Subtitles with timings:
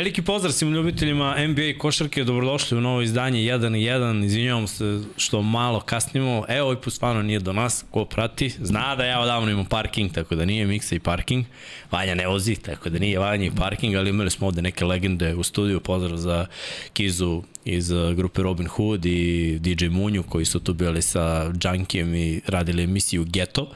[0.00, 5.00] Veliki pozdrav svim ljubiteljima NBA košarke, dobrodošli u novo izdanje 1 i 1, izvinjavam se
[5.16, 9.20] što malo kasnimo, evo ovaj put stvarno nije do nas, ko prati, zna da ja
[9.20, 11.44] odavno imam parking, tako da nije miksa i parking,
[11.90, 15.34] Vanja ne vozi, tako da nije Vanja i parking, ali imali smo ovde neke legende
[15.34, 16.46] u studiju, pozdrav za
[16.92, 22.14] Kizu iz uh, grupe Robin Hood i DJ Munju koji su tu bili sa Junkijem
[22.14, 23.72] i radili emisiju Ghetto.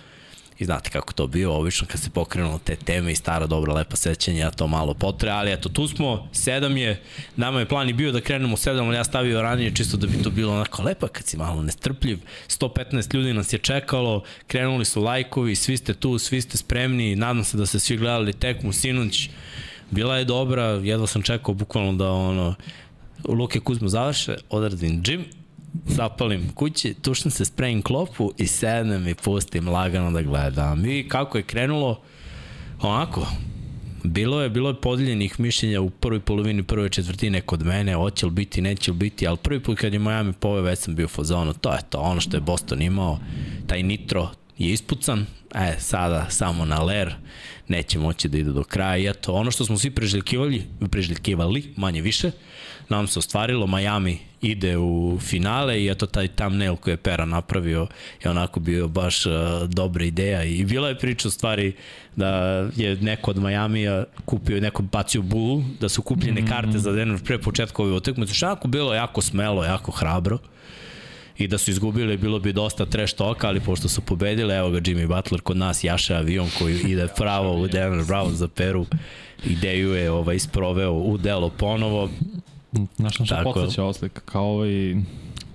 [0.65, 3.97] I znate kako to bio, obično kad se pokrenulo te teme i stara dobra lepa
[3.97, 7.03] sećanja, to malo potre, ali eto tu smo, sedam je,
[7.37, 10.23] nama je plan i bio da krenemo sedam, ali ja stavio ranije čisto da bi
[10.23, 15.03] to bilo onako lepa kad si malo nestrpljiv, 115 ljudi nas je čekalo, krenuli su
[15.03, 19.29] lajkovi, svi ste tu, svi ste spremni, nadam se da ste svi gledali tekmu sinoć,
[19.91, 22.55] bila je dobra, jedva sam čekao bukvalno da ono,
[23.29, 25.25] Luke Kuzmo završe, odradim džim,
[25.87, 30.87] zapalim kući, tušnem se, sprejim klopu i sednem i pustim lagano da gledam.
[30.87, 32.01] I kako je krenulo,
[32.81, 33.27] onako,
[34.05, 38.33] Bilo je, bilo je podeljenih mišljenja u prvoj polovini prve četvrtine kod mene, hoće li
[38.33, 41.53] biti, neće li biti, ali prvi put kad je Miami pove, već sam bio fazonu,
[41.53, 43.19] to je to, ono što je Boston imao,
[43.67, 47.15] taj nitro je ispucan, e, sada samo na ler,
[47.69, 52.03] neće moći da ide do kraja, i eto, ono što smo svi preželjkivali, preželjkivali, manje
[52.03, 52.31] više,
[52.89, 57.87] nam se ostvarilo, Miami ide u finale i eto taj thumbnail koji je Pera napravio
[58.25, 59.33] je onako bio baš uh,
[59.69, 61.73] dobra ideja i bila je priča u stvari
[62.17, 62.29] da
[62.77, 66.49] je neko od Majamija kupio, neko bacio bulu, da su kupljene mm -hmm.
[66.49, 70.39] karte za Denver pre početka ove utakmice, što jako bilo jako smelo, jako hrabro
[71.39, 74.81] i da su izgubili bilo bi dosta trash talka, ali pošto su pobedili, evo ga
[74.81, 78.87] Jimmy Butler kod nas jaše avion koji ide pravo u Denver Brown za Peru,
[79.45, 82.11] ideju je ovaj, isproveo u delo ponovo,
[82.97, 84.95] Znaš na što podsjeća oslika, kao ovaj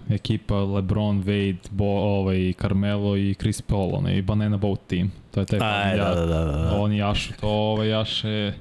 [0.10, 5.12] ekipa LeBron, Wade, Bo, ovaj, Carmelo i Chris Paul, onaj Banana Boat team.
[5.32, 6.80] To je taj Aj, da, da, da, da.
[6.80, 8.54] Oni jašu, to ovaj jaše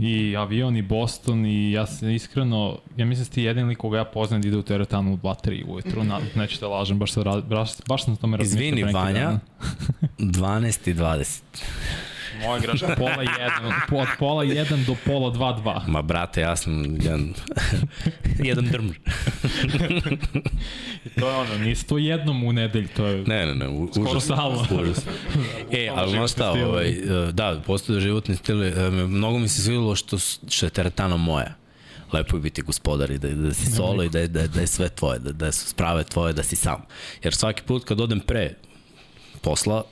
[0.00, 3.98] i avion i Boston i ja se iskreno, ja mislim da ti jedin lik koga
[3.98, 7.70] ja poznam da ide u teretanu u 2-3 ujutru, na, nećete lažem, baš, se, baš,
[7.88, 8.66] baš sam tome razmišljao.
[8.66, 9.38] Izvini, Vanja,
[10.18, 11.40] 12 i 20.
[12.42, 15.84] Moja greška, pola jedan, od pola jedan do pola dva, dva.
[15.88, 17.34] Ma brate, ja sam jedan,
[18.48, 18.94] jedan drmr.
[21.18, 24.10] to je ono, nisi to jednom u nedelj, to je ne, ne, ne, u, skoro
[24.10, 24.30] užas.
[24.70, 25.06] Užas.
[25.72, 29.96] E, ali znaš šta, ovaj, e, da, postoje životni stil, e, mnogo mi se svidilo
[29.96, 30.18] što,
[30.48, 31.60] što je teretana moja
[32.12, 34.88] lepo je biti gospodar i da, da si solo i da da, da je sve
[34.88, 36.82] tvoje, da, da su sprave tvoje, da si sam.
[37.22, 38.54] Jer svaki put kad odem pre
[39.40, 39.84] posla,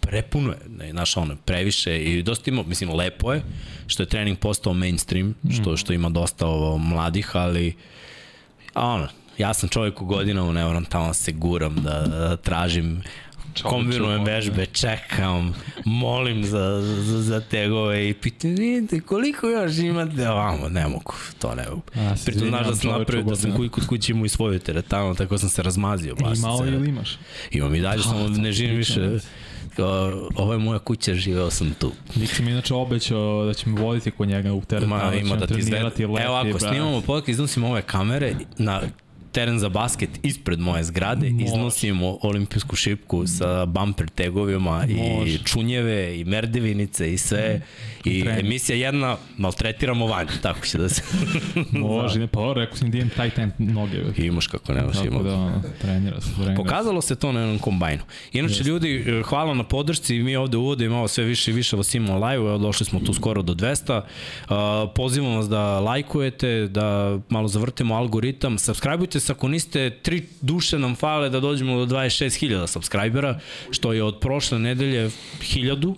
[0.00, 3.42] prepuno je, ne, znaš, ono, previše i dosta ima, mislim, lepo je,
[3.86, 7.74] što je trening postao mainstream, što, što ima dosta ovo, mladih, ali,
[8.74, 12.36] a ono, ja sam čovjek u godinama, ne moram tamo da se guram, da, da
[12.36, 13.02] tražim
[13.62, 20.68] kombinujem vežbe, čekam, molim za, za, za tegove i pitam, vidite, koliko još imate ovamo,
[20.68, 21.82] ne mogu, to ne mogu.
[22.24, 25.38] Pritom znaš da sam napravio, da sam kuj kod kući imao i svoju teretanu, tako
[25.38, 26.16] sam se razmazio.
[26.36, 27.18] Imao ili imaš?
[27.50, 29.18] Imam i dalje, samo ne živim više
[30.36, 31.92] ovo je moja kuća, živeo sam tu.
[32.16, 34.88] Niko mi inače obećao da će me voditi kod njega u teren.
[34.88, 35.90] Ma, ima da ti izvede.
[36.02, 38.82] Evo, ako snimamo podcast, iznosimo ove kamere na
[39.32, 41.44] teren za basket ispred moje zgrade, Može.
[41.44, 45.32] iznosimo olimpijsku šipku sa bumper tegovima Može.
[45.32, 47.60] i čunjeve i merdevinice i sve.
[48.04, 48.46] I Trening.
[48.46, 51.02] emisija jedna, maltretiramo vanju, tako će da se...
[51.70, 53.96] Može, ne, pa rekao sam da taj time noge.
[54.16, 55.24] Imaš kako nemaš, tako imam.
[55.24, 56.34] da, trenira se.
[56.34, 56.56] Trenira.
[56.56, 58.02] Pokazalo se to na jednom kombajnu.
[58.32, 58.68] Inače, Jeste.
[58.68, 62.26] ljudi, e, hvala na podršci, mi ovde uvodimo ovo sve više i više vas imamo
[62.26, 64.00] live, evo došli smo tu skoro do 200.
[64.00, 64.56] Uh,
[64.94, 70.94] pozivam vas da lajkujete, da malo zavrtimo algoritam, subscribeujte se ako niste, tri duše nam
[70.96, 73.38] fale da dođemo do 26.000 subscribera,
[73.70, 75.94] što je od prošle nedelje 1000,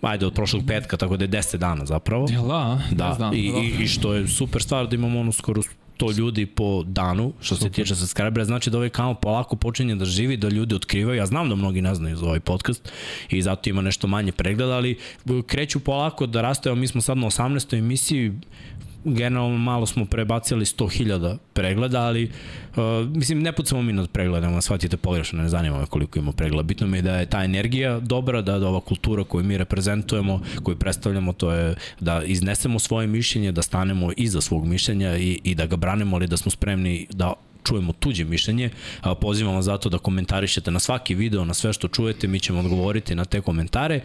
[0.00, 2.26] ajde od prošlog petka, tako da je 10 dana zapravo.
[2.30, 2.80] Jel da?
[2.90, 5.62] Da, znam, i, i, i što je super stvar da imamo ono skoro
[6.00, 7.70] 100 ljudi po danu, što Super.
[7.70, 11.18] se tiče subscribera, znači da ovaj kanal polako počinje da živi, da ljudi otkrivaju.
[11.18, 12.92] Ja znam da mnogi ne znaju za ovaj podcast
[13.30, 14.98] i zato ima nešto manje pregleda, ali
[15.46, 17.78] kreću polako da raste, mi smo sad na 18.
[17.78, 18.32] emisiji,
[19.04, 22.24] generalno malo smo prebacili 100.000 pregleda, ali
[22.76, 26.62] uh, mislim ne pucamo mi nad pregledama, shvatite pogrešno, ne zanima me koliko ima pregleda.
[26.62, 30.40] Bitno mi je da je ta energija dobra, da, da ova kultura koju mi reprezentujemo,
[30.62, 35.54] koju predstavljamo, to je da iznesemo svoje mišljenje, da stanemo iza svog mišljenja i, i
[35.54, 37.32] da ga branimo, ali da smo spremni da
[37.64, 38.70] čujemo tuđe mišljenje.
[39.20, 43.14] Pozivam vas zato da komentarišete na svaki video, na sve što čujete, mi ćemo odgovoriti
[43.14, 44.00] na te komentare.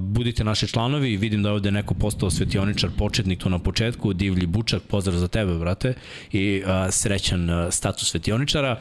[0.00, 4.46] Budite naši članovi, vidim da je ovde neko postao svetioničar, početnik tu na početku, divlji
[4.46, 5.94] bučak, pozdrav za tebe, brate,
[6.32, 8.80] i srećan status svetioničara.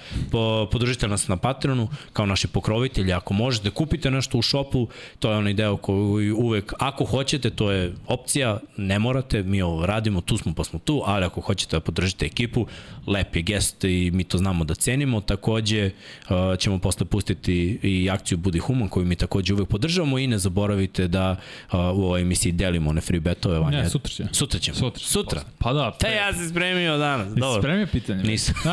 [0.72, 4.88] Podržite nas na Patreonu kao naši pokrovitelji, ako možete, kupite nešto u šopu,
[5.20, 9.86] to je onaj deo koji uvek, ako hoćete, to je opcija, ne morate, mi ovo
[9.86, 12.68] radimo, tu smo pa smo tu, ali ako hoćete da podržite ekipu,
[13.08, 15.22] lep je gest i mi to znamo da cenimo.
[15.22, 15.92] Takođe
[16.30, 20.38] uh, ćemo posle pustiti i akciju Budi Human koju mi takođe uvek podržavamo i ne
[20.38, 23.60] zaboravite da uh, u ovoj emisiji delimo one free betove.
[23.60, 23.78] Vanja.
[23.82, 24.24] Ne, sutra će.
[24.32, 24.78] Sutra ćemo.
[24.78, 25.00] Sutra.
[25.00, 25.42] Sutra.
[25.58, 25.92] Pa da.
[25.92, 27.34] Te ja se spremio danas.
[27.36, 27.62] Dobro.
[27.62, 28.24] Spremio pitanje.
[28.24, 28.56] Nisam.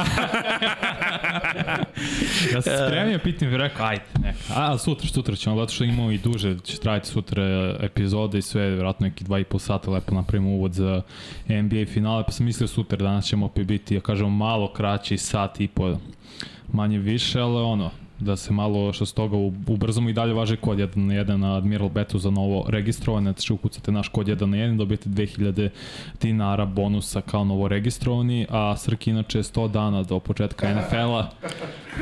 [2.54, 4.38] ja sam spremio pitanje i rekao, ajde, neka.
[4.54, 8.70] A, sutra, sutra ćemo, zato što imamo i duže, će trajati sutra epizode i sve,
[8.70, 11.02] vjerojatno neki dva i pol sata lepo napravimo uvod za
[11.48, 15.60] NBA finale, pa sam mislio sutra, danas ćemo opet biti, ja kažemo, malo kraći, sat
[15.60, 15.96] i po
[16.72, 19.36] manje više, ali ono, da se malo što s toga
[19.66, 23.52] ubrzamo i dalje važe kod 1 na 1 na Admiral Betu za novo registrovane, znači
[23.52, 25.68] ukucate naš kod 1 na 1 dobijete 2000
[26.22, 31.30] dinara bonusa kao novo registrovani, a Srki inače 100 dana do početka NFL-a,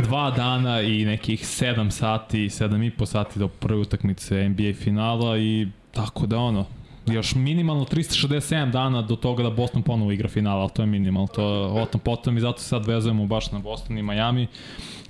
[0.02, 5.38] dva dana i nekih 7 sati, 7 i po sati do prve utakmice NBA finala
[5.38, 6.66] i tako da ono,
[7.12, 11.26] još minimalno 367 dana do toga da Boston ponovo igra finala, ali to je minimalno,
[11.26, 11.44] to
[11.82, 14.46] o tom potom i zato se sad vezujemo baš na Boston i Miami.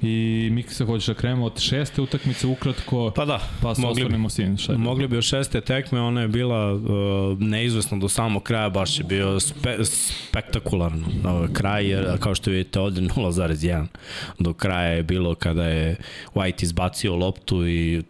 [0.03, 4.03] I mi se hoćeš da krenemo od šeste utakmice ukratko, pa da, pa se mogli
[4.03, 4.57] osvrnemo sin.
[4.57, 6.81] Šta mogli bi od šeste tekme, ona je bila uh,
[7.39, 11.07] neizvesna do samog kraja, baš je bio spe, spektakularno.
[11.07, 13.87] Uh, kraj, jer kao što vidite ovde 0,1
[14.39, 15.97] do kraja je bilo kada je
[16.35, 18.03] White izbacio loptu i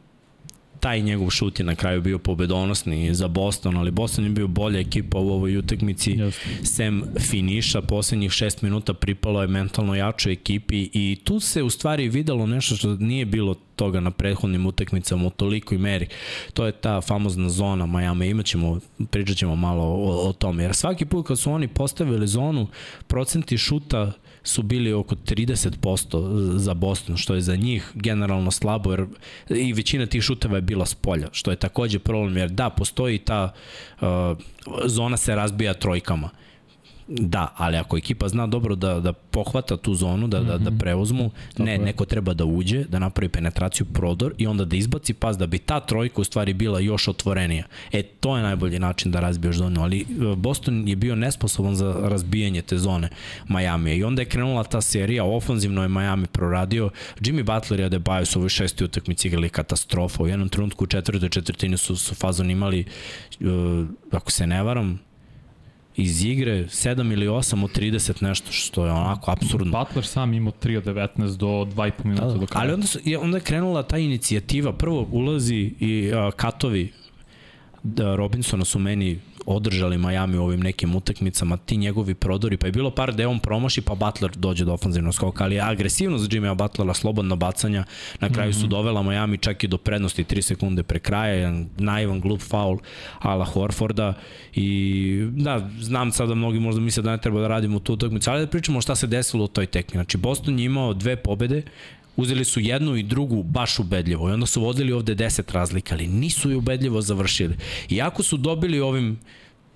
[0.81, 4.81] taj njegov šut je na kraju bio pobedonosni za Boston, ali Boston je bio bolja
[4.81, 6.17] ekipa u ovoj utakmici.
[6.17, 6.33] Yes.
[6.63, 12.09] Sem finiša, poslednjih šest minuta pripalo je mentalno jačoj ekipi i tu se u stvari
[12.09, 16.07] videlo nešto što nije bilo toga na prethodnim utakmicama u tolikoj meri.
[16.55, 18.29] To je ta famozna zona Miami.
[18.29, 18.81] Imaćemo,
[19.11, 20.63] pričat ćemo malo o, o tome.
[20.63, 22.67] Jer svaki put kad su oni postavili zonu,
[23.07, 24.13] procenti šuta
[24.43, 29.07] su bili oko 30% za Boston, što je za njih generalno slabo, jer
[29.49, 33.19] i većina tih šuteva je bila s polja, što je takođe problem, jer da, postoji
[33.19, 33.53] ta
[34.01, 34.07] uh,
[34.85, 36.31] zona se razbija trojkama.
[37.13, 40.79] Da, ali ako ekipa zna dobro da, da pohvata tu zonu, da, da, da mhm.
[40.79, 41.79] preuzmu, Tako ne, je.
[41.79, 45.59] neko treba da uđe, da napravi penetraciju, prodor i onda da izbaci pas da bi
[45.59, 47.65] ta trojka u stvari bila još otvorenija.
[47.93, 50.05] E, to je najbolji način da razbiješ zonu, ali e,
[50.37, 53.09] Boston je bio nesposoban za razbijanje te zone
[53.49, 56.91] Miami i onda je krenula ta serija, ofanzivno je Miami proradio,
[57.21, 61.29] Jimmy Butler i Adebayo su ovoj šesti utakmici igrali katastrofa, u jednom trenutku u četvrtoj
[61.29, 62.85] četvrtini su, su fazon imali,
[63.41, 65.10] uh, ako se ne varam,
[65.97, 69.79] iz igre 7 ili 8 od 30 nešto što je onako absurdno.
[69.79, 72.39] Butler sam imao 3 od 19 do 2,5 minuta da, da.
[72.39, 72.63] do kraja.
[72.63, 76.93] Ali onda, su, onda je krenula ta inicijativa, prvo ulazi i uh, katovi
[77.83, 82.73] da Robinsona su meni održali Miami u ovim nekim utakmicama, ti njegovi prodori, pa je
[82.73, 86.95] bilo par da on promaši, pa Butler dođe do ofenzivnog skoka, ali agresivnost Jimmya Butlera,
[86.95, 87.85] slobodna bacanja,
[88.21, 88.69] na kraju su mhm.
[88.69, 92.79] dovela Miami čak i do prednosti 3 sekunde pre kraja, jedan naivan glup faul
[93.19, 94.15] ala Horforda
[94.55, 98.31] i da, znam sad da mnogi možda misle da ne treba da radimo tu utakmicu,
[98.31, 99.97] ali da pričamo šta se desilo u toj tekmi.
[99.97, 101.63] Znači, Boston je imao dve pobede,
[102.17, 106.07] uzeli su jednu i drugu baš ubedljivo i onda su vodili ovde 10 razlika, ali
[106.07, 107.57] nisu je ubedljivo završili.
[107.89, 109.19] Iako su dobili ovim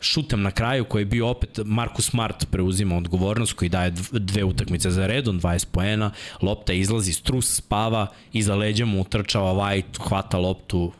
[0.00, 4.90] šutem na kraju koji je bio opet Marcus Smart preuzima odgovornost koji daje dve utakmice
[4.90, 6.10] za redom, 20 poena,
[6.42, 10.92] lopta izlazi, strus spava, iza leđa mu utrčava White, hvata loptu,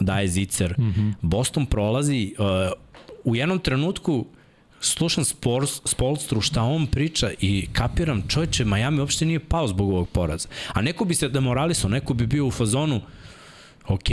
[0.00, 0.74] daje zicer.
[0.78, 1.12] Mm -hmm.
[1.22, 2.72] Boston prolazi uh,
[3.24, 4.26] u jednom trenutku
[4.80, 10.08] slušam Spors, Spolstru šta on priča i kapiram čovječe, Miami uopšte nije pao zbog ovog
[10.08, 10.48] poraza.
[10.72, 13.00] A neko bi se demoralisao, neko bi bio u fazonu
[13.86, 14.08] ok,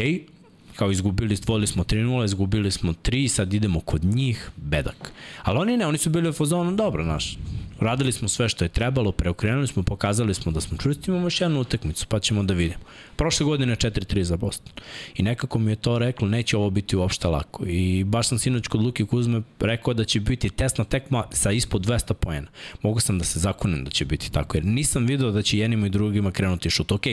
[0.75, 5.11] kao izgubili, stvorili smo 3-0, izgubili smo 3, sad idemo kod njih, bedak.
[5.43, 7.37] Ali oni ne, oni su bili u fazonu, dobro, naš,
[7.79, 11.41] radili smo sve što je trebalo, preokrenuli smo, pokazali smo da smo čvrsti, imamo još
[11.41, 12.83] jednu utakmicu, pa ćemo da vidimo.
[13.15, 14.73] Prošle godine 4-3 za Boston.
[15.15, 17.65] I nekako mi je to reklo, neće ovo biti uopšte lako.
[17.67, 21.85] I baš sam sinoć kod Luki Kuzme rekao da će biti tesna tekma sa ispod
[21.85, 22.47] 200 poena.
[22.81, 25.87] Mogu sam da se zakonem da će biti tako, jer nisam video da će jednima
[25.87, 26.91] i drugima krenuti šut.
[26.91, 27.03] Ok,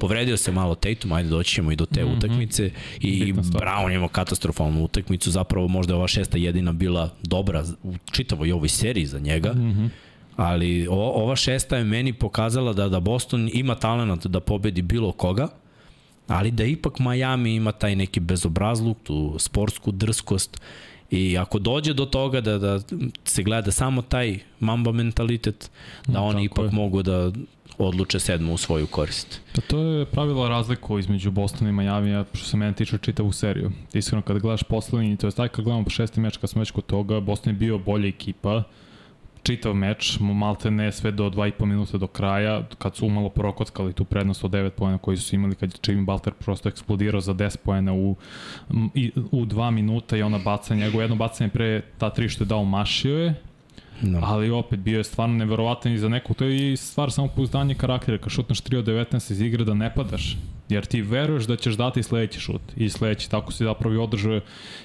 [0.00, 2.16] povredio se malo Tatum, ajde doći ćemo i do te mm -hmm.
[2.16, 2.70] utakmice.
[3.00, 7.94] I, i Brown imao katastrofalnu utakmicu, zapravo možda je ova šesta jedina bila dobra u
[8.12, 9.52] čitavoj ovoj seriji za njega.
[9.52, 9.88] Mm -hmm
[10.36, 15.12] ali o, ova šesta je meni pokazala da da Boston ima talent da pobedi bilo
[15.12, 15.48] koga,
[16.28, 20.60] ali da ipak Miami ima taj neki bezobrazluk, tu sportsku drskost
[21.12, 22.80] I ako dođe do toga da, da
[23.24, 25.70] se gleda samo taj mamba mentalitet,
[26.06, 26.76] da Mm, oni tako ipak je.
[26.76, 27.30] mogu da
[27.78, 29.40] odluče sedmu u svoju korist.
[29.54, 33.72] Pa to je pravila razliku između Bostona i Majamija, što se mene tiče čitavu seriju.
[33.92, 36.70] Iskreno, kada gledaš poslednji, to je taj kad gledamo po šesti meč, kad smo već
[36.70, 38.62] kod toga, Boston je bio bolja ekipa,
[39.42, 44.04] čitav meč, malte ne sve do 2,5 minuta do kraja, kad su umalo prokockali tu
[44.04, 47.56] prednost od 9 pojena koji su imali, kad je Jimmy Balter prosto eksplodirao za 10
[47.56, 48.16] pojena u,
[48.94, 52.48] i, u 2 minuta i ona baca njegovo jedno bacanje pre ta tri što je
[52.48, 53.34] dao mašio je,
[54.02, 54.20] No.
[54.22, 58.18] Ali opet bio je stvarno neverovatan i za nekog, to je i stvar samopouzdanja karaktera,
[58.18, 60.36] kad šutneš 3 od 19 iz igre da ne padaš,
[60.68, 64.40] jer ti veruješ da ćeš dati sledeći šut i sledeći, tako si zapravo i održao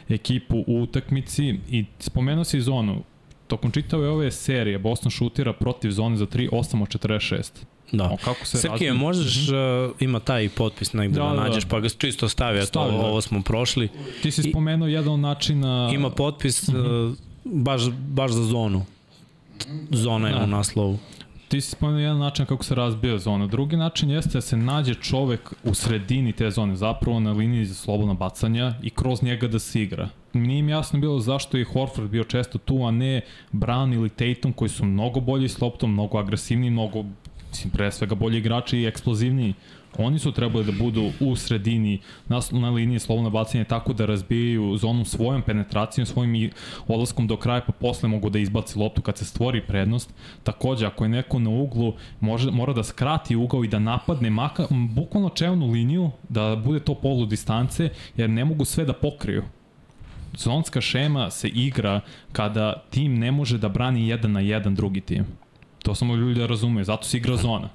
[0.09, 3.03] ekipu u utakmici i spomenuo si zonu,
[3.47, 7.51] tokom čitave ove serije Boston šutira protiv zone za 3, 8 od 46.
[7.91, 8.03] Da.
[8.05, 9.55] O, kako se Srkije, razvija- možeš, uh,
[9.99, 11.43] ima taj potpis negde da, Da, da, da.
[11.43, 12.97] nađeš, pa ga čisto stavi, Stavi, da.
[12.97, 13.89] ovo smo prošli.
[14.23, 15.89] Ti si I- spomenuo jedan od načina...
[15.93, 16.75] Ima potpis uh,
[17.45, 18.85] baš, baš za zonu.
[19.91, 20.43] Zona je Da.
[20.43, 20.97] u naslovu.
[21.47, 23.47] Ti si spomenuo jedan način kako se razbija zona.
[23.47, 27.73] Drugi način jeste da se nađe čovek u sredini te zone, zapravo na liniji za
[27.75, 30.09] slobodna bacanja i kroz njega da se igra.
[30.43, 33.21] Nije mi jasno bilo zašto je Horford bio često tu, a ne
[33.53, 37.03] Brown ili Tatum koji su mnogo bolji s loptom, mnogo agresivniji, mnogo
[37.49, 39.53] mislim, pre svega bolji igrači i eksplozivniji.
[39.97, 44.77] Oni su trebali da budu u sredini na, na liniji slobodna bacanja tako da razbijaju
[44.77, 46.49] zonu svojom penetracijom, svojim
[46.87, 50.13] odlaskom do kraja pa posle mogu da izbaci loptu kad se stvori prednost.
[50.43, 54.67] Takođe, ako je neko na uglu, može, mora da skrati ugao i da napadne maka,
[54.69, 59.43] bukvalno čevnu liniju, da bude to polu distance, jer ne mogu sve da pokriju.
[60.37, 62.01] Zonska šema se igra
[62.31, 65.25] kada tim ne može da brani jedan na jedan drugi tim.
[65.83, 67.69] To samo ljudi da razumeju, zato se igra zona.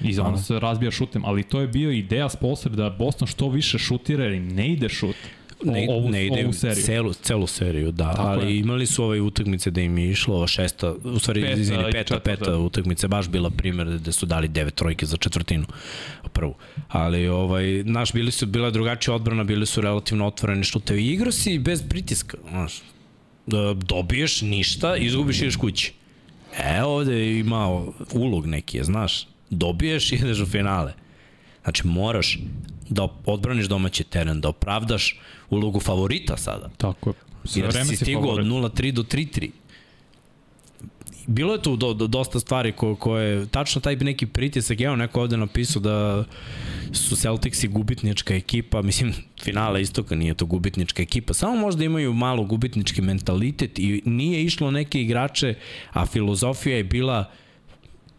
[0.00, 0.36] I Aha.
[0.36, 4.32] se razbija šutem, ali to je bio ideja Spolster da Boston što više šutira jer
[4.32, 5.16] im ne ide šut.
[5.64, 6.84] Ne, ovu, ne ide ovu seriju.
[6.84, 8.58] celu, celu seriju, da, Tako ali je.
[8.58, 12.14] imali su ove utakmice da im je išlo šesta, u stvari, Peta izvini, i peta,
[12.14, 12.44] četvrta.
[12.44, 15.66] peta utakmice, baš bila primjer da su dali devet trojke za četvrtinu
[16.32, 16.54] prvu.
[16.88, 21.06] Ali ovaj, naš, bili su, bila drugačija odbrana, bili su relativno otvoreni šutevi.
[21.06, 22.82] Igrao si bez pritiska, znaš,
[23.46, 25.92] da dobiješ ništa, izgubiš i ideš kući.
[26.58, 30.92] E, ovde je imao ulog neki, znaš, dobiješ i ideš u finale.
[31.68, 32.38] Znači, moraš
[32.88, 35.20] da odbraniš domaći teren, da opravdaš
[35.50, 36.70] ulogu favorita sada.
[36.76, 37.14] Tako je.
[37.44, 38.46] Sve Jer si stigao od favorit.
[38.46, 39.50] 0-3 do 3-3.
[41.26, 45.20] Bilo je tu do, do, dosta stvari ko, koje, tačno taj neki pritisak, evo neko
[45.20, 46.24] ovde napisao da
[46.92, 52.44] su Celticsi gubitnička ekipa, mislim, finala istoka nije to gubitnička ekipa, samo možda imaju malo
[52.44, 55.54] gubitnički mentalitet i nije išlo neke igrače,
[55.92, 57.30] a filozofija je bila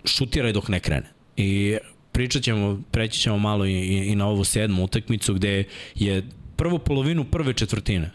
[0.06, 1.12] šutiraj dok ne krene.
[1.38, 1.78] I
[2.20, 5.64] pričat ćemo, preći ćemo malo i, i, na ovu sedmu utakmicu gde
[5.96, 6.24] je
[6.56, 8.12] prvu polovinu prve četvrtine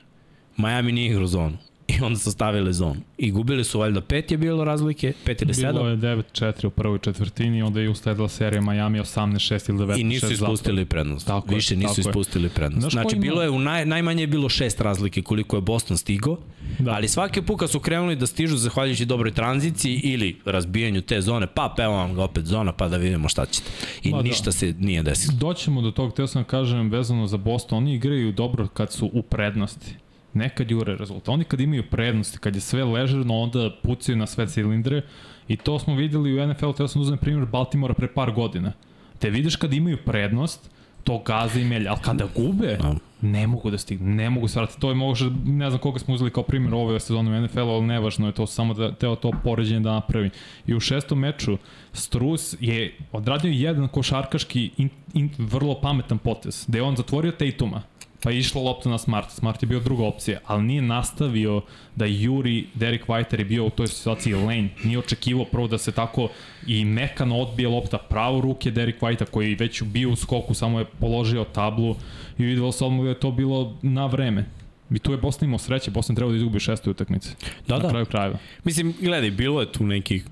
[0.57, 1.59] Miami nije igrao zonu.
[1.89, 2.97] I onda su stavili zonu.
[3.19, 5.87] I gubili su valjda pet je bilo razlike, pet ili Bilo sedam.
[5.89, 10.01] je 9-4 u prvoj četvrtini, onda je usledila serija Miami 18-6 ili 19-6.
[10.01, 10.87] I nisu ispustili zapravo.
[10.87, 11.27] prednost.
[11.27, 12.03] Tako je, Više nisu tako je.
[12.03, 12.81] ispustili prednost.
[12.81, 15.99] Znaš znači, ima- bilo je u naj, najmanje je bilo šest razlike koliko je Boston
[15.99, 16.39] stigao,
[16.79, 16.85] Da.
[16.85, 16.93] da.
[16.93, 21.75] ali svake puka su krenuli da stižu zahvaljujući dobroj tranziciji ili razbijanju te zone, pa
[21.79, 23.71] evo vam ga opet zona, pa da vidimo šta ćete.
[24.03, 24.23] I Ma da.
[24.23, 25.35] ništa se nije desilo.
[25.35, 29.11] Doćemo do tog, teo sam da kažem vezano za Boston, oni igraju dobro kad su
[29.13, 29.95] u prednosti.
[30.35, 31.29] Nekad jure rezultat.
[31.29, 35.03] Oni kad imaju prednosti, kad je sve ležerno, onda pucaju na sve cilindre
[35.49, 38.73] i to smo videli u NFL, teo sam da uzmem primjer Baltimora pre par godina.
[39.19, 40.71] Te vidiš kad imaju prednost,
[41.05, 42.79] to gaza i melja, ali kada gube,
[43.21, 44.81] ne mogu da stignu, ne mogu se vratiti.
[44.81, 47.87] To je možda, ne znam koga smo uzeli kao primjer ove sezone u NFL-u, ali
[47.87, 50.31] nevažno je to samo da teo to poređenje da napravi.
[50.67, 51.59] I u šestom meču
[51.93, 57.83] Strus je odradio jedan košarkaški in, in, vrlo pametan potez, da je on zatvorio Tatuma,
[58.25, 59.31] pa je išla lopta na Smart.
[59.31, 61.63] Smart je bio druga opcija, ali nije nastavio
[61.97, 64.69] da juri Derek White je bio u toj situaciji lane.
[64.85, 66.29] Nije očekivao prvo da se tako
[66.67, 70.79] i mekano odbije lopta pravo ruke Derek Whitea koji je već bio u skoku, samo
[70.79, 71.97] je položio tablu
[72.39, 74.45] i videlo se odmah da je to bilo na vreme.
[74.91, 77.29] I tu je Boston imao sreće, Boston trebao da izgubi šestoj utakmici.
[77.69, 77.89] Da, na da.
[77.89, 78.39] kraju krajeva.
[78.65, 80.27] Mislim, gledaj, bilo je tu nekih,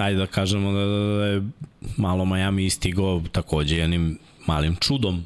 [0.00, 1.42] ajde da kažemo da, da, da je
[1.96, 5.24] malo Miami istigao takođe jednim malim čudom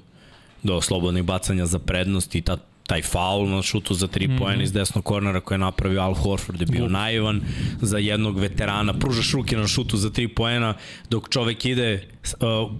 [0.62, 4.38] do slobodnih bacanja za prednost i ta, taj faul na šutu za 3 mm -hmm.
[4.38, 6.90] poena iz desnog kornera koje je napravio Al Horford je bio Glup.
[6.92, 7.40] naivan
[7.80, 10.74] za jednog veterana, pružaš ruke na šutu za 3 poena
[11.10, 12.08] dok čovek ide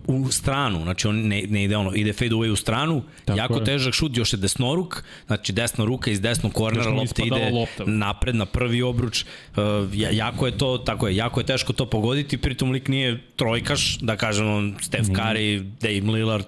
[0.06, 3.38] uh, u stranu, znači on ne, ne ide ono, ide fade away u stranu, Tako
[3.38, 3.64] jako je.
[3.64, 7.84] težak šut, još je desnoruk, znači desna ruka iz desnog kornera, lopta ide lopta.
[7.86, 9.24] napred na prvi obruč.
[9.50, 9.56] Uh,
[9.94, 13.98] ja- jako je to, tako je, jako je teško to pogoditi, pritom lik nije trojkaš,
[13.98, 16.46] da kažemo Steph Curry, Dame Lillard,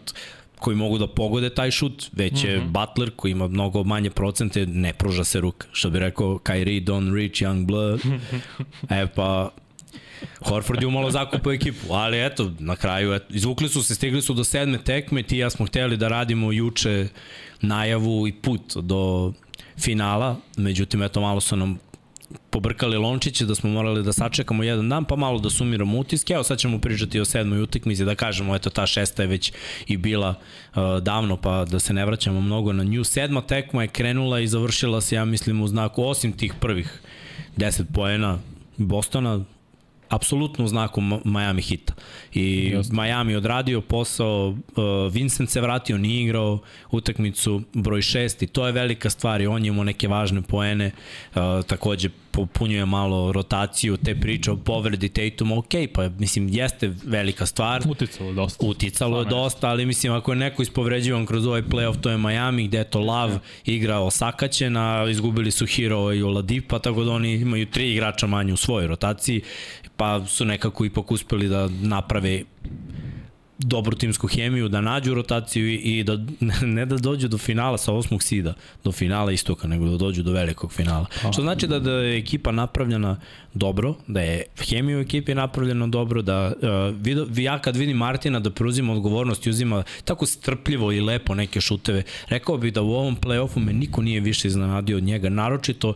[0.62, 2.68] koji mogu da pogode taj šut, već je mm -hmm.
[2.68, 5.66] Butler koji ima mnogo manje procente, ne pruža se ruka.
[5.72, 8.00] Što bi rekao Kyrie, Don Rich, Young Blood.
[9.00, 9.50] e pa,
[10.44, 14.34] Horford je umalo zakupao ekipu, ali eto, na kraju, eto, izvukli su se, stigli su
[14.34, 17.08] do sedme tekme, ti ja smo hteli da radimo juče
[17.60, 19.32] najavu i put do
[19.78, 21.78] finala, međutim, eto, malo su nam
[22.50, 26.32] pobrkali lončiće da smo morali da sačekamo jedan dan, pa malo da sumiramo utiske.
[26.32, 29.52] Evo sad ćemo pričati o sedmoj utakmici, da kažemo, eto ta šesta je već
[29.86, 33.04] i bila uh, davno, pa da se ne vraćamo mnogo na nju.
[33.04, 37.00] Sedma tekma je krenula i završila se, ja mislim, u znaku, osim tih prvih
[37.56, 38.38] 10 poena
[38.76, 39.44] Bostona,
[40.12, 41.94] apsolutno u znaku Miami hita.
[42.34, 42.92] I Just.
[42.92, 46.58] Miami odradio posao, uh, Vincent se vratio, nije igrao
[46.90, 50.90] utakmicu broj 6 i to je velika stvar i on je imao neke važne poene,
[51.34, 57.46] uh, takođe popunjuje malo rotaciju, te priče o povredi Tatum, ok, pa mislim, jeste velika
[57.46, 57.82] stvar.
[57.88, 58.66] Uticalo je dosta.
[58.66, 62.68] Uticalo je dosta, ali mislim, ako je neko ispovređivan kroz ovaj playoff, to je Miami,
[62.68, 63.38] gde je to ja.
[63.64, 68.52] igra osakaćen, a izgubili su Hero i Oladipa, tako da oni imaju tri igrača manje
[68.52, 69.40] u svojoj rotaciji,
[69.96, 72.42] pa su nekako ipak uspeli da naprave
[73.64, 76.18] dobru timsku hemiju, da nađu rotaciju i, i da
[76.76, 80.32] ne da dođu do finala sa osmog sida, do finala istoka, nego da dođu do
[80.32, 81.06] velikog finala.
[81.18, 81.32] Aha.
[81.32, 83.16] Što znači da, da je ekipa napravljena
[83.54, 88.40] dobro, da je hemija u ekipi napravljena dobro, da uh, vidio, ja kad vidim Martina
[88.40, 92.92] da preuzima odgovornost i uzima tako strpljivo i lepo neke šuteve, rekao bih da u
[92.92, 95.94] ovom play-offu me niko nije više iznenadio od njega, naročito uh,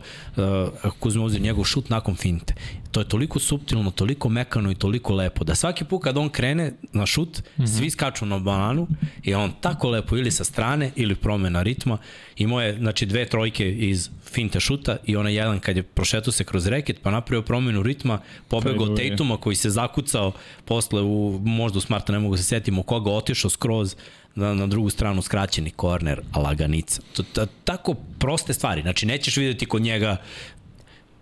[0.81, 2.53] ako uzme uzim njegov šut nakon finte.
[2.91, 6.73] To je toliko suptilno, toliko mekano i toliko lepo, da svaki put kad on krene
[6.93, 7.77] na šut, mm -hmm.
[7.77, 8.87] svi skaču na bananu
[9.23, 11.97] i on tako lepo ili sa strane ili promena ritma.
[12.37, 16.43] Imao je znači, dve trojke iz finte šuta i onaj jedan kad je prošetao se
[16.43, 20.31] kroz reket pa napravio promenu ritma, pobegao Tatuma koji se zakucao
[20.65, 23.95] posle u, možda u smarta ne mogu se setimo koga, otišao skroz
[24.35, 27.01] na, na drugu stranu skraćeni korner, laganica.
[27.13, 30.17] To, to, tako proste stvari, znači nećeš videti kod njega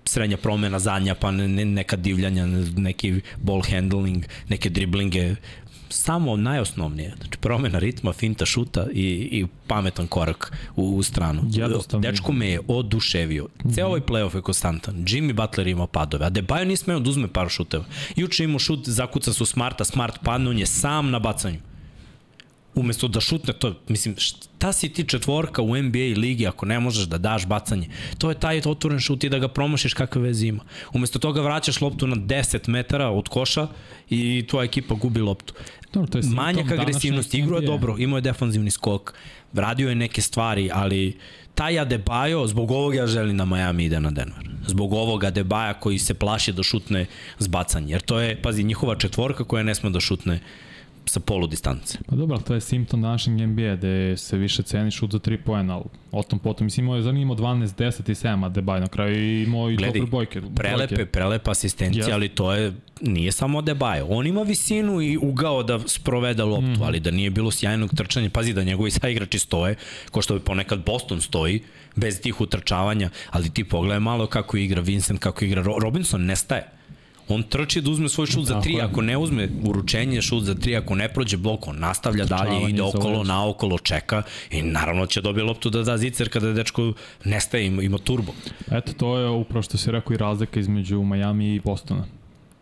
[0.06, 2.46] srednja promena zadnja, pa ne, neka divljanja,
[2.78, 5.36] neki ball handling, neke driblinge,
[5.89, 7.13] samo najosnovnije.
[7.18, 11.41] Znači, promena ritma, finta šuta i, i pametan korak u, u stranu.
[11.52, 12.10] Jednostavno.
[12.10, 13.48] Dečko me je oduševio.
[13.74, 14.96] Ceo ovaj playoff je konstantan.
[14.96, 17.86] Jimmy Butler ima padove, a Debajo nije smeo da uzme par šuteva.
[18.15, 21.60] Juče imao šut, zakuca su Smarta, Smart padne, on je sam na bacanju
[22.76, 24.15] umesto da šutne to, mislim,
[24.65, 27.88] šta si ti četvorka u NBA ligi ako ne možeš da daš bacanje?
[28.17, 30.63] To je taj otvoren šut i da ga promašiš kakve veze ima.
[30.93, 33.67] Umesto toga vraćaš loptu na 10 metara od koša
[34.10, 35.54] i tvoja ekipa gubi loptu.
[35.93, 39.13] Dobro, to je Manjak agresivnosti, igro je dobro, imao je defanzivni skok,
[39.54, 41.17] radio je neke stvari, ali
[41.56, 44.49] taj Adebayo, zbog ovoga ja želim da Miami ide na Denver.
[44.67, 47.06] Zbog ovoga Adebaja koji se plaši da šutne
[47.39, 47.91] zbacanje.
[47.91, 50.39] Jer to je, pazi, njihova četvorka koja ne sme da šutne
[51.06, 51.98] sa polu distance.
[52.06, 55.76] Pa dobro, to je simptom današnjeg NBA, gde se više ceni šut za 3 poena,
[55.76, 58.88] ali o tom potom, mislim, imao je zanimljivo 12, 10 i 7, a Debaj na
[58.88, 60.41] kraju imao i dobre bojke.
[60.56, 61.12] Prelepe, bojke.
[61.12, 62.13] prelepa asistencija, yes.
[62.13, 64.02] ali to je, nije samo Debaj.
[64.02, 66.84] On ima visinu i ugao da sprovede loptu, mm.
[66.84, 69.76] ali da nije bilo sjajnog trčanja, pazi da njegovi saigrači stoje,
[70.12, 71.62] ko što bi ponekad Boston stoji,
[71.96, 76.75] bez tih utrčavanja, ali ti pogledaj malo kako igra Vincent, kako igra Robinson, nestaje
[77.28, 80.76] on trči da uzme svoj šut za tri, ako ne uzme uručenje, šut za tri,
[80.76, 85.44] ako ne prođe blok, on nastavlja dalje, ide okolo, naokolo, čeka i naravno će dobije
[85.44, 88.34] loptu da da zicer kada dečko nestaje, ima, ima turbo.
[88.72, 92.06] Eto, to je upravo što si rekao i razlika između Miami i Bostona.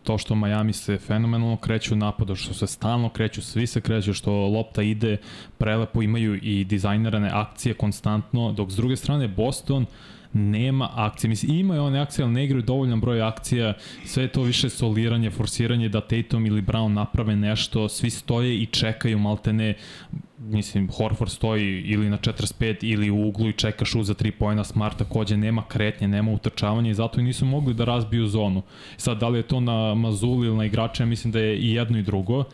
[0.02, 4.14] To što Miami se fenomenalno kreću u napadu, što se stalno kreću, svi se kreću,
[4.14, 5.16] što lopta ide
[5.58, 9.88] prelepo, imaju i dizajnerane akcije konstantno, dok s druge strane Boston uh,
[10.34, 11.28] nema akcije.
[11.28, 13.74] Mislim, ima je one akcije, ali ne igraju dovoljan broj akcija.
[14.04, 17.88] Sve je to više soliranje, forsiranje da Tatum ili Brown naprave nešto.
[17.88, 19.74] Svi stoje i čekaju maltene
[20.38, 24.64] mislim, Horford stoji ili na 45 ili u uglu i čeka šut za 3 pojena,
[24.64, 28.62] Smart takođe nema kretnje, nema utrčavanja i zato i nisu mogli da razbiju zonu.
[28.96, 31.98] Sad, da li je to na Mazuli ili na igrače, mislim da je i jedno
[31.98, 32.44] i drugo,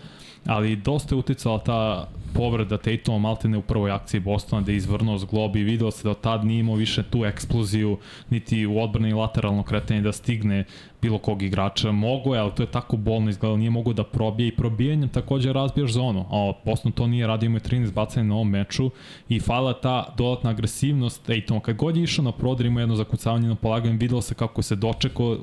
[0.46, 5.18] ali dosta je uticala ta povreda Tatuma Maltene u prvoj akciji Bostona da je izvrnuo
[5.18, 7.98] zglob i video se da od tad nije imao više tu eksploziju
[8.30, 10.64] niti u odbrani lateralno kretanje da stigne
[11.02, 11.92] bilo kog igrača.
[11.92, 15.52] Mogo je, ali to je tako bolno izgledalo, nije mogo da probije i probijanjem takođe
[15.52, 16.26] razbijaš zonu.
[16.30, 18.90] A Boston to nije radio, ima 13 bacanja na ovom meču
[19.28, 21.60] i fala ta dodatna agresivnost Ejtoma.
[21.60, 24.76] Kad god je išao na prodor, ima jedno zakucavanje na polaganju, videlo se kako se
[24.76, 25.36] dočekao,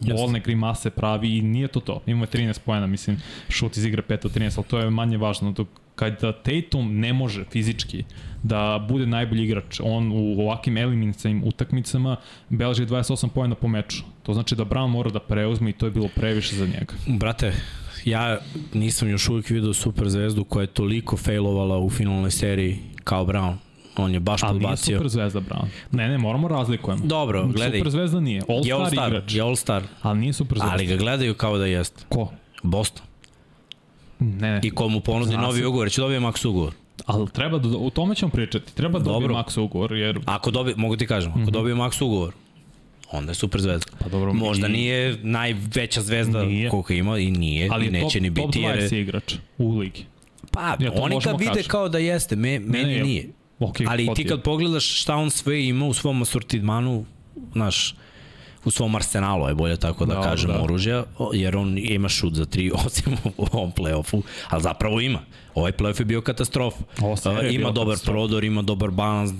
[0.00, 2.00] bolne grimase pravi i nije to to.
[2.06, 3.16] Ima 13 pojena, mislim,
[3.48, 5.52] šut iz igre 5 od 13, ali to je manje važno.
[5.52, 8.04] Dok kada Tatum ne može fizički
[8.42, 12.16] da bude najbolji igrač, on u ovakvim eliminacijnim utakmicama
[12.48, 14.02] beleži 28 pojena po meču.
[14.22, 16.94] To znači da Brown mora da preuzme i to je bilo previše za njega.
[17.08, 17.52] Brate,
[18.04, 18.38] ja
[18.72, 23.54] nisam još uvijek vidio super zvezdu koja je toliko failovala u finalnoj seriji kao Brown.
[23.96, 24.96] On je baš Ali nije podbacio.
[24.96, 25.66] super zvezda Brown.
[25.90, 27.06] Ne, ne, moramo razlikujemo.
[27.06, 27.78] Dobro, gledaj.
[27.78, 28.36] Super zvezda nije.
[28.36, 29.34] Je All-star All-Star, igrač.
[29.34, 30.72] je All-Star, Ali nije super zvezda.
[30.72, 32.04] ali ga gledaju kao da jeste.
[32.08, 32.32] Ko?
[32.62, 33.02] Boston.
[34.18, 34.60] Ne, ne.
[34.62, 35.66] I ko mu ponudi Zna novi se.
[35.66, 36.72] ugovor, će dobije max ugovor.
[37.06, 38.74] Ali treba da, u tome ćemo pričati.
[38.74, 39.28] Treba da dobije.
[39.30, 40.20] Max ugovor, jer...
[40.24, 42.32] Ako dobije, mogu ti kažem, ako dobije max ugovor,
[43.12, 43.86] onda je super zvezda.
[43.98, 46.70] Pa dobro, Možda i- nije najveća zvezda Nije.
[46.70, 48.42] koliko ima i nije Ali i je neće top, ni biti.
[48.42, 50.04] top jer 20 je, igrač u ligi.
[50.50, 51.64] pa, Ja, oni ga možemo vide kažem.
[51.64, 53.28] kao da jeste, me, meni ne, nije.
[53.60, 57.04] Okay, Ali ti kad pogledaš šta on sve ima u svom asortidmanu,
[57.52, 57.94] znaš,
[58.64, 60.62] u svom arsenalu, je bolje tako da Da, kažem, da.
[60.62, 65.18] oružja, jer on ima šut za tri, osim u ovom play-offu, ali zapravo ima.
[65.54, 66.76] Ovaj play-off je bio katastrofa.
[67.42, 68.12] Je ima dobar katastrofa.
[68.12, 69.30] prodor, ima dobar balans,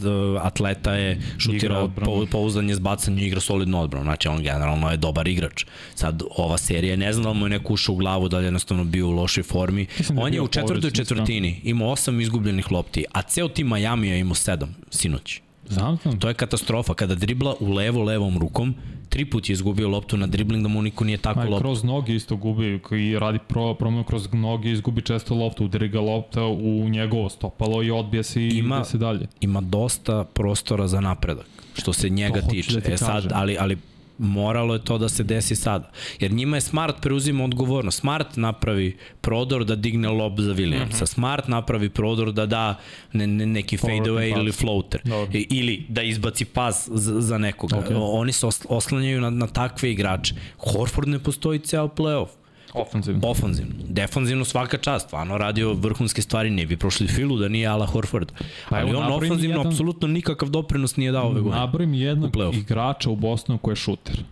[0.40, 2.12] atleta je, Igra šutira, odbranu.
[2.12, 4.04] pou- pouzdan je zbacanje, igra solidno odbranu.
[4.04, 5.64] Znači, on generalno je dobar igrač.
[5.94, 8.46] Sad, ova serija, ne znam da mu je neko ušao u glavu, da li je
[8.46, 9.86] jednostavno bio u lošoj formi.
[9.98, 13.22] Mislim da je On je bio u četvrtoj povređen, četvrtini imao osam izgubljenih lopti, a
[13.22, 15.40] ceo tim Miami je imao sedam, sinoć.
[15.68, 16.18] Znam, znam.
[16.18, 16.94] To je katastrofa.
[16.94, 18.74] Kada dribla u levo levom rukom,
[19.08, 21.58] tri put je izgubio loptu na dribling da mu niko nije tako loptu.
[21.58, 26.00] kroz noge isto gubi, koji radi pro, promenu kroz noge, izgubi često loptu, udari ga
[26.00, 29.26] lopta u njegovo stopalo i odbija se i Ima- ide se dalje.
[29.40, 32.72] Ima dosta prostora za napredak, što se njega To tiče.
[32.72, 33.76] da ti e sad, ali, ali
[34.18, 35.90] moralo je to da se desi sada.
[36.20, 37.98] Jer njima je Smart preuzima odgovornost.
[37.98, 40.96] Smart napravi prodor da digne lob za Williamsa.
[40.96, 41.04] Mhm.
[41.06, 42.78] Smart napravi prodor da da
[43.12, 44.38] ne, ne, neki Povratni fade away pas.
[44.38, 45.00] ili floater.
[45.04, 45.30] Dobro.
[45.32, 47.78] I, ili da izbaci pas za, za nekoga.
[47.78, 47.84] Ok.
[47.92, 50.34] Oni se os- oslanjaju na, na takve igrače.
[50.58, 52.28] Horford ne postoji ceo playoff.
[52.74, 53.20] Ofenzivno.
[53.24, 53.72] Ofanzivno.
[53.80, 58.32] Defanzivno svaka čast, stvarno radio vrhunske stvari, ne bi prošli filu da nije Ala Horford.
[58.68, 61.56] Pa Ali on ofanzivno jedan- apsolutno nikakav doprinos nije dao ove godine.
[61.56, 64.24] Nabrojim jednog u igrača u Bostonu koji je šuter.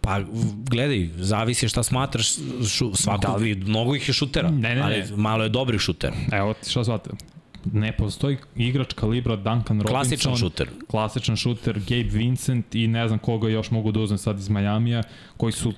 [0.00, 0.20] Pa
[0.64, 2.28] gledaj, zavisi šta smatraš,
[2.68, 4.82] šu, svako, Da li- mnogo ih je šutera, Ne, ne, ne.
[4.82, 6.16] ali malo je dobrih šutera.
[6.32, 7.10] Evo ti šta zvate.
[7.72, 9.88] Ne postoji igrač kalibra Duncan Robinson.
[9.88, 10.68] Klasičan šuter.
[10.88, 15.02] Klasičan šuter, Gabe Vincent i ne znam koga još mogu da uzmem sad iz Majamija,
[15.36, 15.74] koji su uh,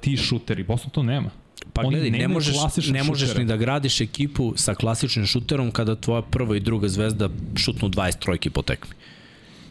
[0.00, 0.62] ti šuteri.
[0.62, 1.30] Boston to nema.
[1.72, 2.56] Pa Oni gledaj, ne možeš,
[2.92, 3.44] ne možeš šutere.
[3.44, 8.18] ni da gradiš ekipu sa klasičnim šuterom kada tvoja prva i druga zvezda šutnu 20
[8.18, 8.94] trojki po tekmi.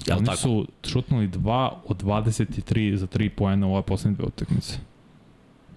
[0.07, 0.37] Jel Oni tako?
[0.37, 4.77] su šutnuli 2 od 23 za 3 poena u ove poslednje dve utakmice.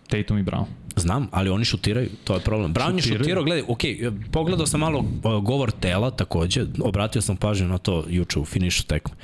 [0.08, 0.64] Tatum i Brown.
[0.98, 2.74] Znam, ali oni šutiraju, to je problem.
[2.74, 3.80] Brown je šutirao, gledaj, ok,
[4.32, 8.84] pogledao sam malo uh, govor tela takođe, obratio sam pažnju na to juče u finišu
[8.84, 9.14] tekme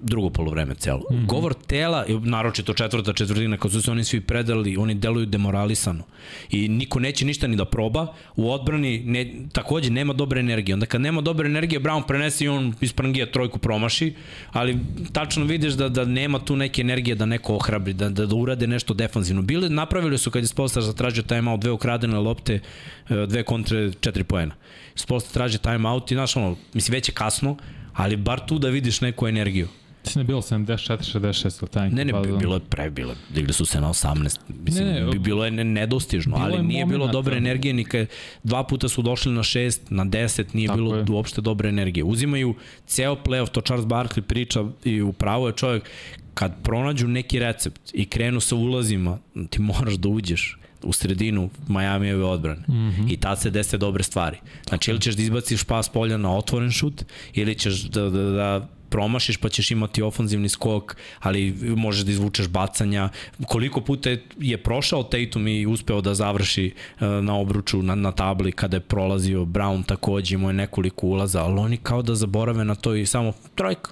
[0.00, 1.02] drugo polovreme celo.
[1.10, 1.14] Mm.
[1.14, 1.26] -hmm.
[1.26, 6.04] Govor tela, naročito četvrta četvrtina, kad su se oni svi predali, oni deluju demoralisano.
[6.50, 8.14] I niko neće ništa ni da proba.
[8.36, 10.74] U odbrani ne, takođe nema dobre energije.
[10.74, 14.14] Onda kad nema dobre energije, Brown prenese i on iz prangija trojku promaši,
[14.52, 14.78] ali
[15.12, 18.66] tačno vidiš da, da nema tu neke energije da neko ohrabri, da, da, da urade
[18.66, 19.42] nešto defanzivno.
[19.42, 22.60] Bili, napravili su kad je Spolstar zatražio timeout, dve ukradene lopte,
[23.08, 24.54] e, dve kontre, četiri poena.
[24.94, 27.56] Spolstar traži timeout i znaš ono, mislim već je kasno,
[27.94, 29.68] ali bar tu da vidiš neku energiju.
[30.02, 31.22] Mislim da je bilo 74-66
[31.60, 31.90] ili taj.
[31.90, 34.38] Ne, ne, da- bilo je pre, bilo, digli su se na 18.
[34.56, 37.12] Mislim, Ne, ne, ne, ne, bilo je ne- nedostižno, bilo ali je nije bilo momenata.
[37.14, 38.06] dobre energije, ni kad
[38.42, 41.04] dva puta su došli na 6, na 10, nije Tako bilo je.
[41.10, 42.04] uopšte dobre energije.
[42.04, 42.54] Uzimaju
[42.86, 45.90] ceo playoff, to Charles Barkley priča i upravo je čovjek,
[46.34, 49.18] kad pronađu neki recept i krenu sa ulazima,
[49.50, 52.64] ti moraš da uđeš u sredinu Majamijeve odbrane.
[52.68, 52.72] Mm.
[52.72, 53.12] -hmm.
[53.12, 54.38] I tad se dese dobre stvari.
[54.68, 58.68] Znači, ili ćeš da izbaciš pas polja na otvoren šut, ili ćeš da, da, da
[58.90, 63.08] promašiš pa ćeš imati ofanzivni skok, ali možeš da izvučeš bacanja.
[63.46, 68.12] Koliko puta je, je prošao Tatum i uspeo da završi uh, na obruču, na, na
[68.12, 72.64] tabli kada je prolazio Brown takođe, imao je nekoliko ulaza, ali oni kao da zaborave
[72.64, 73.90] na to i samo trojka.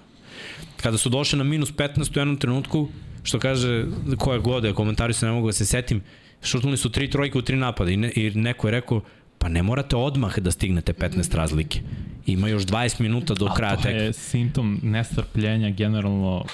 [0.83, 2.89] Kada su došli na minus 15 u jednom trenutku,
[3.23, 3.85] što kaže
[4.19, 6.03] koja god je, komentari se ne mogu da se setim,
[6.43, 9.01] šutnuli su tri trojke u tri napada i, ne, i neko je rekao
[9.39, 11.81] pa ne morate odmah da stignete 15 razlike.
[12.27, 14.01] Ima još 20 minuta do kraja A to tekme.
[14.01, 16.45] je simptom nestrpljenja generalno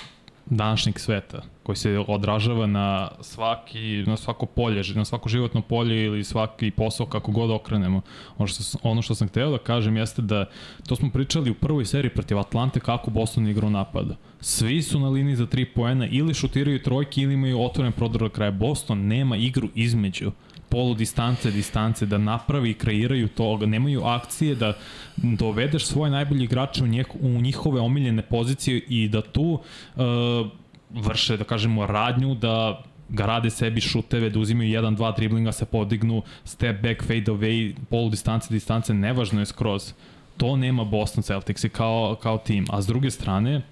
[0.47, 6.25] današnjeg sveta koji se odražava na svaki na svako polje, na svako životno polje ili
[6.25, 8.01] svaki posao kako god okrenemo.
[8.39, 10.49] Ono što ono što sam hteo da kažem jeste da
[10.89, 14.15] to smo pričali u prvoj seriji protiv Atlante kako Boston igra u napadu.
[14.47, 18.29] Svi su na liniji za 3 poena ili šutiraju trojke ili imaju otvoren prodor do
[18.29, 18.51] kraja.
[18.51, 20.33] Boston nema igru između
[20.69, 24.73] polu distance, distance, da napravi i kreiraju toga, nemaju akcije da
[25.17, 30.03] dovedeš svoje najbolje igrače u, njeh, u njihove omiljene pozicije i da tu uh,
[30.91, 35.65] vrše, da kažemo, radnju, da ga rade sebi šuteve, da uzimaju jedan, dva driblinga, se
[35.65, 39.93] podignu, step back, fade away, polu distance, distance, nevažno je skroz.
[40.37, 42.67] To nema Boston Celtics kao, kao tim.
[42.71, 43.63] A s druge strane,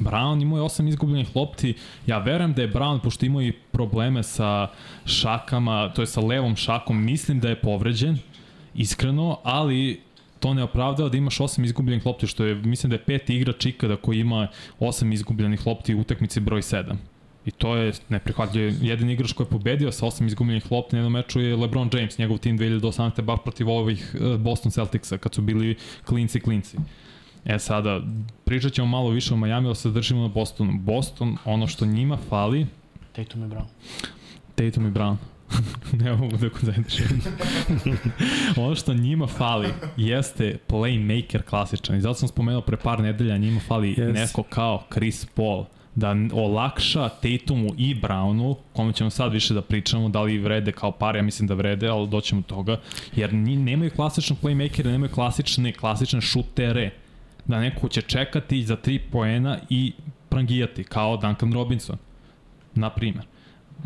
[0.00, 1.74] Brown imao je osam izgubljenih lopti.
[2.06, 4.68] Ja verujem da je Brown, pošto imao i probleme sa
[5.04, 8.18] šakama, to je sa levom šakom, mislim da je povređen,
[8.74, 10.00] iskreno, ali
[10.40, 13.66] to ne opravdava da imaš osam izgubljenih lopti, što je, mislim da je peti igrač
[13.66, 16.94] ikada koji ima osam izgubljenih lopti u utakmici broj 7.
[17.46, 18.72] I to je neprihvatljivo.
[18.80, 22.18] Jedan igrač koji je pobedio sa osam izgubljenih lopti na jednom meču je LeBron James,
[22.18, 23.22] njegov tim 2018.
[23.22, 26.76] baš protiv ovih eh, Boston Celticsa, kad su bili klinci klinci.
[27.44, 28.00] E sada,
[28.44, 30.78] pričat ćemo malo više o Miami, da se držimo na Bostonu.
[30.78, 32.66] Boston, ono što njima fali...
[33.12, 33.66] Tatum i Brown.
[34.54, 35.16] Tatum i Brown.
[36.00, 37.20] ne mogu da koncentrišem.
[38.64, 41.96] ono što njima fali jeste playmaker klasičan.
[41.96, 44.14] I zato sam spomenuo pre par nedelja, njima fali yes.
[44.14, 50.08] neko kao Chris Paul da olakša Tatumu i Brownu, kome ćemo sad više da pričamo,
[50.08, 52.80] da li vrede kao par, ja mislim da vrede, ali doćemo do toga,
[53.16, 56.90] jer ni, nemaju klasičnog playmakera, nemaju klasične, klasične šutere,
[57.46, 59.92] da neko će čekati za tri poena i
[60.28, 61.96] prangijati, kao Duncan Robinson,
[62.74, 63.26] na primer.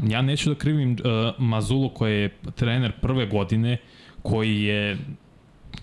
[0.08, 0.98] Ja neću da krivim uh,
[1.38, 3.76] Mazulu koji je trener prve godine,
[4.22, 4.96] koji je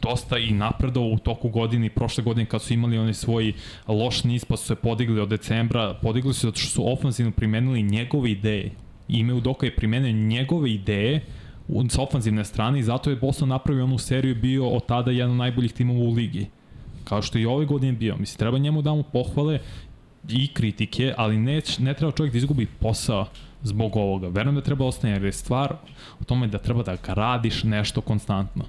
[0.01, 3.53] dosta i napredao u toku godine i prošle godine kad su imali onaj svoj
[3.87, 7.83] loš niz pa su se podigli od decembra, podigli su zato što su ofanzivno primenili
[7.83, 8.71] njegove ideje.
[9.07, 11.25] Ime Udoka je primenio njegove ideje
[11.89, 15.37] sa ofanzivne strane i zato je Boston napravio onu seriju bio od tada jedan od
[15.37, 16.47] najboljih timova u ligi.
[17.05, 18.15] Kao što i ove godine bio.
[18.17, 19.59] Mislim, treba njemu da mu pohvale
[20.29, 23.25] i kritike, ali ne, ne treba čovjek da izgubi posao
[23.63, 24.27] zbog ovoga.
[24.27, 25.75] Verujem da treba ostane, jer je stvar
[26.19, 28.65] u tome da treba da gradiš nešto konstantno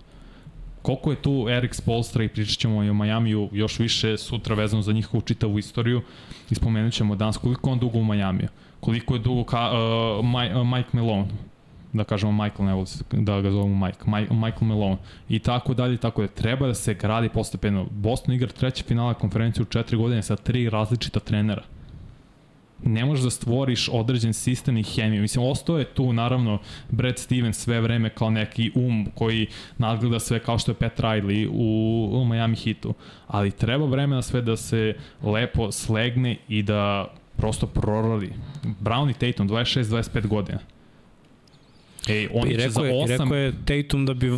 [0.86, 4.82] koliko je tu Erik Spolstra i pričat ćemo i o Majamiju još više sutra vezano
[4.82, 6.02] za njihovu čitavu istoriju
[6.50, 8.48] i spomenut ćemo danas koliko on dugo u Majamiju,
[8.80, 10.24] koliko je dugo ka, uh,
[10.76, 11.28] Mike Malone,
[11.96, 14.96] da kažemo Michael, ne voli da ga zovemo Mike, Mike, Michael Malone
[15.28, 17.86] i tako dalje, tako da treba da se gradi postepeno.
[17.90, 21.62] Boston igra treće finala konferencije u četiri godine sa tri različita trenera
[22.84, 25.22] ne možeš da stvoriš određen sistem i hemiju.
[25.22, 26.58] Mislim, ostao je tu, naravno,
[26.90, 29.46] Brad Stevens sve vreme kao neki um koji
[29.78, 32.94] nadgleda sve kao što je Pat Riley u, u Miami Heatu.
[33.26, 38.32] Ali treba vremena sve da se lepo slegne i da prosto proradi.
[38.80, 40.58] Brown i Tatum, 26-25 godina.
[42.08, 43.10] Ej, oni I rekao, za 8...
[43.10, 44.30] Je, rekao je Tatum da bi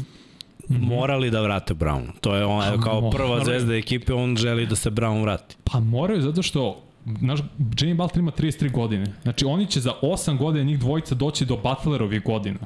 [0.68, 0.88] -hmm.
[0.88, 2.06] morali da vrate Brown.
[2.20, 5.56] To je on, pa, kao prva zvezda ekipe, on želi da se Brown vrati.
[5.64, 6.84] Pa moraju, zato što
[7.20, 9.06] Naš, Jimmy Butler ima 33 godine.
[9.22, 12.58] Znači, oni će za 8 godina njih dvojica doći do Butlerovih godina.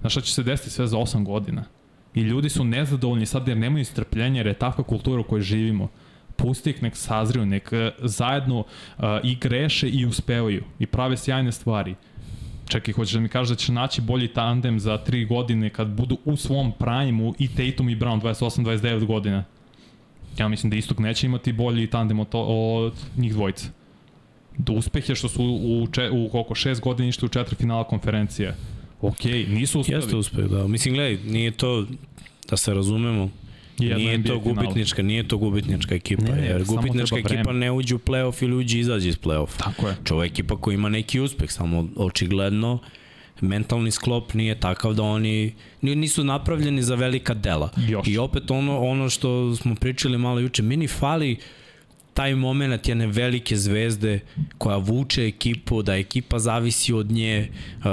[0.00, 1.64] Znaš šta će se desiti sve za 8 godina?
[2.14, 5.88] I ljudi su nezadovoljni sad jer nemaju strpljenja jer je takva kultura u kojoj živimo.
[6.36, 11.52] Pusti ih nek sazriju, nek uh, zajedno uh, i greše i uspevaju i prave sjajne
[11.52, 11.94] stvari.
[12.70, 16.18] Čekaj, hoćeš da mi kažeš da ćeš naći bolji tandem za 3 godine kad budu
[16.24, 19.44] u svom prajmu i Tatum i Brown 28-29 godina?
[20.38, 23.70] Ja mislim da Istok neće imati bolji tandem od, to, od njih dvojica
[24.58, 28.54] do uspehe što su u, če, u koliko, šest godina išli u četiri finala konferencije.
[29.00, 29.98] Ok, nisu uspeli.
[29.98, 30.66] Jeste uspeh, da.
[30.66, 31.86] Mislim, gledaj, nije to,
[32.50, 33.30] da se razumemo,
[33.80, 37.98] Jedna nije to gubitnička, nije to gubitnička ekipa, ne, jer gubitnička ekipa ne uđe u
[37.98, 39.56] play-off ili uđe izađe iz play-off.
[39.58, 39.96] Tako je.
[40.04, 42.78] Čo ekipa koja ima neki uspeh, samo očigledno
[43.40, 47.70] mentalni sklop nije takav da oni nisu napravljeni za velika dela.
[47.88, 48.08] Još.
[48.08, 51.38] I opet ono, ono što smo pričali malo juče, meni fali uh,
[52.14, 54.20] taj moment jedne velike zvezde
[54.58, 57.48] koja vuče ekipu, da ekipa zavisi od nje,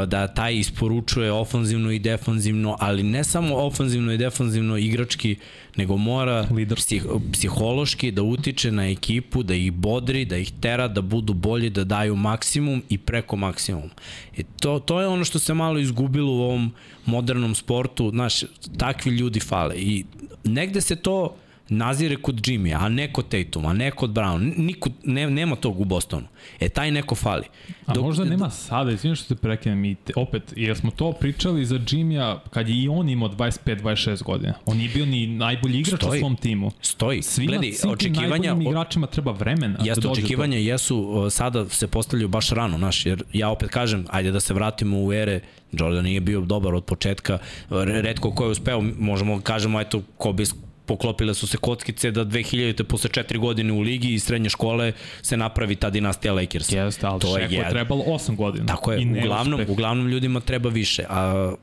[0.07, 5.35] da taj isporučuje ofanzivno i defanzivno, ali ne samo ofanzivno i defanzivno igrački,
[5.75, 11.01] nego mora psih, psihološki da utiče na ekipu, da ih bodri, da ih tera da
[11.01, 13.89] budu bolji, da daju maksimum i preko maksimum.
[14.37, 16.73] E to, to je ono što se malo izgubilo u ovom
[17.05, 18.43] modernom sportu, znaš,
[18.77, 20.05] takvi ljudi fale i
[20.43, 21.35] negde se to
[21.69, 24.53] nazire kod Jimmy, a ne kod Tatum, a ne kod Brown.
[24.57, 26.27] Niko, ne, nema tog u Bostonu.
[26.59, 27.43] E, taj neko fali.
[27.85, 31.11] A Dok, možda nema sada, izvijem što se prekinem i te, opet, jer smo to
[31.11, 34.53] pričali za Jimmy-a kad je i on imao 25-26 godina.
[34.65, 36.71] On nije bio ni najbolji igrač stoji, u svom timu.
[36.81, 37.21] Stoji.
[37.21, 39.77] Svima, Gledi, svim očekivanja, najboljim igračima treba vremena.
[39.77, 44.05] Da jeste, da očekivanja jesu, sada se postavljaju baš rano, naš, jer ja opet kažem,
[44.09, 45.39] ajde da se vratimo u ere
[45.71, 47.37] Jordan nije bio dobar od početka,
[47.69, 50.43] redko ko je uspeo, možemo da kažemo, eto, Kobe
[50.87, 52.83] poklopile su se kockice da 2000.
[52.83, 56.71] posle 4 godine u ligi i srednje škole se napravi ta dinastija Lakers.
[56.71, 58.65] Jeste, ali to je, je trebalo 8 godina.
[58.65, 59.69] Tako je, uglavnom, uspeh.
[59.69, 61.03] uglavnom ljudima treba više.
[61.09, 61.53] A,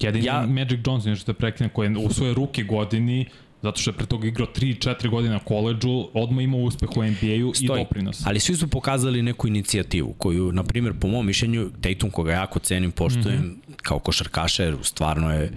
[0.00, 3.26] Jedini ja, Magic Johnson, što te prekine, koji je u svoje ruke godini
[3.62, 7.52] zato što je pre toga igrao 3-4 godine na koleđu, odmah imao uspeh u NBA-u
[7.60, 8.26] i doprinos.
[8.26, 12.58] Ali svi su pokazali neku inicijativu koju, na primjer, po mom mišljenju, Tatum, koga jako
[12.58, 13.76] cenim, poštujem, mm -hmm.
[13.82, 15.52] kao košarkaša, jer stvarno je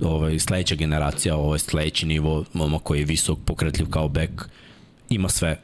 [0.00, 4.48] ovaj, sledeća generacija, ovaj sledeći nivo, momak koji je visok, pokretljiv kao bek,
[5.10, 5.60] ima sve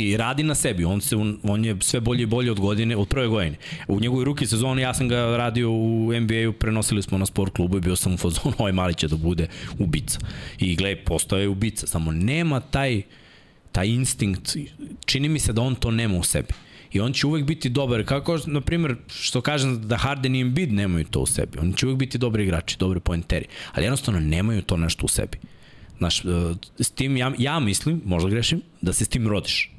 [0.00, 3.08] I radi na sebi, on, se, on je sve bolje i bolje od godine, od
[3.08, 3.56] prve godine.
[3.88, 7.76] U njegovoj ruki sezoni ja sam ga radio u NBA-u, prenosili smo na sport klubu
[7.76, 9.46] i bio sam u fazonu, ovaj mali će da bude
[9.78, 10.18] ubica.
[10.58, 13.02] I gle, postoje ubica, samo nema taj,
[13.72, 14.56] taj instinkt,
[15.04, 16.54] čini mi se da on to nema u sebi.
[16.92, 20.72] I on će uvek biti dobar, kako, na primjer, što kažem da Harden i Embiid
[20.72, 21.58] nemaju to u sebi.
[21.58, 25.38] Oni će uvek biti dobri igrači, dobri pointeri, ali jednostavno nemaju to nešto u sebi.
[25.98, 26.28] Znaš, e,
[26.78, 29.70] s tim ja, ja mislim, možda grešim, da se s tim rodiš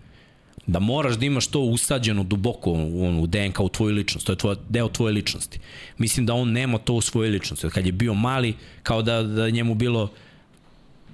[0.68, 4.38] da moraš da imaš to usađeno duboko u, u DNK u tvoju ličnost, to je
[4.38, 5.60] tvoja, deo tvoje ličnosti.
[5.98, 7.70] Mislim da on nema to u svojoj ličnosti.
[7.70, 10.12] Kad je bio mali, kao da, da njemu bilo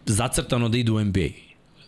[0.05, 1.27] zacrtano da ide u NBA.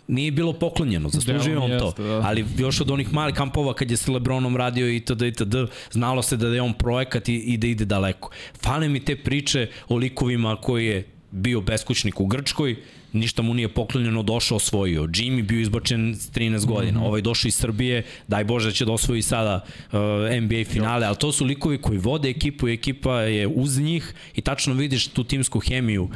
[0.07, 1.93] Nije bilo poklonjeno, zaslužio on to.
[1.97, 2.21] Da.
[2.25, 5.21] Ali još od onih malih kampova kad je sa Lebronom radio itd.
[5.21, 5.55] itd.
[5.91, 8.31] znalo se da je on projekat i, i da ide daleko.
[8.61, 12.75] Fale mi te priče o likovima koji je bio beskućnik u Grčkoj,
[13.13, 15.03] ništa mu nije poklonjeno, došao, osvojio.
[15.03, 17.07] Jimmy bio izbačen s 13 godina, mm -hmm.
[17.07, 19.99] ovaj došao iz Srbije, daj Bože da će da osvoji sada uh,
[20.41, 24.41] NBA finale, ali to su likovi koji vode ekipu i ekipa je uz njih i
[24.41, 26.09] tačno vidiš tu timsku hemiju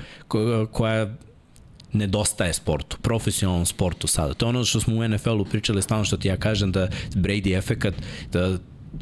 [0.72, 1.16] koja
[1.94, 4.34] nedostaje sportu, profesionalnom sportu sada.
[4.34, 7.58] To je ono što smo u NFL-u pričali, stalno što ti ja kažem da Brady
[7.58, 7.94] efekat,
[8.32, 8.58] da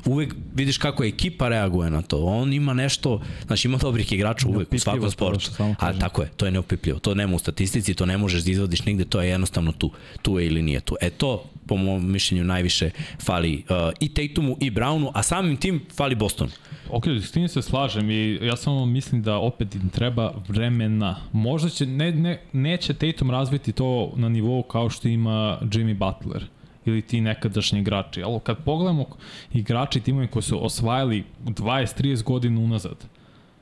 [0.06, 2.26] uvek vidiš kako ekipa reaguje na to.
[2.26, 5.52] On ima nešto, znači ima dobrih igrača uvek u svakom sportu.
[5.80, 7.00] A tako je, to je neopipljivo.
[7.00, 9.92] To nema u statistici, to ne možeš da izvodiš nigde, to je jednostavno tu.
[10.22, 10.96] Tu je ili nije tu.
[11.02, 12.90] E to, po mom mišljenju, najviše
[13.22, 16.52] fali uh, i Tatumu i Brownu, a samim tim fali Bostonu.
[16.90, 21.16] Ok, s tim se slažem i ja samo mislim da opet im treba vremena.
[21.32, 26.46] Možda će, ne, ne, neće Tatum razviti to na nivou kao što ima Jimmy Butler
[26.86, 28.24] ili ti nekadašnji igrači.
[28.24, 29.06] Ali kad pogledamo
[29.54, 33.06] igrači timovi koji su osvajali 20-30 godina unazad,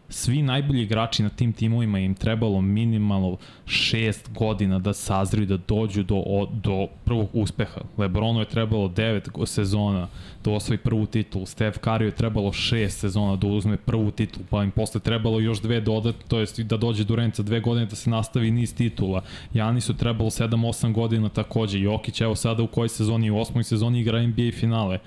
[0.09, 6.03] svi najbolji igrači na tim timovima im trebalo minimalno 6 godina da sazriju da dođu
[6.03, 6.23] do,
[6.63, 7.81] do prvog uspeha.
[7.97, 10.07] Lebronu je trebalo 9 sezona
[10.43, 14.63] da osvoji prvu titulu, Steph Curry je trebalo 6 sezona da uzme prvu titulu, pa
[14.63, 17.95] im posle trebalo još dve dodat, to jest da dođe do Renca dve godine da
[17.95, 19.23] se nastavi niz titula.
[19.53, 24.21] Janisu trebalo 7-8 godina takođe, Jokić evo sada u kojoj sezoni, u osmoj sezoni igra
[24.21, 24.99] NBA finale.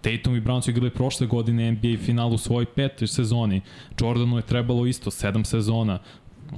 [0.00, 3.60] Tatum i Brown su igrali prošle godine NBA finalu u svojoj petoj sezoni.
[4.00, 5.98] Jordanu je trebalo isto 7 sezona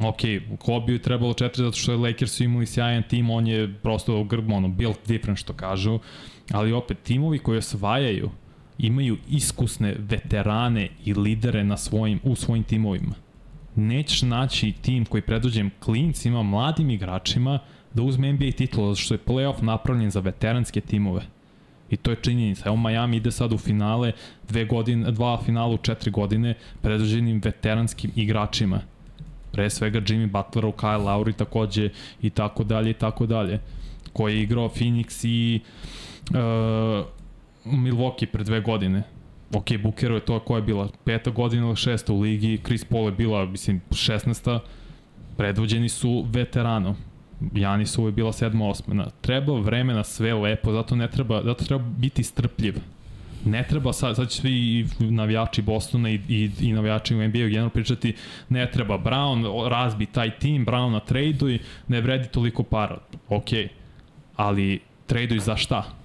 [0.03, 0.21] ok,
[0.59, 4.27] Kobe je trebalo četiri zato što je Lakers su imali sjajan tim, on je prosto
[4.53, 5.99] ono, built different što kažu,
[6.53, 8.31] ali opet timovi koji osvajaju
[8.79, 13.15] imaju iskusne veterane i lidere na svojim, u svojim timovima.
[13.77, 17.59] Nećeš naći tim koji predvođen klincima, mladim igračima
[17.95, 21.23] da uzme NBA titul, zato što je playoff napravljen za veteranske timove.
[21.91, 22.63] I to je činjenica.
[22.67, 24.13] Evo Miami ide sad u finale,
[24.49, 28.81] dve godine, dva finala u četiri godine, predvođenim veteranskim igračima.
[29.53, 31.91] Pre svega Jimmy Butler, Kyle Lowry takođe
[32.23, 33.61] i tako dalje i tako dalje.
[34.13, 36.05] Koji je igrao Phoenix i uh,
[37.65, 39.03] Milwaukee pre dve godine.
[39.55, 43.05] Ok, Bookeru je to koja je bila peta godina ili šesta u ligi, Chris Paul
[43.05, 44.61] je bila, mislim, šestnesta,
[45.37, 46.97] predvođeni su veteranom.
[47.55, 49.07] Janisovo je bila sedma, osmena.
[49.21, 52.75] Treba vremena sve lepo, zato ne treba, zato treba biti strpljiv.
[53.45, 57.71] Ne treba sad, sad će svi navijači Bostona i, i, i navijači u NBA-u generalno
[57.71, 58.15] pričati
[58.49, 61.59] ne treba Brown, razbi taj tim, Brown na traduj,
[61.89, 62.99] ne vredi toliko para.
[63.29, 63.49] Ok,
[64.37, 66.04] ali traduj za šta?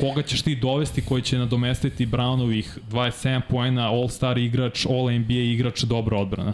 [0.00, 6.18] Koga ćeš ti dovesti koji će nadomestiti Brownovih 27 poena, All-Star igrač, All-NBA igrač, dobra
[6.18, 6.52] odbrana?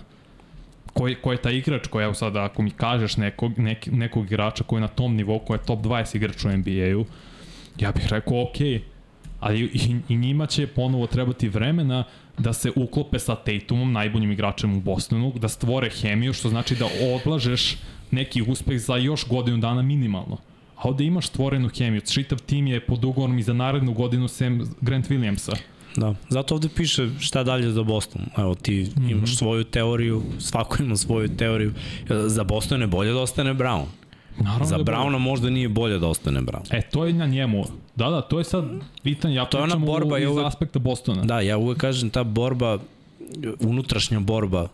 [0.92, 4.26] Ko je, ko je taj igrač koji, evo sad, ako mi kažeš nekog, nek, nekog
[4.26, 7.04] igrača koji je na tom nivou, koji je top 20 igrač u NBA-u,
[7.78, 8.56] ja bih rekao ok,
[9.40, 12.04] ali i, i njima će ponovo trebati vremena
[12.38, 16.86] da se uklope sa Tatumom, najboljim igračem u Bostonu, da stvore hemiju, što znači da
[17.14, 17.76] odlažeš
[18.10, 20.38] neki uspeh za još godinu dana minimalno.
[20.76, 24.74] A ovde imaš stvorenu hemiju, čitav tim je pod ugovorom i za narednu godinu sem
[24.80, 25.56] Grant Williamsa.
[25.96, 28.22] Da, zato ovde piše šta dalje za Boston.
[28.36, 29.10] Evo, ti mm -hmm.
[29.10, 31.72] imaš svoju teoriju, svako ima svoju teoriju.
[32.08, 33.84] Za Boston je bolje da ostane Brown.
[34.38, 36.66] Naravno Za da Brauna možda nije bolje da ostane Brown.
[36.70, 37.64] E, to je na njemu.
[37.94, 38.64] Da, da, to je sad
[39.02, 39.34] pitanje.
[39.34, 41.24] Ja to je ona borba iz uvek, aspekta Bostona.
[41.24, 42.78] Da, ja uvek kažem ta borba,
[43.60, 44.68] unutrašnja borba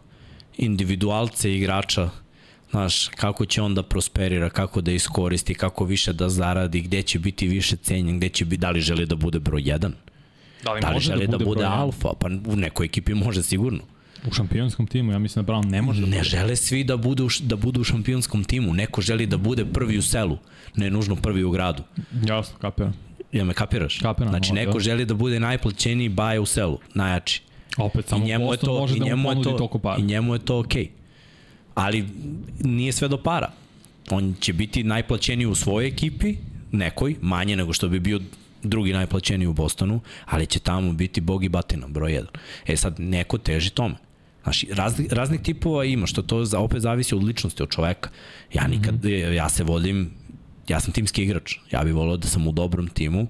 [0.57, 2.11] individualce igrača
[2.72, 7.18] Znaš, kako će on da prosperira, kako da iskoristi, kako više da zaradi, gde će
[7.18, 9.78] biti više cenjen, gde će biti, da li želi da bude broj 1?
[10.64, 12.08] Da li, da li može želi da bude, da bude alfa?
[12.20, 13.80] Pa u nekoj ekipi može sigurno.
[14.26, 16.28] U šampionskom timu, ja mislim da Brown ne može da Ne bude.
[16.28, 18.74] žele svi da budu, da budu u šampionskom timu.
[18.74, 20.38] Neko želi da bude prvi u selu,
[20.76, 21.82] ne nužno prvi u gradu.
[22.26, 22.94] Jasno, kapiram.
[23.32, 23.98] Ja me kapiraš?
[23.98, 24.30] Kapiram.
[24.30, 24.80] Znači, neko da.
[24.80, 27.42] želi da bude najplaćeniji baje u selu, najjači.
[27.76, 30.38] Opet, samo I njemu je to, može i da njemu je to, I njemu je
[30.38, 30.84] to okej.
[30.84, 31.01] Okay.
[31.74, 32.08] Ali
[32.60, 33.52] nije sve do para.
[34.10, 36.36] On će biti najplaćeniji u svojoj ekipi,
[36.72, 38.20] nekoj, manje nego što bi bio
[38.62, 42.26] drugi najplaćeniji u Bostonu, ali će tamo biti bog i batina, broj 1.
[42.66, 43.94] E sad, neko teži tome.
[44.42, 48.10] Znaš, razni, raznih tipova ima, što to za, opet zavisi od ličnosti, od čoveka.
[48.52, 49.32] Ja nikad, mm -hmm.
[49.32, 50.10] ja se vodim,
[50.68, 51.56] ja sam timski igrač.
[51.70, 53.26] Ja bih volao da sam u dobrom timu,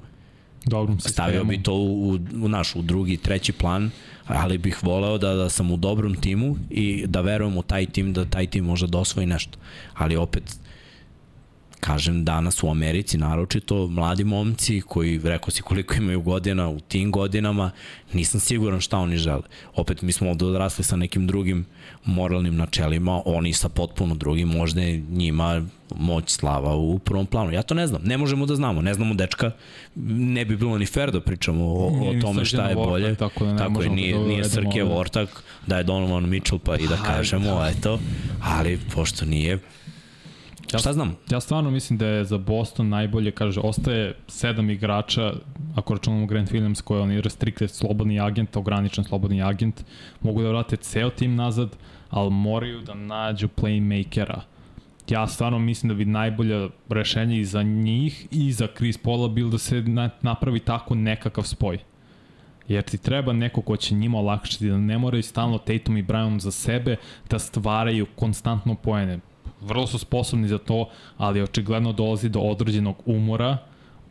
[0.64, 1.12] dobrom sistemu.
[1.12, 3.90] Stavio bi to u, u, naš, u drugi, treći plan,
[4.26, 8.12] ali bih voleo da, da sam u dobrom timu i da verujem u taj tim,
[8.12, 9.58] da taj tim može da osvoji nešto.
[9.94, 10.56] Ali opet,
[11.82, 17.10] kažem danas u Americi naročito mladi momci koji rekao si koliko imaju godina u tim
[17.10, 17.70] godinama
[18.12, 19.42] nisam siguran šta oni žele.
[19.74, 21.66] Opet mi smo ovde odrasli sa nekim drugim
[22.04, 25.62] moralnim načelima oni sa potpuno drugim možda je njima
[25.96, 27.52] moć slava u prvom planu.
[27.52, 29.50] Ja to ne znam ne možemo da znamo ne znamo dečka
[30.34, 33.14] ne bi bilo ni fair da pričamo o, o tome šta je bolje.
[33.14, 36.76] tako, da tako je da nije, da nije Srke Vortak da je Donovan Mitchell pa
[36.76, 37.98] i da kažemo eto.
[38.42, 39.58] Ali pošto nije
[40.72, 41.16] Ja, Šta znam?
[41.30, 45.32] Ja stvarno mislim da je za Boston najbolje, kaže, ostaje sedam igrača,
[45.76, 49.84] ako računamo Grant Williams koji je on restricted slobodni agent, ograničen slobodni agent,
[50.20, 51.76] mogu da vrate ceo tim nazad,
[52.10, 54.40] ali moraju da nađu playmakera.
[55.08, 59.50] Ja stvarno mislim da bi najbolje rešenje i za njih i za Chris Paula bilo
[59.50, 59.84] da se
[60.22, 61.78] napravi tako nekakav spoj.
[62.68, 66.38] Jer ti treba neko ko će njima olakšati, da ne moraju stalno Tatum i Brown
[66.38, 66.96] za sebe
[67.30, 69.20] da stvaraju konstantno poene
[69.62, 73.58] vrlo su sposobni za to, ali očigledno dolazi do određenog umora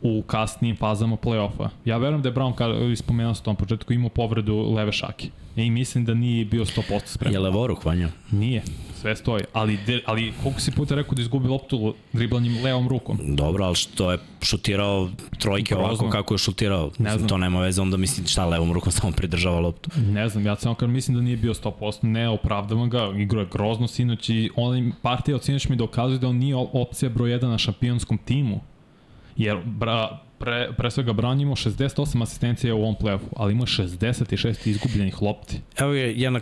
[0.02, 1.68] u kasnijim fazama play-offa.
[1.84, 5.28] Ja verujem da je Brown, kada ispomenuo se tom početku, imao povredu leve šake.
[5.56, 7.34] I mislim da nije bio 100% spreman.
[7.34, 8.08] Je levoruh, Vanja?
[8.30, 8.62] Nije,
[9.00, 9.44] sve stoji.
[9.52, 13.18] Ali, de, ali koliko si puta rekao da izgubi loptu driblanjem levom rukom?
[13.36, 15.88] Dobro, ali što je šutirao trojke Grozno.
[15.88, 16.90] ovako kako je šutirao.
[16.98, 17.28] Ne znam.
[17.28, 19.90] To nema veze, onda mislim šta levom rukom samo pridržava loptu.
[20.12, 23.46] Ne znam, ja samo kad mislim da nije bio 100%, ne opravdavam ga, igro je
[23.52, 27.48] grozno sinoć i on partija od sinoć mi dokazuje da on nije opcija broj 1
[27.48, 28.60] na šampionskom timu
[29.36, 34.68] Jer bra, pre, pre svega Brown imao 68 asistencija u ovom playoffu, ali ima 66
[34.68, 35.60] izgubljenih lopti.
[35.78, 36.40] Evo je jedna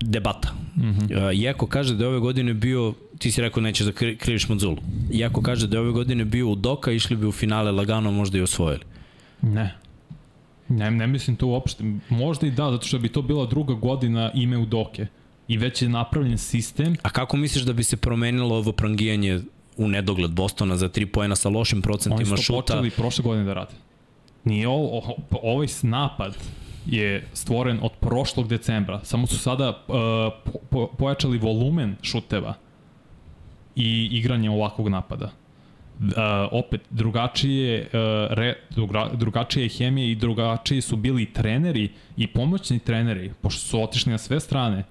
[0.00, 0.52] debata.
[0.76, 1.28] Mm -hmm.
[1.28, 4.48] uh, Iako kaže da je ove godine bio, ti si rekao nećeš da kri, kriviš
[4.48, 4.76] Mazulu,
[5.12, 8.38] Iako kaže da je ove godine bio u Doka, išli bi u finale lagano možda
[8.38, 8.84] i osvojili.
[9.42, 9.74] Ne.
[10.68, 11.84] Ne, ne mislim to uopšte.
[12.08, 15.06] Možda i da, zato što bi to bila druga godina ime u Doke.
[15.48, 16.96] I već je napravljen sistem.
[17.02, 19.40] A kako misliš da bi se promenilo ovo prangijanje
[19.76, 22.34] u nedogled Bostona za 3 poena sa lošim procentima šuta.
[22.34, 23.74] Oni su počeli prošle godine da rade.
[24.44, 26.36] Nije ovo, ovaj napad
[26.86, 29.00] je stvoren od prošlog decembra.
[29.04, 29.94] Samo su sada uh,
[30.70, 32.54] po, pojačali volumen šuteva
[33.76, 35.30] i igranje ovakvog napada.
[36.00, 36.12] Uh,
[36.50, 37.88] opet, drugačije, uh,
[38.34, 43.82] re, druga, drugačije je hemija i drugačiji su bili treneri i pomoćni treneri, pošto su
[43.82, 44.84] otišli na sve strane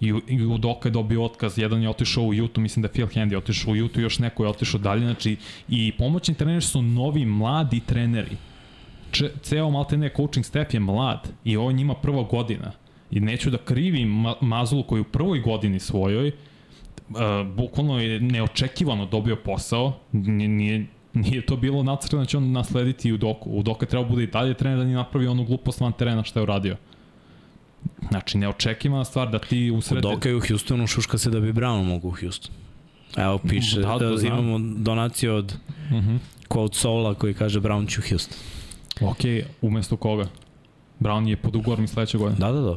[0.00, 3.36] i, i Udoka je dobio otkaz, jedan je otišao u Jutu, mislim da Phil Handy
[3.36, 5.36] otišao u Jutu, još neko je otišao dalje, znači
[5.68, 8.36] i pomoćni treneri su novi, mladi treneri.
[9.10, 12.72] Če, ceo maltene coaching staff je mlad i ovo je njima prva godina.
[13.10, 17.16] I neću da krivim ma Mazulu koji u prvoj godini svojoj uh,
[17.56, 23.12] bukvalno je neočekivano dobio posao, nije, nije, nije to bilo nacrtano da će on naslediti
[23.12, 23.50] Udoku.
[23.50, 26.42] Udoka treba bude i dalje trener da nije napravio onu glupost van terena što je
[26.42, 26.76] uradio.
[28.10, 30.00] Znači, neočekivana stvar da ti usrede...
[30.00, 32.54] Doka je u Houstonu, šuška se da bi Brown mogu u Houston.
[33.16, 35.56] Evo piše, da, da, da imamo donaciju od
[35.90, 36.10] uh mhm.
[36.10, 36.18] -huh.
[36.48, 38.38] Quote Soula koji kaže Brown će u Houston.
[39.00, 39.18] Ok,
[39.62, 40.26] umesto koga?
[41.00, 42.40] Brown je pod ugovorom sledeće godine.
[42.40, 42.76] Da, da, da.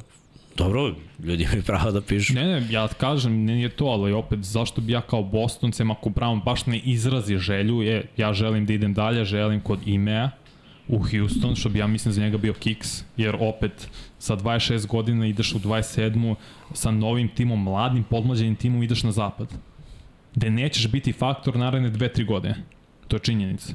[0.57, 2.33] Dobro, ljudi imaju pravo da pišu.
[2.33, 6.09] Ne, ne, ja kažem, ne je to, ali opet, zašto bi ja kao Bostoncem, ako
[6.09, 10.29] Brown baš ne izrazi želju, je, ja želim da idem dalje, želim kod Imea,
[10.87, 13.89] u Houston, što bi ja mislim za njega bio kiks, jer opet
[14.19, 16.35] sa 26 godina ideš u 27.
[16.73, 19.53] sa novim timom, mladim, podmlađenim timom ideš na zapad.
[20.35, 22.55] Gde nećeš biti faktor naredne 2-3 godine.
[23.07, 23.73] To je činjenica.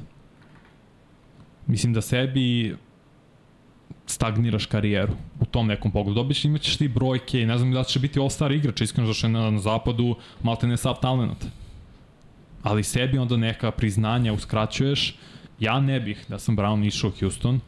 [1.67, 2.75] Mislim da sebi
[4.05, 6.15] stagniraš karijeru u tom nekom pogledu.
[6.15, 9.31] Dobiš, imaćeš ti brojke i ne znam da će biti all-star igrač, iskreno zašto je
[9.31, 11.45] na, na zapadu malte ne sav talent.
[12.63, 15.15] Ali sebi onda neka priznanja uskraćuješ,
[15.59, 17.59] Ja ne bih da sam Brown išao u Houston,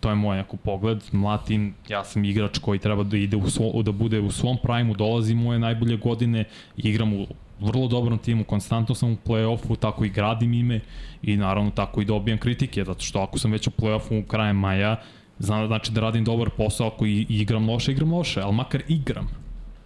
[0.00, 3.82] to je moj neko pogled, mlatim, ja sam igrač koji treba da ide u svo,
[3.82, 6.44] da bude u svom prime-u, dolazi moje najbolje godine,
[6.76, 7.26] igram u
[7.60, 10.80] vrlo dobrom timu, konstantno sam u play-offu, tako i gradim ime
[11.22, 14.56] i naravno tako i dobijam kritike, zato što ako sam već u play-offu u krajem
[14.56, 14.96] maja,
[15.38, 19.28] znam, znači da radim dobar posao, ako i, igram loše, igram loše, ali makar igram.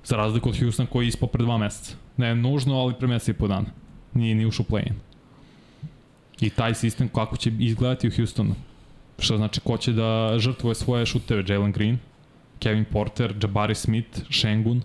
[0.05, 1.95] Za razliku od Houston koji je ispao pre dva meseca.
[2.17, 3.67] Ne nužno, ali pre meseca i po dana.
[4.15, 4.95] Nije ni ušao play-in.
[6.41, 8.55] I taj sistem kako će izgledati u Houstonu.
[9.21, 11.99] Što znači ko će da žrtvuje svoje šuteve, Jalen Green,
[12.59, 14.83] Kevin Porter, Jabari Smith, Shengun.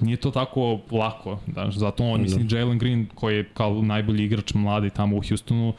[0.00, 2.58] Nije to tako lako, da, zato on, mislim, da.
[2.58, 5.74] Jalen Green, koji je kao najbolji igrač mladi tamo u Houstonu,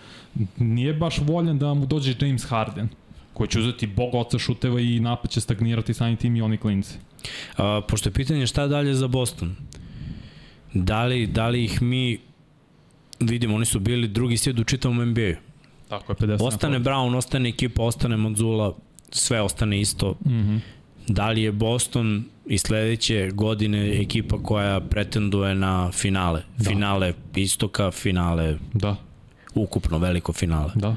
[0.57, 2.89] nije baš voljen da mu dođe James Harden,
[3.33, 6.97] koji će uzeti bog oca šuteva i napad će stagnirati samim tim i oni klinci.
[7.57, 9.55] A, pošto je pitanje šta dalje za Boston,
[10.73, 12.19] da li, da li ih mi
[13.19, 15.44] vidimo, oni su bili drugi sjed u čitavom NBA-u.
[15.89, 18.73] Tako je, 50 Ostane Brown, ostane ekipa, ostane Monzula,
[19.11, 20.15] sve ostane isto.
[20.25, 20.59] Mm -hmm.
[21.07, 26.43] Da li je Boston i sledeće godine ekipa koja pretenduje na finale?
[26.57, 26.69] Da.
[26.69, 28.95] Finale istoka, finale da.
[29.55, 30.71] ukupno veliko finale.
[30.75, 30.95] Da.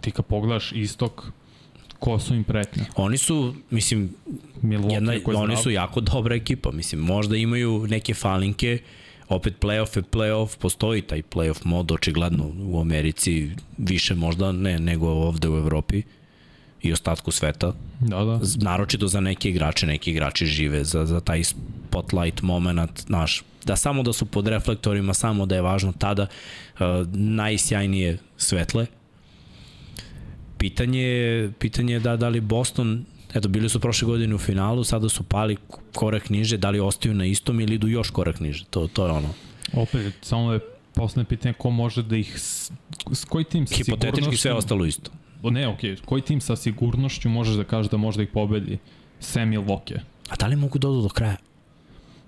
[0.00, 1.32] Ti kad pogledaš istok,
[1.98, 2.84] ko su im pretnje?
[2.96, 4.14] Oni su, mislim,
[4.62, 6.70] Milwaukee, jedna, oni su jako dobra ekipa.
[6.70, 8.78] Mislim, možda imaju neke falinke,
[9.28, 15.08] opet playoff je playoff, postoji taj playoff mod očigledno u Americi više možda ne nego
[15.08, 16.02] ovde u Evropi
[16.82, 17.72] i ostatku sveta.
[18.00, 18.40] Da, da.
[18.56, 24.02] Naročito za neke igrače, neki igrači žive za, za taj spotlight moment, naš, da samo
[24.02, 26.80] da su pod reflektorima, samo da je važno tada uh,
[27.12, 28.86] najsjajnije svetle.
[30.58, 33.04] Pitanje je, pitanje je da, da li Boston
[33.36, 35.56] Eto, bili su prošle godine u finalu, sada su pali
[35.94, 39.12] korak niže, da li ostaju na istom ili idu još korak niže, to, to je
[39.12, 39.28] ono.
[39.72, 40.60] Opet, samo je
[40.94, 42.72] poslednje pitanje ko može da ih, s,
[43.12, 45.10] s koji tim sa Hipotetički sve ostalo isto.
[45.42, 46.04] O ne, okej, okay.
[46.04, 48.78] koji tim sa sigurnošću možeš da kažeš da može da ih pobedi?
[49.20, 50.00] Sam Milwaukee.
[50.28, 51.36] A da li mogu da odu do kraja?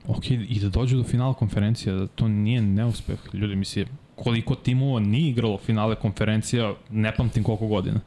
[0.07, 3.19] Ok, i da dođu do finala konferencija, da to nije neuspeh.
[3.33, 8.01] Ljudi, misli, koliko timova nije igralo finale konferencija, ne pamtim koliko godina.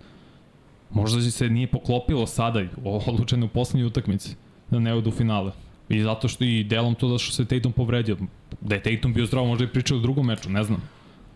[0.93, 4.35] Možda se nije poklopilo sada, odlučeno u poslednjoj utakmici,
[4.69, 5.51] da ne odu u finale.
[5.89, 8.17] I zato što i delom to da što se Tatum povredio.
[8.61, 10.81] Da je Tatum bio zdrav, možda je pričao u drugom meču, ne znam.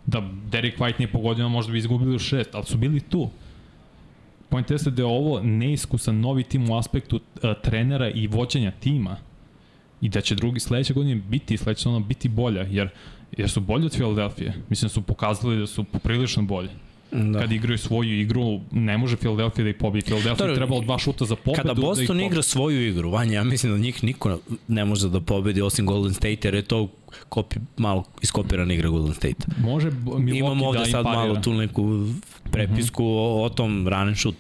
[0.06, 3.30] Da Derek White nije pogodio, možda bi izgubili šest, ali su bili tu.
[4.50, 9.18] Point jeste da je ovo neiskusan novi tim u aspektu uh, trenera i vođenja tima
[10.02, 12.90] i da će drugi sledeće godine biti, sledeće ono biti bolja, jer,
[13.38, 14.54] jer su bolji od Filadelfije.
[14.70, 16.70] Mislim da su pokazali da su poprilično bolji.
[17.12, 17.40] Da.
[17.40, 20.02] Kad igraju svoju igru, ne može Philadelphia da ih pobije.
[20.02, 21.56] Philadelphia je trebalo dva šuta za pobedu.
[21.56, 25.10] Kada da Boston da igra svoju igru, Vanja, ja mislim da njih niko ne može
[25.10, 26.90] da pobedi osim Golden State, jer je to
[27.30, 29.46] kopi, malo iskopirana igra Golden State.
[29.58, 31.22] Može Milwaukee Imamo ovde da sad parira.
[31.22, 32.08] malo tu neku
[32.52, 33.42] prepisku uh -huh.
[33.42, 34.36] o, o tom run shoot.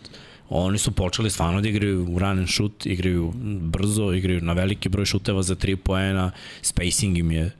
[0.49, 4.89] Oni su počeli stvarno da igraju u run and shoot, igraju brzo, igraju na veliki
[4.89, 7.51] broj šuteva za 3 poena, spacing im je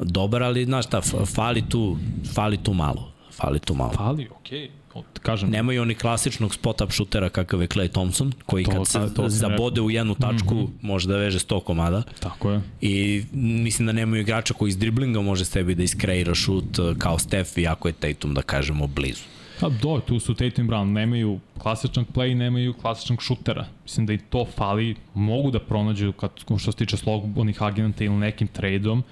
[0.00, 1.00] dobar, ali znaš šta,
[1.34, 1.98] fali tu,
[2.34, 3.09] fali tu malo
[3.40, 3.92] fali tu malo.
[3.92, 4.58] Fali, okej.
[4.58, 4.80] Okay.
[5.22, 5.50] Kažem.
[5.50, 9.80] Nemaju oni klasičnog spot-up šutera kakav je Clay Thompson, koji to, kad se to zabode
[9.80, 10.70] u jednu tačku mm -hmm.
[10.82, 12.02] može da veže 100 komada.
[12.20, 12.60] Tako je.
[12.80, 17.18] I mislim da nemaju igrača koji iz driblinga može sebi da iskreira šut uh, kao
[17.18, 19.22] Steph, iako je Tatum, da kažemo, blizu.
[19.60, 23.66] Pa do, tu su Tatum Brown, nemaju klasičnog play, nemaju klasičnog šutera.
[23.82, 28.14] Mislim da i to fali, mogu da pronađu kad, što se tiče slobodnih agenta ili
[28.14, 29.02] nekim tradeom,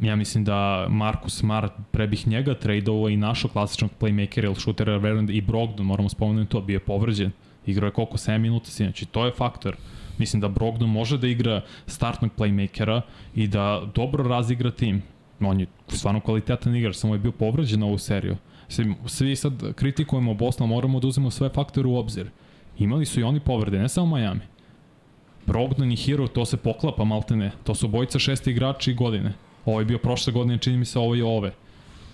[0.00, 4.96] ja mislim da Marcus Smart pre bih njega tradeovao i našo klasičnog playmakera ili šutera
[4.96, 7.30] Verland i Brogdon, moramo spomenuti to, bio je povređen.
[7.66, 9.76] Igrao je koliko 7 minuta znači to je faktor.
[10.18, 13.00] Mislim da Brogdon može da igra startnog playmakera
[13.34, 15.02] i da dobro razigra tim.
[15.40, 18.36] On je stvarno kvalitetan igrač, samo je bio povređen na ovu seriju.
[19.06, 22.30] Svi sad kritikujemo Bosna, moramo da uzmemo sve faktore u obzir.
[22.78, 24.40] Imali su i oni povrede, ne samo Miami.
[25.46, 27.50] Brogdon i Hero, to se poklapa maltene.
[27.64, 29.32] To su bojica šesti igrači godine.
[29.64, 31.52] Ovo je bio prošle godine, čini mi se ovo je ove.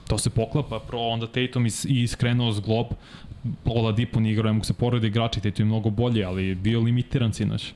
[0.08, 2.86] To se poklapa, pro onda Tatum is, i iskrenuo s glob,
[3.64, 7.32] Oladipo nije igrao, ne mogu se poredi igrači, Tatum je mnogo bolje, ali bio limitiran
[7.32, 7.72] sinoć.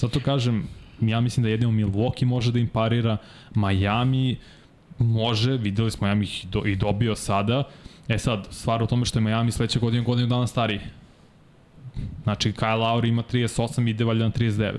[0.00, 0.68] Zato kažem,
[1.00, 3.16] ja mislim da jedino Milwaukee može da im parira,
[3.54, 4.36] Miami
[4.98, 7.64] može, videli smo Miami ih do, i dobio sada,
[8.08, 10.80] E sad, stvar o tome što je Miami sledeće godine godinu dana stariji.
[12.22, 14.78] Znači, Kyle Lowry ima 38 i ide valjda na 39.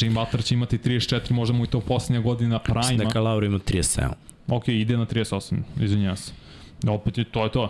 [0.00, 2.78] Jim Butler će imati 34, možda mu i to posljednja godina prima.
[2.78, 4.12] Mislim da ima 37.
[4.48, 6.32] Ok, ide na 38, izvinjava se.
[6.88, 7.68] Opet je, to je to.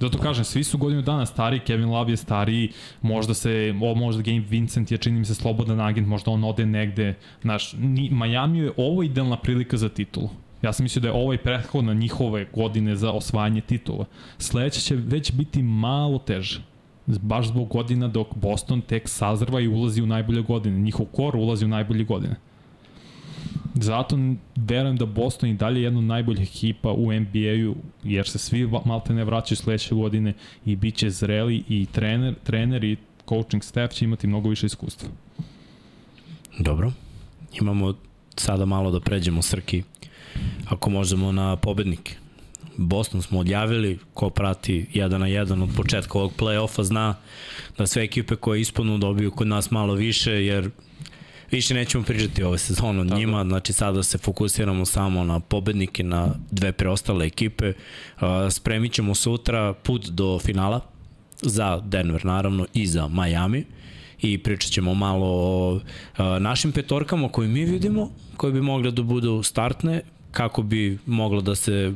[0.00, 4.22] Zato kažem, svi su godinu dana stari, Kevin Love je stariji, možda se, o, možda
[4.22, 7.14] Game Vincent je, čini mi se, slobodan agent, možda on ode negde.
[7.42, 10.28] Znaš, ni, Miami je ovo idealna prilika za titulu.
[10.62, 14.04] Ja sam mislio da je ovo i prethodna njihove godine za osvajanje titula.
[14.38, 16.62] Sledeće će već biti malo teže
[17.06, 20.78] baš zbog godina dok Boston tek sazrva i ulazi u najbolje godine.
[20.78, 22.36] Njihov kor ulazi u najbolje godine.
[23.74, 24.18] Zato
[24.56, 28.68] verujem da Boston i dalje je jedna od najboljih ekipa u NBA-u, jer se svi
[28.84, 30.34] malte ne vraćaju sledeće godine
[30.64, 32.96] i bit će zreli i trener, trener i
[33.28, 35.08] coaching staff će imati mnogo više iskustva.
[36.58, 36.92] Dobro.
[37.60, 37.94] Imamo
[38.36, 39.82] sada malo da pređemo Srki,
[40.68, 42.16] ako možemo na pobednike.
[42.76, 47.14] Boston smo odjavili, ko prati 1 na 1 od početka ovog play-offa zna
[47.78, 50.70] da sve ekipe koje ispanu dobiju kod nas malo više, jer
[51.50, 56.34] više nećemo pričati ove sezonu od njima, znači sada se fokusiramo samo na pobednike, na
[56.50, 57.72] dve preostale ekipe.
[58.50, 60.80] Spremit ćemo sutra put do finala
[61.42, 63.64] za Denver naravno i za Miami.
[64.22, 65.80] I pričat ćemo malo o
[66.38, 70.00] našim petorkama koje mi vidimo, koje bi mogle da budu startne,
[70.30, 71.92] kako bi moglo da se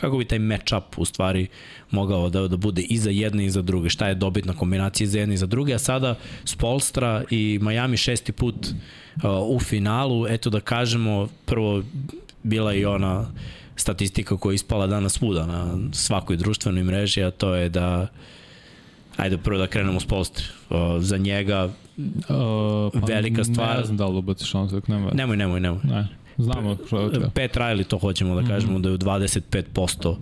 [0.00, 1.46] kako bi taj match-up u stvari
[1.90, 5.18] mogao da, da bude i za jedne i za druge, šta je dobitna kombinacija za
[5.18, 10.50] jedne i za druge, a sada Spolstra i Miami šesti put uh, u finalu, eto
[10.50, 11.82] da kažemo, prvo
[12.42, 13.26] bila i ona
[13.76, 18.08] statistika koja je ispala danas svuda na svakoj društvenoj mreži, a to je da
[19.16, 20.44] Ajde prvo da krenemo s Polstre.
[20.70, 23.78] Uh, za njega uh, pa velika stvar.
[23.78, 25.10] Ne znam da li ubaciš on, nema.
[25.14, 25.80] Nemoj, nemoj, nemoj.
[25.84, 26.08] Ne.
[26.42, 26.76] Znamo.
[27.34, 28.82] Pet Riley to hoćemo da kažemo mm -hmm.
[28.82, 30.16] da je u 25%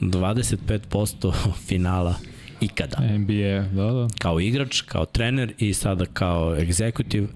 [0.00, 1.32] 25%
[1.68, 2.14] finala
[2.60, 2.96] ikada.
[3.18, 4.08] NBA, da, da.
[4.18, 7.28] Kao igrač, kao trener i sada kao egzekutiv,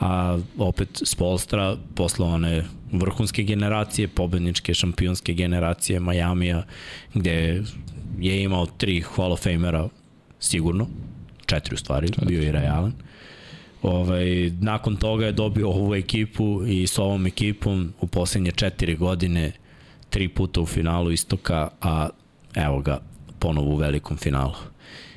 [0.00, 6.62] a opet Spolstra posle one vrhunske generacije, pobedničke, šampionske generacije Majamija,
[7.14, 7.62] gde
[8.18, 9.88] je imao tri Hall of Famera
[10.40, 10.86] sigurno,
[11.46, 12.26] četiri u stvari, četiri.
[12.26, 12.92] bio i Ray Allen.
[13.86, 19.52] Ovaj, nakon toga je dobio ovu ekipu i s ovom ekipom u poslednje četiri godine
[20.10, 22.08] tri puta u finalu istoka, a
[22.54, 23.00] evo ga
[23.38, 24.54] ponovo u velikom finalu.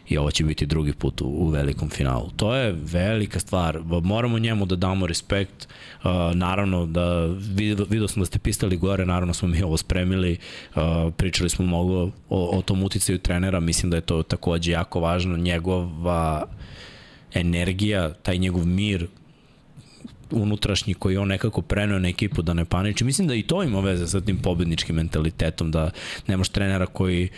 [0.09, 2.29] I ovo će biti drugi put u, u velikom finalu.
[2.35, 5.67] To je velika stvar, moramo njemu da damo respekt,
[6.03, 10.37] uh, naravno da vidio, vidio smo da ste pisali gore, naravno smo mi ovo spremili,
[10.75, 10.81] uh,
[11.17, 15.37] pričali smo mnogo o, o tom uticaju trenera, mislim da je to takođe jako važno,
[15.37, 16.45] njegova
[17.33, 19.07] energija, taj njegov mir
[20.31, 23.03] unutrašnji koji on nekako preneo na ekipu da ne paniči.
[23.03, 25.91] Mislim da i to ima veze sa tim pobedničkim mentalitetom, da
[26.27, 27.29] nemaš trenera koji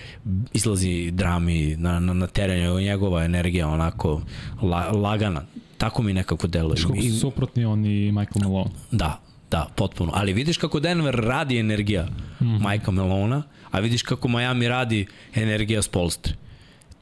[0.53, 4.21] izlazi drami na, na, na terenju, njegova energija onako
[4.61, 5.41] la, lagana.
[5.77, 6.77] Tako mi nekako deluje.
[6.77, 8.69] Što I, suprotni on i Michael Malone.
[8.91, 9.19] Da,
[9.51, 10.11] da, potpuno.
[10.15, 12.07] Ali vidiš kako Denver radi energija
[12.39, 12.45] mm.
[12.45, 16.33] Michael Malona, a vidiš kako Miami radi energija Spolstre.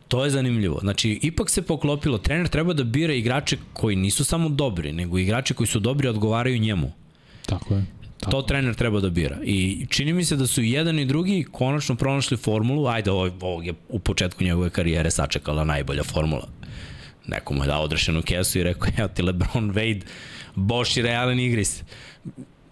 [0.10, 0.80] To je zanimljivo.
[0.82, 2.18] Znači, ipak se poklopilo.
[2.18, 6.60] Trener treba da bira igrače koji nisu samo dobri, nego igrače koji su dobri odgovaraju
[6.60, 6.91] njemu.
[7.45, 7.86] Tako je.
[8.20, 8.32] Tako.
[8.32, 9.38] To trener treba da bira.
[9.43, 12.88] I čini mi se da su jedan i drugi konačno pronašli formulu.
[12.88, 16.47] Ajde, ovo, ovo je u početku njegove karijere sačekala najbolja formula.
[17.28, 20.01] Neko mu je dao odrešenu kesu i rekao, ja ti LeBron Wade,
[20.55, 21.84] Bosch i realan igris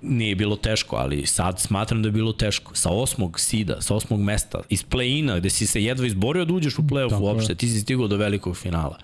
[0.09, 2.75] nije bilo teško, ali sad smatram da je bilo teško.
[2.75, 6.79] Sa osmog sida, sa osmog mesta, iz play-ina, gde si se jedva izborio da uđeš
[6.79, 8.97] u play-off uopšte, ti si stigao do velikog finala.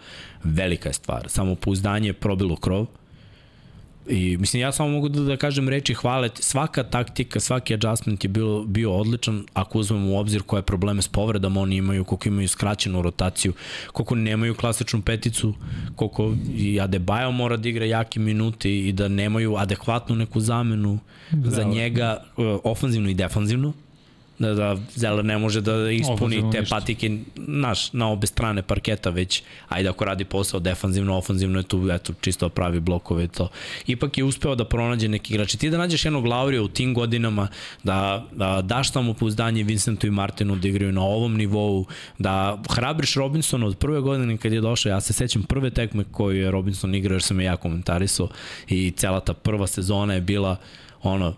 [0.43, 1.29] Velika je stvar.
[1.29, 2.85] Samo pouzdanje je probilo krov.
[4.09, 6.29] I mislim, ja samo mogu da, da kažem reči hvale.
[6.39, 11.07] Svaka taktika, svaki adjustment je bio, bio odličan ako uzmemo u obzir koje probleme s
[11.07, 13.53] povredama oni imaju, koliko imaju skraćenu rotaciju,
[13.91, 15.53] koliko nemaju klasičnu peticu,
[15.95, 20.99] koliko i Adebayo mora da igra jaki minuti i da nemaju adekvatnu neku zamenu
[21.31, 23.73] da, za njega uh, ofanzivno i defanzivno
[24.47, 26.75] da, da Zeller ne može da ispuni te ništa.
[26.75, 31.89] patike naš, na obe strane parketa, već ajde ako radi posao defanzivno, ofanzivno je tu
[31.91, 33.49] eto, čisto pravi blokove to.
[33.87, 35.57] Ipak je uspeo da pronađe neki igrači.
[35.57, 37.47] Ti da nađeš jednog Laurija u tim godinama,
[37.83, 41.85] da, da daš tamo pouzdanje Vincentu i Martinu da igraju na ovom nivou,
[42.19, 46.41] da hrabriš Robinsona od prve godine kad je došao, ja se sećam prve tekme koju
[46.41, 48.29] je Robinson igrao jer sam je ja komentarisao
[48.67, 50.57] i cela ta prva sezona je bila
[51.03, 51.33] ono,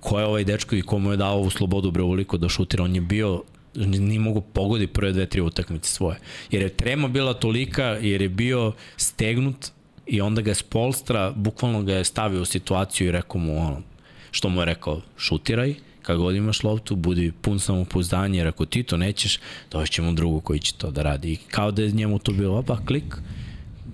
[0.00, 2.94] ko je ovaj dečko i komu je dao ovu slobodu bre uliko da šutira, on
[2.94, 3.42] je bio
[3.74, 6.18] nije mogu pogodi prve dve, tri utakmice svoje.
[6.50, 9.70] Jer je trema bila tolika, jer je bio stegnut
[10.06, 13.82] i onda ga je Spolstra, bukvalno ga je stavio u situaciju i rekao mu ono,
[14.30, 18.82] što mu je rekao, šutiraj, kad god imaš loptu, budi pun samopouzdanja, jer ako ti
[18.82, 19.38] to nećeš,
[19.70, 21.32] doćemo drugu koji će to da radi.
[21.32, 23.16] I kao da je njemu to bilo, opa, klik,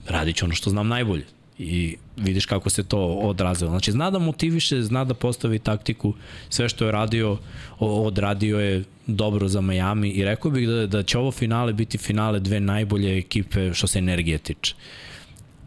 [0.08, 3.70] radit ću ono što znam najbolje i vidiš kako se to odrazilo.
[3.70, 6.14] Znači, zna da motiviše, zna da postavi taktiku,
[6.48, 7.38] sve što je radio,
[7.78, 12.40] odradio je dobro za Miami i rekao bih da, da će ovo finale biti finale
[12.40, 14.74] dve najbolje ekipe što se energije tiče.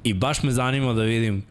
[0.04, 1.44] I baš me zanima da vidim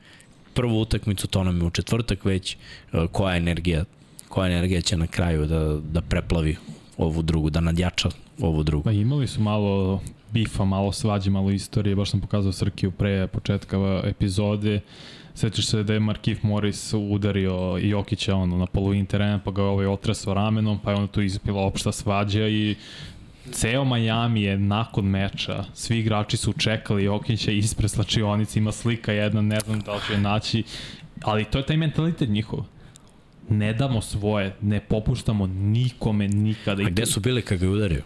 [0.55, 2.57] prvu utakmicu, to nam je u četvrtak već,
[2.93, 3.85] e, koja energija,
[4.29, 6.57] koja energija će na kraju da, da preplavi
[6.97, 8.09] ovu drugu, da nadjača
[8.41, 8.85] ovu drugu.
[8.85, 10.01] Pa imali su malo
[10.33, 14.81] bifa, malo svađe, malo istorije, baš sam pokazao Srkiju pre početka epizode.
[15.35, 19.87] Sećaš se da je Markif Morris udario Jokića ono, na polovini terena, pa ga ovaj
[19.87, 22.77] otresao ramenom, pa je onda tu izpila opšta svađa i
[23.53, 29.43] ceo Miami je nakon meča, svi igrači su čekali Jokića ispred slačionice, ima slika jedna,
[29.43, 30.63] ne znam da li će naći,
[31.23, 32.65] ali to je taj mentalitet njihov.
[33.51, 36.83] Ne damo svoje, ne popuštamo nikome nikada.
[36.83, 38.03] A gde su bili kad ga udario?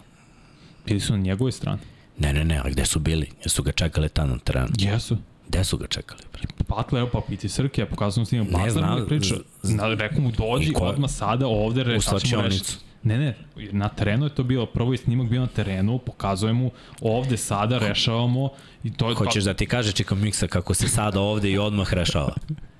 [0.85, 1.79] Bili su na njegovoj strani.
[2.17, 3.29] Ne, ne, ne, ali gde su bili?
[3.43, 4.67] Jesu ga čekali tamo na terenu?
[4.79, 5.17] Jesu.
[5.47, 6.21] Gde su ga čekali?
[6.69, 9.35] Butler, evo pa piti Srke, pokazao sam snimam Ne, Butler znam, mi priča.
[9.63, 12.73] Na, rekao mu dođi ko- odmah sada ovde, re, U sad ćemo rešiti.
[13.03, 13.35] Ne, ne,
[13.71, 17.77] na terenu je to bilo, prvo je snimak bio na terenu, pokazuje mu ovde sada
[17.77, 18.49] rešavamo
[18.83, 19.15] i to je...
[19.15, 22.35] Hoćeš da ti kaže Čika Miksa kako se sada ovde i odmah rešava?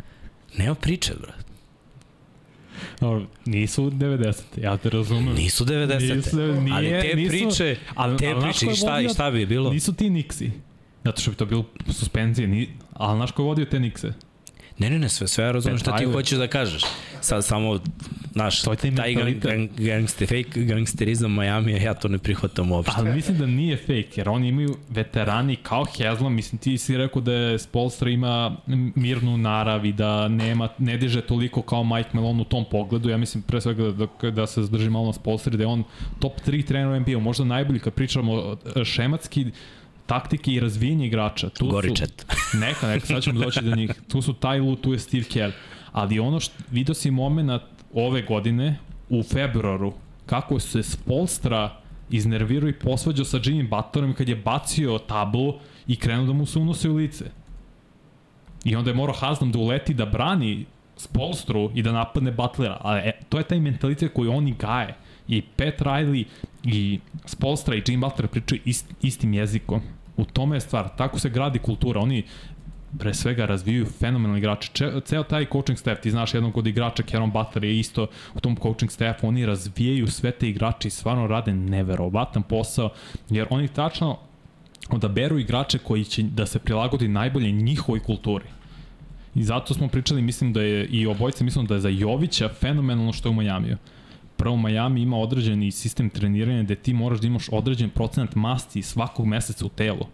[0.57, 1.33] Nema priče, bre.
[3.03, 4.41] Dobro, nisu 90.
[4.57, 5.35] Ja te razumem.
[5.35, 6.15] Nisu 90.
[6.15, 9.45] Nisu, nije, ali te nisu, priče, ali, te ali priče i šta, i šta bi
[9.45, 9.73] bilo?
[9.73, 10.49] Nisu ti Nixi.
[11.03, 12.47] Zato što bi to bilo suspenzije.
[12.47, 14.13] Ni, ali znaš ko je vodio te Nixe?
[14.77, 16.83] Ne, ne, ne, sve, sve ja razumem šta ti hoćeš da kažeš.
[17.21, 17.79] Sad samo,
[18.33, 22.93] znaš, taj gang, gang, gangster, fake gangsterizam Miami, ja to ne prihvatam uopšte.
[22.97, 27.21] Ali mislim da nije fake, jer oni imaju veterani kao Haslam, mislim ti si rekao
[27.21, 28.57] da je Spolstra ima
[28.95, 33.17] mirnu narav i da nema, ne diže toliko kao Mike Malone u tom pogledu, ja
[33.17, 35.83] mislim pre svega da, da se zadrži malo na Spolstri, da je on
[36.19, 39.45] top 3 trener NBA, možda najbolji kad pričamo e, šematski,
[40.05, 41.49] taktike i razvijenje igrača.
[41.49, 42.25] Tu Goričet.
[42.29, 43.91] Su, neka, neka, sad ćemo doći do njih.
[44.07, 45.51] Tu su Ty Lue, tu je Steve Kerr.
[45.91, 47.61] Ali ono što, vidio si moment
[47.93, 48.79] ove godine,
[49.09, 49.93] u februaru,
[50.25, 51.77] kako se Spolstra
[52.09, 55.53] iznervirao i posvađao sa Jimmy Butlerom kad je bacio tablu
[55.87, 57.25] i krenuo da mu se unose u lice.
[58.63, 60.65] I onda je morao Haslam da uleti da brani
[60.97, 62.77] Spolstru i da napadne Butlera.
[62.81, 64.95] Ali e, to je taj mentalitet koji oni gaje.
[65.27, 66.25] I Pat Riley
[66.63, 69.81] i Spolstra i Jimmy Butler pričaju ist, istim jezikom.
[70.17, 70.89] U tome je stvar.
[70.97, 72.01] Tako se gradi kultura.
[72.01, 72.23] Oni
[72.99, 74.69] pre svega razvijaju fenomenalni igrače.
[74.73, 78.39] Če, ceo taj coaching staff, ti znaš jednog od igrača, Kieron Butler je isto u
[78.39, 82.89] tom coaching staffu, oni razvijaju sve te igrače i stvarno rade neverovatan posao,
[83.29, 84.17] jer oni tačno
[84.89, 88.45] odaberu igrače koji će da se prilagodi najbolje njihovoj kulturi.
[89.35, 93.13] I zato smo pričali, mislim da je i obojce mislim da je za Jovića fenomenalno
[93.13, 93.77] što je u Majamiju.
[94.37, 99.25] Prvo Miami ima određeni sistem treniranja gde ti moraš da imaš određen procenat masti svakog
[99.25, 100.05] meseca u telu.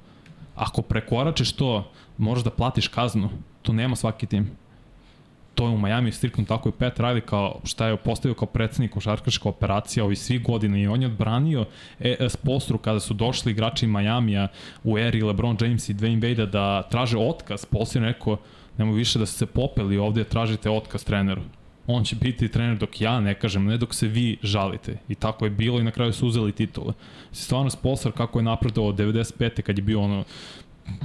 [0.60, 3.30] Ako prekoračeš to, možeš da platiš kaznu.
[3.62, 4.50] To nema svaki tim.
[5.56, 8.92] To je u Miami striktno tako i Pat Riley kao šta je postavio kao predsednik
[8.92, 11.66] košarkaška operacija ovi svi godina i on je odbranio
[12.00, 14.48] e, Spolstru kada su došli igrači Majamija
[14.84, 17.62] u eri LeBron James i Dwayne Wade da traže otkaz.
[17.62, 18.38] Spolstru je rekao
[18.78, 21.42] nemoj više da se popeli ovde tražite otkaz treneru.
[21.92, 24.98] On će biti trener dok ja ne kažem, ne dok se vi žalite.
[25.10, 26.94] I tako je bilo i na kraju su uzeli titule.
[27.32, 29.62] Stvarno Spolstar kako je napredovao od 95.
[29.62, 30.24] kad je bio ono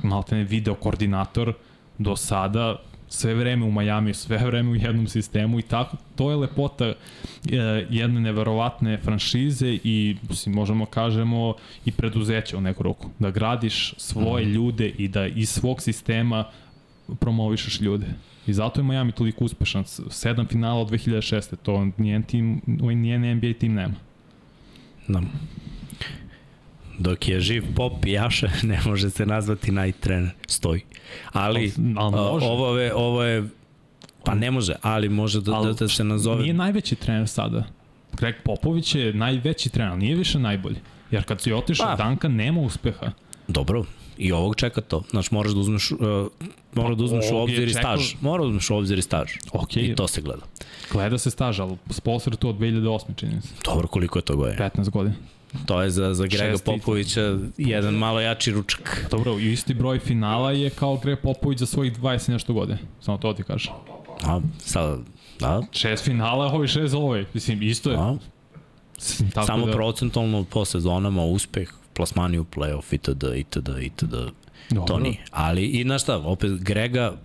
[0.02, 1.54] maltene video koordinator
[1.98, 6.36] do sada sve vreme u Majamiju, sve vreme u jednom sistemu i tako, to je
[6.36, 6.94] lepota e,
[7.90, 11.54] jedne neverovatne franšize i mislim, možemo kažemo
[11.84, 13.10] i preduzeća u neku roku.
[13.18, 16.44] Da gradiš svoje ljude i da iz svog sistema
[17.20, 18.06] promovišeš ljude.
[18.46, 19.84] I zato je Miami toliko uspešan.
[20.10, 21.56] Sedam finala od 2006.
[21.62, 22.60] To nijen tim,
[22.94, 23.94] nijen NBA tim nema.
[25.08, 25.22] Da.
[26.98, 30.30] Dok je živ Pop i Jaša, ne može se nazvati najtrener.
[30.46, 30.80] Stoji.
[31.32, 32.46] Ali, Ali a, može.
[32.46, 33.48] ovo je, ovo je,
[34.24, 36.42] pa ne može, ali može da, da, da se nazove.
[36.42, 37.64] Nije najveći trener sada.
[38.18, 40.76] Greg Popović je najveći trener, ali nije više najbolji.
[41.10, 41.96] Jer kad si otišao Pa.
[41.96, 43.10] Danka, nema uspeha.
[43.48, 43.84] Dobro,
[44.18, 45.02] i ovog čeka to.
[45.10, 45.98] Znači, moraš da uzmeš, uh,
[46.74, 48.14] moraš da uzmeš u obzir i staž.
[48.20, 49.32] Moraš da uzmeš u obzir i staž.
[49.52, 50.42] Ok, I to se gleda.
[50.92, 53.16] gleda se staž, ali sponsor to od 2008.
[53.16, 53.48] čini se.
[53.64, 54.70] Dobro, koliko je to godina?
[54.70, 55.14] 15 godina.
[55.66, 56.76] To je za, za Grega Šest titula.
[56.78, 59.06] Popovića jedan malo jači ručak.
[59.10, 62.78] Dobro, isti broj finala je kao Greg Popović za svojih 20 i nešto godine.
[63.00, 63.72] Samo to ti kažem.
[64.22, 64.98] A, sad,
[65.40, 67.24] da, Šest finala, ovi šest ovaj.
[67.34, 67.96] Mislim, isto je.
[67.96, 68.16] a,
[69.34, 73.24] Tako samo da, procentalno po sezonama uspeh, plasmani u playoff itd.
[73.36, 73.68] itd.
[73.82, 74.14] itd.
[74.70, 74.86] Dobro.
[74.86, 75.16] To nije.
[75.30, 77.16] Ali, i znaš šta, opet Grega,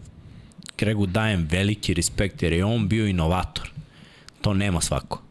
[0.78, 3.70] Gregu dajem veliki respekt jer je on bio inovator.
[4.42, 5.22] To nema svako.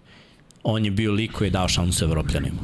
[0.62, 2.60] On je bio lik koji je dao šansu Evropljanima.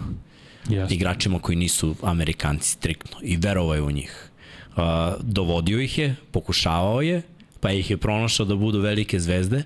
[0.68, 0.94] Jeste.
[0.94, 3.16] Igračima koji nisu Amerikanci striktno.
[3.22, 4.30] I verovao je u njih.
[4.76, 4.82] Uh,
[5.20, 7.22] dovodio ih je, pokušavao je,
[7.60, 9.62] pa ih je pronašao da budu velike zvezde.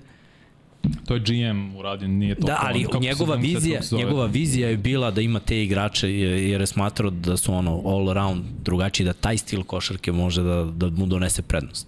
[1.05, 2.47] To je GM uradio, nije to.
[2.47, 6.67] Da, ali kako njegova vizija, njegova vizija je bila da ima te igrače jer je
[6.67, 11.05] smatrao da su ono all around drugačiji, da taj stil košarke može da, da mu
[11.05, 11.87] donese prednost.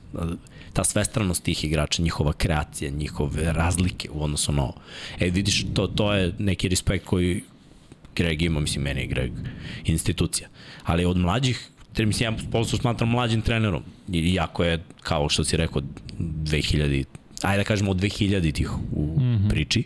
[0.73, 4.75] Ta svestranost tih igrača, njihova kreacija, njihove razlike u odnosu na ovo.
[5.19, 7.43] E, vidiš, to, to je neki respekt koji
[8.15, 9.31] Greg ima, mislim, meni je Greg
[9.85, 10.47] institucija.
[10.83, 13.83] Ali od mlađih, jer mislim, ja poslu smatram mlađim trenerom.
[14.13, 15.81] Iako je, kao što si rekao,
[16.19, 17.05] 2000,
[17.41, 19.49] ajde da kažemo od 2000 tih u mm -hmm.
[19.49, 19.83] priči.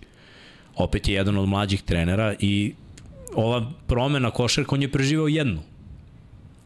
[0.76, 2.74] Opet je jedan od mlađih trenera i
[3.36, 5.62] ova promena košarka, on je preživao jednu.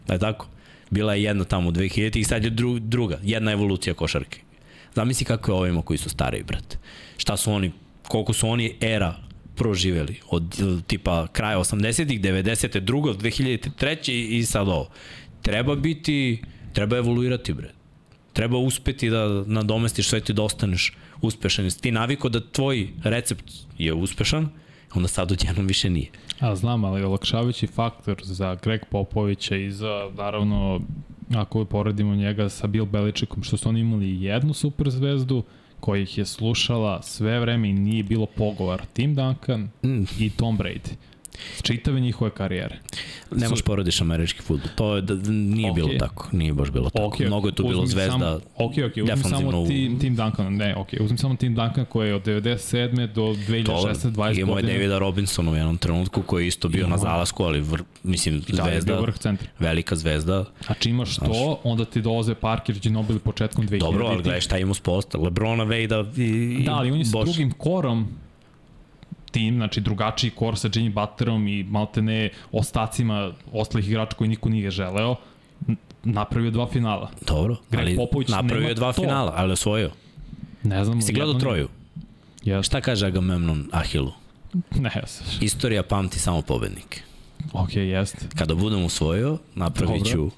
[0.07, 0.47] Da je tako?
[0.89, 4.39] Bila je jedna tamo u 2000 i sad je dru, druga, jedna evolucija košarke.
[4.95, 6.77] Zamisli kako je ovima koji su stariji, brate.
[7.17, 7.71] Šta su oni,
[8.07, 9.15] koliko su oni era
[9.55, 12.79] proživeli od tipa kraja 80-ih, 90.
[12.79, 14.11] drugo, 2003.
[14.29, 14.89] i sad ovo.
[15.41, 16.41] Treba biti,
[16.73, 17.78] treba evoluirati, bre.
[18.33, 21.65] Treba uspeti da nadomestiš sve ti da ostaneš uspešan.
[21.65, 24.49] Jesi ti naviko da tvoj recept je uspešan,
[24.95, 26.07] onda sad odjednom više nije.
[26.39, 30.81] A znam, ali olakšavajući faktor za Greg Popovića i za, naravno,
[31.35, 35.43] ako poredimo njega sa Bill Beličekom, što su oni imali jednu super zvezdu,
[35.79, 38.81] koja ih je slušala sve vreme i nije bilo pogovor.
[38.93, 40.03] Tim Duncan mm.
[40.19, 40.95] i Tom Brady
[41.61, 42.79] čitave njihove karijere.
[43.31, 44.69] Ne možeš porodiš američki futbol.
[44.75, 45.75] To je, da, nije okay.
[45.75, 46.27] bilo tako.
[46.31, 47.05] Nije baš bilo tako.
[47.05, 48.11] Okay, Mnogo je tu bilo zvezda.
[48.11, 50.55] Samo, ok, ok, uzmi samo tim, tim Duncan.
[50.55, 53.13] Ne, ok, uzmi samo tim Duncan koji je od 97.
[53.13, 54.11] do 2016.
[54.11, 54.41] 20 godina.
[54.41, 56.95] Imamo je Davida Robinsona u jednom trenutku koji je isto bio Imamo.
[56.95, 59.47] na zalasku, ali vr, mislim, da, zvezda, vrh centra.
[59.59, 60.45] velika zvezda.
[60.67, 63.79] A čimaš znaš, to, onda ti dolaze Parker, Ginobili početkom 2000.
[63.79, 65.17] Dobro, ali gledaj šta ima s posta.
[65.17, 68.07] Lebrona, Vejda i, Da, ali on je s drugim korom
[69.31, 74.71] tim, znači drugačiji kor sa Jimmy Butlerom i maltene ostacima ostalih igrača koji niko nije
[74.71, 75.15] želeo,
[76.03, 77.11] napravio dva finala.
[77.27, 79.01] Dobro, Greg ali Popović napravio dva to.
[79.01, 79.91] finala, ali osvojio.
[80.63, 81.01] Ne znam.
[81.01, 81.67] Si gledao Troju?
[82.43, 82.63] Yes.
[82.65, 84.11] Šta kaže Agamemnon Ahilu?
[84.75, 85.21] Ne, jes.
[85.41, 87.01] Istorija pamti samo pobednike.
[87.53, 88.27] Ok, jest.
[88.37, 90.29] Kada budem usvojio, napravit ću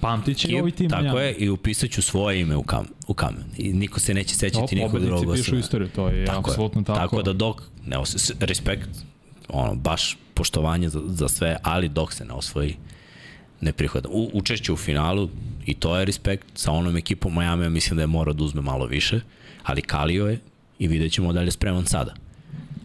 [0.00, 0.90] Pamtit će ovaj tim.
[0.90, 3.44] Tako je, i upisat ću svoje ime u, kam, u kamen.
[3.58, 5.24] I niko se neće sećati no, nikog drugog.
[5.24, 6.98] Pobednici pišu istoriju, to je tako apsolutno tako.
[6.98, 7.96] Tako da dok, ne,
[8.40, 8.88] respekt,
[9.48, 12.76] ono, baš poštovanje za, za sve, ali dok se ne osvoji,
[13.60, 14.08] ne prihvata.
[14.08, 15.28] U, učešće u finalu,
[15.66, 18.86] i to je respekt, sa onom ekipom Miami, mislim da je mora da uzme malo
[18.86, 19.20] više,
[19.62, 20.40] ali kalio je
[20.78, 22.14] i vidjet ćemo da li je spreman sada.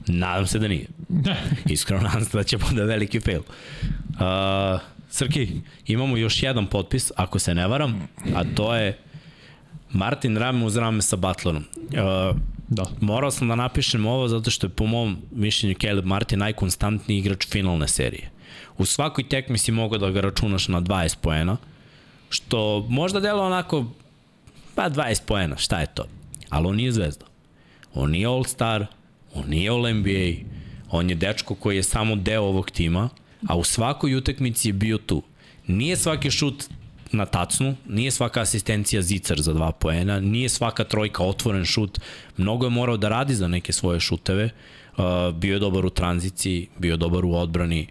[0.07, 0.85] Nadam se da nije.
[1.69, 3.41] Iskreno nadam se da će bude veliki fail.
[3.41, 4.81] Uh,
[5.11, 5.47] Srki,
[5.87, 8.97] imamo još jedan potpis, ako se ne varam, a to je
[9.91, 11.63] Martin rame uz rame sa Butlerom.
[11.77, 12.37] Uh,
[12.67, 12.85] da.
[13.01, 17.47] Morao sam da napišem ovo zato što je po mom mišljenju Caleb Martin najkonstantniji igrač
[17.47, 18.29] finalne serije.
[18.77, 21.57] U svakoj tekmi si mogao da ga računaš na 20 poena,
[22.29, 23.85] što možda delo onako,
[24.75, 26.05] pa 20 poena, šta je to?
[26.49, 27.25] Ali on nije zvezda.
[27.93, 28.85] On nije All-Star,
[29.33, 30.35] on nije All-NBA,
[30.91, 33.09] on je dečko koji je samo deo ovog tima,
[33.47, 35.23] a u svakoj utakmici je bio tu.
[35.67, 36.63] Nije svaki šut
[37.11, 41.99] na tacnu, nije svaka asistencija zicar za dva poena, nije svaka trojka otvoren šut,
[42.37, 44.49] mnogo je morao da radi za neke svoje šuteve,
[44.97, 45.03] uh,
[45.35, 47.87] bio je dobar u tranziciji, bio je dobar u odbrani,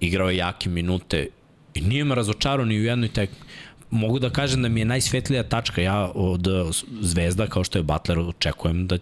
[0.00, 1.28] igrao je jake minute
[1.74, 3.30] i nije me razočarao ni u jednoj tek
[3.92, 6.48] mogu da kažem da mi je najsvetlija tačka ja od
[7.00, 8.98] zvezda kao što je Butler očekujem da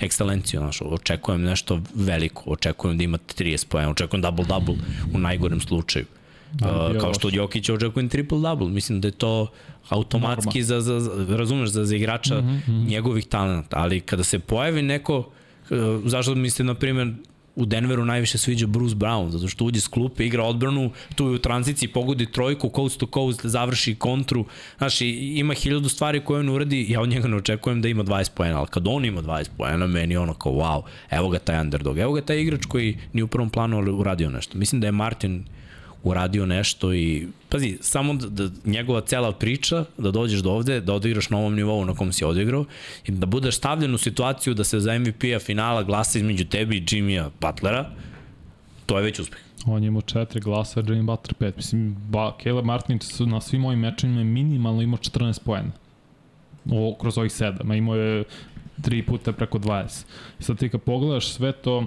[0.00, 4.76] ekscelenciju, znaš, očekujem nešto veliko, očekujem da ima 30 pojena, očekujem double-double
[5.14, 6.04] u najgorem slučaju.
[6.52, 9.46] Da, uh, kao što od Jokića očekujem triple-double, mislim da je to
[9.88, 12.88] automatski za, za, za, razumeš, za, za igrača mm -hmm.
[12.88, 17.12] njegovih talenta, ali kada se pojavi neko, uh, zašto mislite, na primjer,
[17.56, 21.34] u Denveru najviše sviđa Bruce Brown, zato što uđe s klupe, igra odbranu, tu je
[21.34, 24.44] u tranziciji, pogodi trojku, coast to coast, završi kontru.
[24.78, 28.30] Znaš, ima hiljadu stvari koje on uradi, ja od njega ne očekujem da ima 20
[28.34, 31.98] poena, ali kad on ima 20 poena, meni ono kao, wow, evo ga taj underdog,
[31.98, 34.58] evo ga taj igrač koji ni u prvom planu uradio nešto.
[34.58, 35.44] Mislim da je Martin
[36.02, 40.94] uradio nešto i pazi, samo da, da njegova cela priča, da dođeš do ovde, da
[40.94, 42.64] odigraš na ovom nivou na kom si odigrao
[43.06, 46.84] i da budeš stavljen u situaciju da se za MVP-a finala glasa između tebi i
[46.90, 47.90] Jimmya Butlera,
[48.86, 49.38] to je već uspeh.
[49.66, 51.56] On je imao četiri glasa, Jimmy Butler pet.
[51.56, 55.70] Mislim, ba, Caleb Martin su na svim mojim mečima minimalno imao 14 poena.
[56.70, 57.72] O, kroz ovih sedam.
[57.72, 58.24] Imao je
[58.82, 60.04] tri puta preko 20.
[60.40, 61.86] I sad ti kad pogledaš sve to,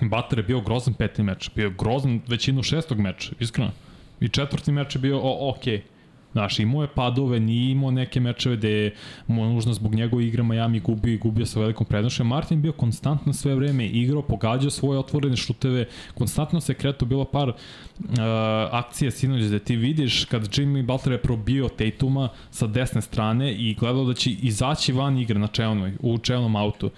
[0.00, 3.70] Butler je bio grozan peti meč, bio grozan većinu šestog meča, iskreno.
[4.20, 5.64] I četvrti meč je bio o, ok.
[6.32, 8.94] Znaš, imao je padove, nije imao neke mečeve gde je
[9.26, 12.26] mu nužno zbog njegove igre Miami gubio i gubio sa velikom prednošem.
[12.26, 17.48] Martin bio konstantno sve vreme igrao, pogađao svoje otvorene šuteve, konstantno se kretao, bilo par
[17.48, 17.54] uh,
[18.70, 23.74] akcija sinoć gde ti vidiš kad Jimmy Butler je probio Tatuma sa desne strane i
[23.74, 26.90] gledao da će izaći van igre na čelnoj, u čelnom autu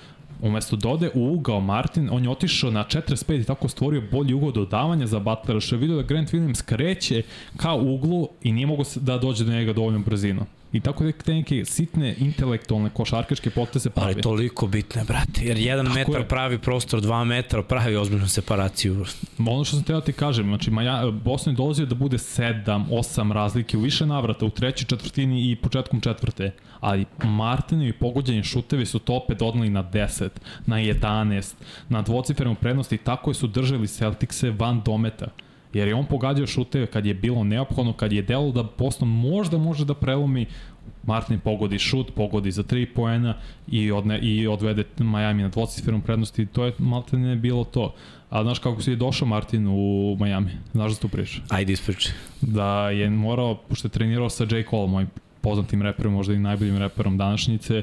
[0.43, 4.35] umesto da ode u ugao Martin, on je otišao na 45 i tako stvorio bolji
[4.35, 7.23] ugao dodavanja za Butlera, što je vidio da Grant Williams kreće
[7.57, 10.47] ka uglu i nije mogo da dođe do njega dovoljno brzino.
[10.73, 14.13] I tako da te neke sitne intelektualne košarkaške poteze pravi.
[14.13, 16.29] Ali toliko bitne, brate, jer jedan tako metar je.
[16.29, 19.05] pravi prostor, dva metra pravi ozbiljnu separaciju.
[19.39, 23.33] Ono što sam teo ti kažem, znači Maja, Boston je dolazio da bude 7, 8
[23.33, 28.99] razlike u više navrata, u trećoj četvrtini i početkom četvrte, ali Martinovi pogođeni šutevi su
[28.99, 30.29] to opet odnali na 10,
[30.67, 31.55] na 11,
[31.89, 35.29] na dvocifernu prednosti i tako su držali Celticse van dometa
[35.73, 39.59] jer je on pogađao šuteve kad je bilo neophodno, kad je delo da Boston možda
[39.59, 40.47] može da prelomi,
[41.03, 43.35] Martin pogodi šut, pogodi za 3 poena
[43.69, 47.95] i, odne, i odvede Miami na dvocifirnu prednost i to je malte ne bilo to.
[48.31, 50.51] A znaš kako si je došao Martin u Miami?
[50.73, 51.41] Znaš da tu priča?
[51.49, 52.13] Ajde ispričaj.
[52.41, 54.65] Da je morao, pošto je trenirao sa J.
[54.71, 55.07] Cole, moj
[55.41, 57.83] poznatim reperom, možda i najboljim reperom današnjice.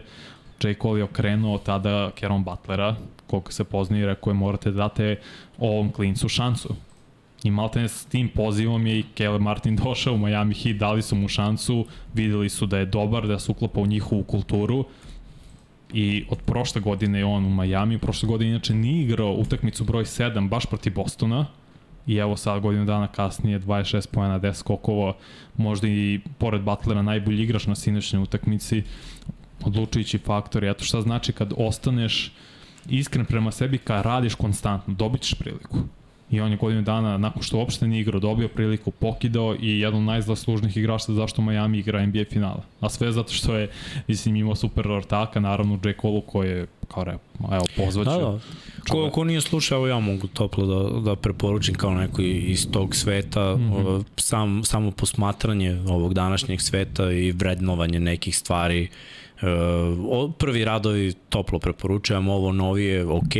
[0.64, 0.74] J.
[0.82, 2.96] Cole je okrenuo tada Keron Butlera,
[3.28, 5.20] koliko se poznaje, rekao je morate da date
[5.58, 6.76] ovom klincu šansu.
[7.44, 11.16] I malte s tim pozivom je i Kele Martin došao u Miami Heat, dali su
[11.16, 14.86] mu šansu, videli su da je dobar, da se uklapa u njihovu kulturu
[15.94, 20.04] i od prošle godine je on u Miami, prošle godine inače nije igrao utakmicu broj
[20.04, 21.46] 7 baš protiv Bostona,
[22.08, 25.14] i evo sad godinu dana kasnije 26 pojena, 10 skokova,
[25.58, 28.84] možda i pored Butlera najbolji igrač na sinoćnoj utakmici,
[29.64, 30.64] odlučujući faktor.
[30.64, 32.32] Eto šta znači kad ostaneš
[32.90, 35.78] iskren prema sebi, kad radiš konstantno, dobit ćeš priliku.
[36.32, 40.00] I on je godinu dana, nakon što uopšte nije igrao, dobio priliku, pokidao i jedan
[40.00, 42.64] od najzaslužnijih igrača zašto Miami igra NBA finala.
[42.80, 43.70] A sve zato što je,
[44.08, 45.94] mislim, imao super ortaka, naravno J.
[46.02, 47.18] Cole koji je, kao re,
[47.52, 48.10] evo, pozvaću.
[48.10, 48.40] Da, da.
[48.90, 53.56] Ko, ko nije slušao, ja mogu toplo da, da preporučim kao neko iz tog sveta,
[53.56, 54.04] mm -hmm.
[54.18, 58.88] sam, samo posmatranje ovog današnjeg sveta i vrednovanje nekih stvari.
[59.42, 63.34] Uh, prvi radovi toplo preporučujem, ovo novije, ok,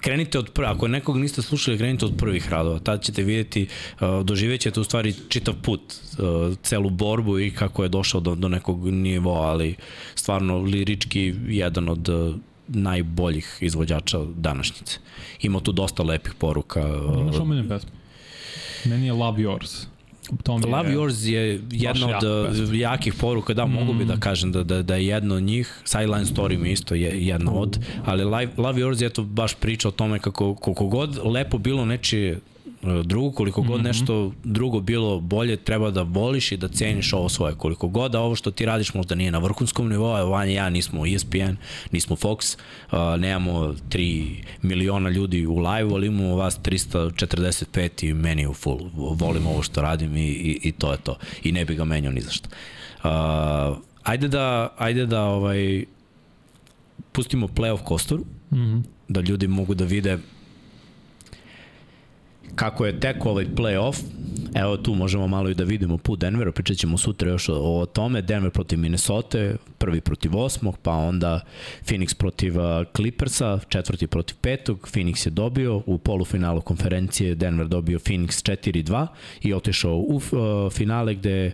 [0.00, 3.66] krenite od prve, ako nekog niste slušali, krenite od prvih radova, tad ćete vidjeti,
[4.00, 5.80] uh, doživjet ćete u stvari čitav put,
[6.18, 9.74] uh, celu borbu i kako je došao do, do nekog nivoa, ali
[10.14, 12.34] stvarno lirički jedan od uh,
[12.68, 14.98] najboljih izvođača današnjice.
[15.40, 16.80] Ima tu dosta lepih poruka.
[17.20, 17.90] Imaš omiljene pesme?
[18.84, 19.86] Meni je Love Yours.
[20.42, 22.22] Tom je, Love Yours je jedna od
[22.74, 23.72] jak jakih poruka, da, mm.
[23.72, 24.20] mogu bi da mm.
[24.20, 27.78] kažem da, da, da je jedno od njih, Sideline Story mi isto je jedna od,
[28.04, 28.24] ali
[28.56, 32.40] Love Yours je to baš priča o tome kako koliko god lepo bilo nečije
[32.82, 33.86] drugo, koliko god mm -hmm.
[33.86, 37.54] nešto drugo bilo bolje, treba da voliš i da ceniš ovo svoje.
[37.54, 40.70] Koliko god da ovo što ti radiš možda nije na vrhunskom nivou, a Vanja ja
[40.70, 41.56] nismo ESPN,
[41.92, 42.56] nismo Fox,
[42.92, 48.90] uh, nemamo 3 miliona ljudi u live, ali imamo vas 345 i meni u full.
[48.94, 51.16] Volim ovo što radim i, i, i to je to.
[51.44, 52.48] I ne bi ga menjao ni zašto.
[53.04, 55.84] Uh, ajde da, ajde da ovaj,
[57.12, 58.20] pustimo playoff kostur,
[58.50, 58.82] mm -hmm.
[59.08, 60.18] da ljudi mogu da vide
[62.54, 64.02] kako je tek ovaj playoff,
[64.54, 67.86] evo tu možemo malo i da vidimo put Denvera, pričat ćemo sutra još o, o
[67.86, 69.38] tome, Denver protiv Minnesota,
[69.78, 71.40] prvi protiv osmog, pa onda
[71.86, 72.54] Phoenix protiv
[72.96, 79.06] Clippersa, četvrti protiv petog, Phoenix je dobio, u polufinalu konferencije Denver dobio Phoenix 4-2
[79.42, 81.52] i otišao u uh, finale gde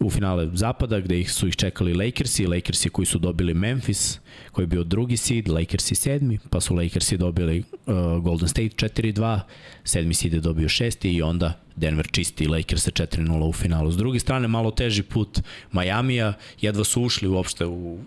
[0.00, 4.18] u finale zapada gde ih su ih čekali Lakersi, Lakersi koji su dobili Memphis
[4.52, 9.40] koji je bio drugi seed, Lakersi sedmi, pa su Lakersi dobili uh, Golden State 4-2,
[9.84, 13.90] sedmi seed je dobio šesti i onda Denver čisti Lakers 4-0 u finalu.
[13.90, 15.40] S druge strane, malo teži put
[15.72, 17.98] Majamija, jedva su ušli uopšte u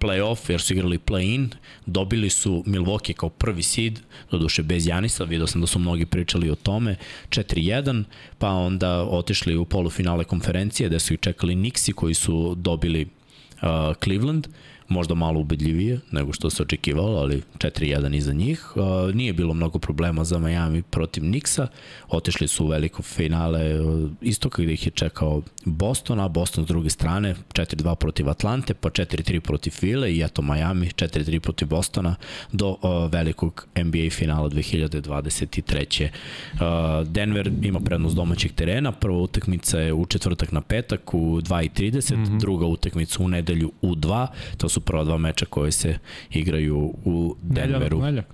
[0.00, 1.48] play-off, jer su igrali play-in,
[1.86, 6.50] dobili su Milwaukee kao prvi seed, doduše bez Janisa, vidio sam da su mnogi pričali
[6.50, 6.96] o tome,
[7.28, 8.04] 4-1,
[8.38, 13.96] pa onda otišli u polufinale konferencije, gde su ih čekali Nixi koji su dobili uh,
[14.04, 14.48] Cleveland,
[14.88, 18.66] možda malo ubedljivije nego što se očekivalo, ali 4-1 iza njih.
[19.14, 21.66] Nije bilo mnogo problema za Miami protiv Nixa.
[22.08, 26.68] Otešli su u veliko finale uh, istoka gde ih je čekao Boston, a Boston s
[26.68, 32.14] druge strane 4-2 protiv Atlante, pa 4-3 protiv File i eto Miami 4-3 protiv Bostona
[32.52, 36.08] do uh, velikog NBA finala 2023.
[36.52, 42.16] Uh, Denver ima prednost domaćeg terena, prva utakmica je u četvrtak na petak u 2.30,
[42.16, 42.40] mm -hmm.
[42.40, 44.26] druga utakmica u nedelju u 2,
[44.56, 45.98] to su prva dva meča koje se
[46.30, 47.98] igraju u Denveru.
[47.98, 48.26] Nedeljak,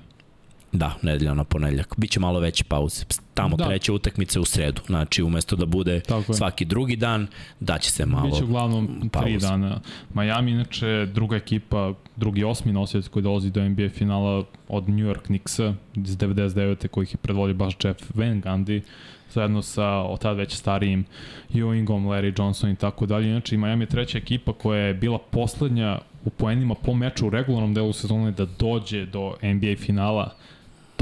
[0.72, 1.94] Da, nedelja na ponedljak.
[1.96, 3.04] Biće malo veće pauze.
[3.34, 3.64] Tamo da.
[3.64, 4.80] treća utakmica u sredu.
[4.86, 6.00] Znači, umesto da bude
[6.36, 7.26] svaki drugi dan,
[7.60, 9.24] daće se malo Biće uglavnom pauze.
[9.28, 9.80] tri dana.
[10.14, 15.22] Miami, inače, druga ekipa, drugi osmi nosioc koji dolazi do NBA finala od New York
[15.22, 16.88] Knicksa iz 99.
[16.88, 18.80] kojih je predvodio baš Jeff Van Gundy
[19.32, 21.04] zajedno sa od tada već starijim
[21.54, 23.28] Ewingom, Larry Johnson i tako dalje.
[23.28, 27.74] Inače, Miami je treća ekipa koja je bila poslednja u poenima po meču u regularnom
[27.74, 30.34] delu sezone da dođe do NBA finala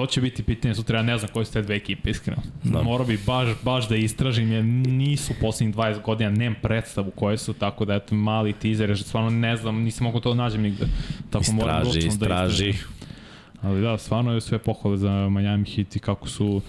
[0.00, 2.42] to će biti pitanje sutra, ja ne znam koje su te dve ekipe, iskreno.
[2.64, 2.82] Da.
[2.82, 7.52] Morao bi baš, baš da istražim, jer nisu poslednjih 20 godina, nemam predstavu koje su,
[7.52, 10.86] tako da eto, mali teaser, jer stvarno ne znam, nisam mogu to da nađem nigde.
[11.30, 12.72] Tako istraži, moram da istraži.
[12.72, 16.60] Da Ali da, stvarno je sve pohvale za Miami Heat i kako su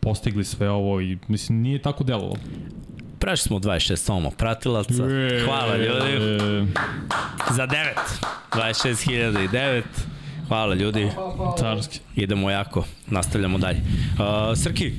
[0.00, 2.36] postigli sve ovo i mislim nije tako delovalo.
[3.18, 5.04] Prešli smo 26 soma pratilaca.
[5.44, 6.18] Hvala ljudi.
[7.50, 7.76] Za 9.
[8.52, 9.82] 26.009.
[10.48, 11.10] Hvala ljudi.
[11.58, 12.00] Carski.
[12.16, 12.84] Idemo jako.
[13.06, 13.78] Nastavljamo dalje.
[13.78, 14.92] Uh, Srki,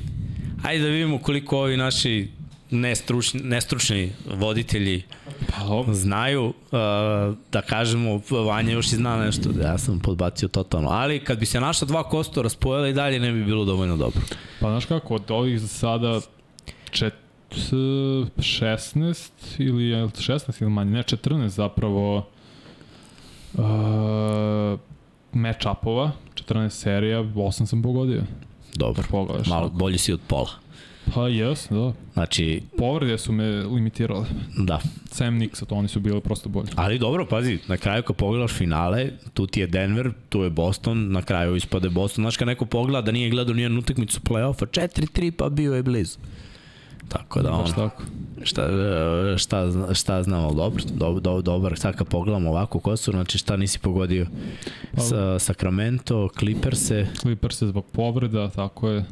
[0.62, 2.28] ajde da vidimo koliko ovi naši
[2.70, 5.02] nestručni, nestručni voditelji
[5.58, 6.52] pa, znaju uh,
[7.52, 11.46] da kažemo Vanja još i zna nešto da ja sam podbacio totalno ali kad bi
[11.46, 14.20] se naša dva kostora spojila i dalje ne bi bilo dovoljno dobro
[14.60, 16.20] pa znaš kako od ovih za sada
[16.90, 17.14] čet,
[17.50, 22.16] 16 ili je li 16 ili manje, ne 14 zapravo
[23.54, 23.62] uh,
[25.32, 28.22] match-upova, 14 serija, 8 sam pogodio.
[28.74, 29.46] Dobro, Pogledaš.
[29.46, 30.50] malo bolji si od pola.
[31.14, 31.92] Pa jes, da.
[32.12, 34.24] Znači, Povrede su me limitirale.
[34.58, 34.80] da.
[35.06, 36.68] Sam to oni su bili prosto bolji.
[36.76, 41.12] Ali dobro, pazi, na kraju kad pogledaš finale, tu ti je Denver, tu je Boston,
[41.12, 42.22] na kraju ispade Boston.
[42.22, 46.18] Znaš, kad neko pogleda da nije gledao nijednu utakmicu play-offa, 4-3 pa bio je blizu.
[47.08, 48.02] Tako da, ono, tako.
[48.42, 48.68] šta,
[49.36, 53.56] šta, šta znamo, dobro, dobro, dobro, dobro, sad kad pogledamo ovako ko su, znači šta
[53.56, 54.26] nisi pogodio?
[54.94, 59.04] Pa- Sa, Sacramento, Clippers-e, Clippers je zbog povreda, tako je.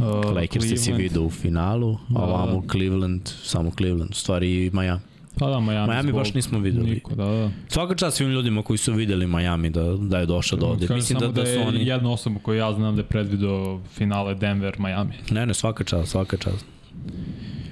[0.00, 2.68] Uh, Lakers si vidio u finalu, a Da, ovamo da.
[2.72, 5.00] Cleveland, samo Cleveland, u stvari Miami.
[5.38, 5.92] Pa da, Miami.
[5.92, 6.90] Miami baš nismo videli.
[6.90, 7.50] Niko, da, da.
[7.68, 10.86] Svaka čast svim ljudima koji su videli Miami da, da je došao do ovde.
[10.86, 11.86] Kažem Mislim da, da, da, su je oni...
[11.86, 15.12] jedna osoba koju ja znam da je predvidio finale Denver-Miami.
[15.30, 16.66] Ne, ne, svaka čast, svaka čast.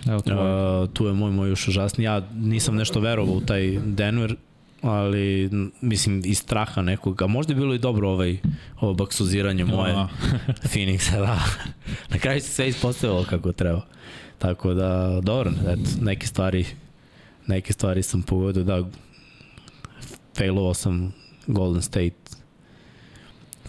[0.09, 0.35] Evo je.
[0.83, 2.05] Uh, tu je moj moj još užasni.
[2.05, 4.37] Ja nisam nešto verovao u taj Denver,
[4.91, 8.39] ali mislim iz straha nekog, a možda je bilo i dobro ovaj,
[8.80, 10.09] ovo baksuziranje moje Da.
[10.72, 11.41] Phoenixa, da.
[12.09, 13.87] Na kraju se sve ispostavilo kako treba.
[14.39, 16.66] Tako da, dobro, eto, neke stvari
[17.47, 18.84] neke stvari sam pogodio, da
[20.37, 21.12] failovao sam
[21.47, 22.16] Golden State,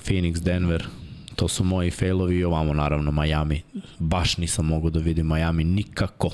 [0.05, 0.88] Phoenix, Denver,
[1.36, 3.61] to su moji failovi i ovamo naravno Miami.
[3.99, 6.30] Baš nisam mogao da vidim Miami nikako.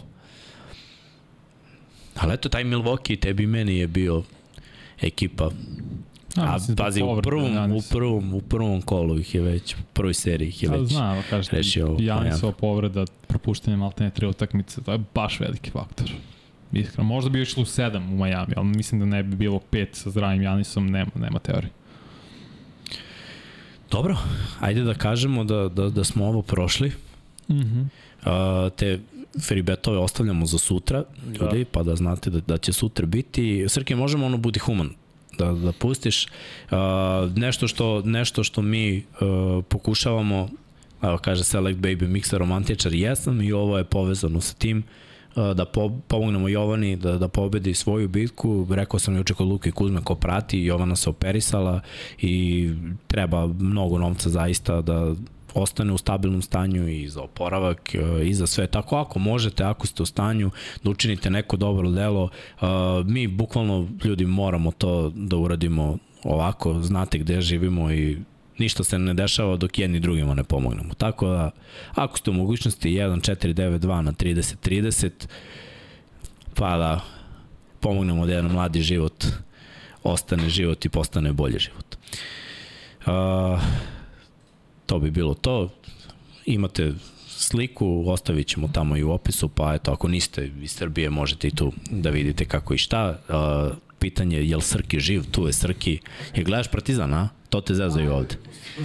[2.15, 4.23] Ali eto, taj Milwaukee tebi meni je bio
[5.03, 5.49] ekipa.
[6.35, 9.73] A, mislim, zbog pazi, u povrede prvom, u prvom, u prvom kolu ih je već,
[9.75, 10.89] u prvoj seriji ih je Da, već.
[10.89, 16.11] znam, kažete, rešio Janisova povreda, propuštanje maltene tri utakmice, to je baš veliki faktor.
[16.71, 19.89] Iskreno, možda bi išlo u sedam u Miami, ali mislim da ne bi bilo pet
[19.95, 21.71] sa zdravim Janisom, nema, nema teorije.
[23.91, 24.17] Dobro,
[24.59, 26.91] ajde da kažemo da, da, da smo ovo prošli.
[27.49, 27.85] Mm -hmm.
[28.25, 28.99] Uh, te
[29.41, 31.69] free betove ostavljamo za sutra, ljudi, da.
[31.71, 33.65] pa da znate da, da će sutra biti.
[33.67, 34.89] Srke, možemo ono budi human
[35.37, 36.25] da, da pustiš.
[36.25, 36.77] Uh,
[37.35, 40.49] nešto, što, nešto što mi uh, pokušavamo,
[41.01, 44.83] evo kaže Select Baby Mixer romantičar, jesam i ovo je povezano sa tim
[45.35, 48.67] uh, da po, pomognemo Jovani da, da pobedi svoju bitku.
[48.71, 51.81] Rekao sam juče kod Luke Kuzme ko prati, Jovana se operisala
[52.21, 52.69] i
[53.07, 55.15] treba mnogo novca zaista da
[55.53, 58.67] ostane u stabilnom stanju i za oporavak e, i za sve.
[58.67, 60.51] Tako ako možete, ako ste u stanju
[60.83, 62.29] da učinite neko dobro delo,
[62.61, 62.65] e,
[63.05, 68.17] mi bukvalno ljudi moramo to da uradimo ovako, znate gde živimo i
[68.57, 70.93] ništa se ne dešava dok jedni drugima ne pomognemo.
[70.93, 71.51] Tako da,
[71.95, 75.09] ako ste u mogućnosti 1.492 na 30.30,
[76.55, 76.99] pa da
[77.79, 79.25] pomognemo da jedan mladi život
[80.03, 81.95] ostane život i postane bolji život.
[83.05, 83.61] Uh,
[84.85, 85.69] to bi bilo to.
[86.45, 86.93] Imate
[87.27, 91.51] sliku, ostavit ćemo tamo i u opisu, pa eto, ako niste iz Srbije, možete i
[91.51, 93.19] tu da vidite kako i šta.
[93.29, 95.23] Uh, pitanje je, je li Srki živ?
[95.31, 95.99] Tu je Srki.
[96.35, 97.29] Je gledaš Partizan, a?
[97.49, 98.35] To te zezaju ovde.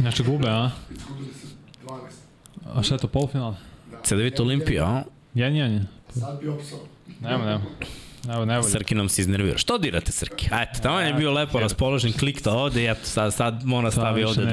[0.00, 0.70] Znači gube, a?
[0.90, 1.46] Izgubili su
[1.86, 1.98] 12.
[2.74, 3.56] A šta je to, polufinale?
[4.02, 5.02] Cedevita Olimpija, a?
[5.34, 5.86] Jen, jen.
[6.14, 6.78] Sad bi opsao.
[7.20, 7.64] Nema, nema.
[8.34, 8.70] Evo, ne volje.
[8.70, 9.58] Srki nam se iznervira.
[9.58, 10.48] Što dirate Srki?
[10.50, 14.44] Ajte, tamo je bio lepo raspoložen, klikta ovde, i eto, sad, sad mora stavi ovde
[14.44, 14.52] neće.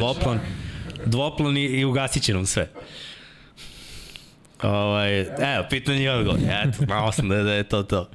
[1.06, 1.58] Dvoplan.
[1.58, 2.70] I, i ugasit će nam sve.
[4.64, 6.40] Ovaj, evo, pitanje i odgovor.
[6.64, 8.10] Eto, malo sam da, da je to to.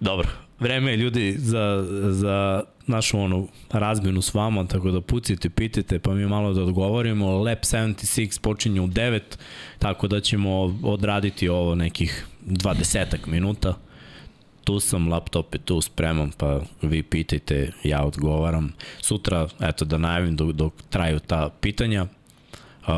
[0.00, 0.28] Dobro,
[0.60, 6.14] vreme je ljudi za, za našu onu razmenu s vama, tako da pucite, pitajte, pa
[6.14, 7.38] mi malo da odgovorimo.
[7.38, 9.20] Lab 76 počinje u 9,
[9.78, 13.74] tako da ćemo odraditi ovo nekih 20 minuta.
[14.68, 18.72] Tu sam, laptop je tu spreman, pa vi pitajte, ja odgovaram.
[19.00, 22.06] Sutra, eto da najavim dok, dok traju ta pitanja,
[22.88, 22.94] Uh,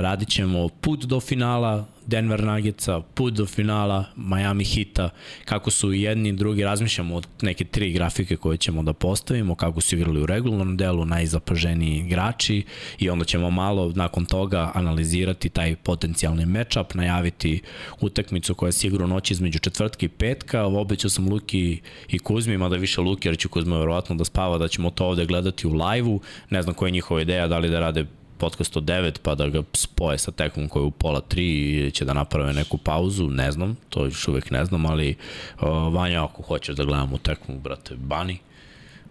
[0.00, 5.10] radit ćemo put do finala Denver Nuggetsa, put do finala Miami Hita,
[5.44, 9.80] kako su jedni i drugi, razmišljamo od neke tri grafike koje ćemo da postavimo, kako
[9.80, 12.64] su igrali u regularnom delu, najzapaženiji igrači
[12.98, 17.60] i onda ćemo malo nakon toga analizirati taj potencijalni matchup, najaviti
[18.00, 22.76] utakmicu koja je sigurno noć između četvrtka i petka, obećao sam Luki i Kuzmi, mada
[22.76, 26.20] više Luki, jer će Kuzma verovatno da spava, da ćemo to ovde gledati u live-u,
[26.50, 28.06] ne znam koja je njihova ideja, da li da rade
[28.38, 31.38] podcast od 9 pa da ga spoje sa tekmom koja je u pola 3
[31.80, 35.16] ili će da naprave neku pauzu, ne znam, to još uvek ne znam, ali
[35.60, 38.38] uh, Vanja ako hoćeš da gledamo tekmu, brate, bani,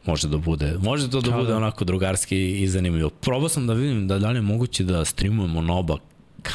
[0.06, 3.10] može da bude, može to da bude onako drugarski i zanimljivo.
[3.10, 5.98] Probao sam da vidim da da li je moguće da streamujemo na oba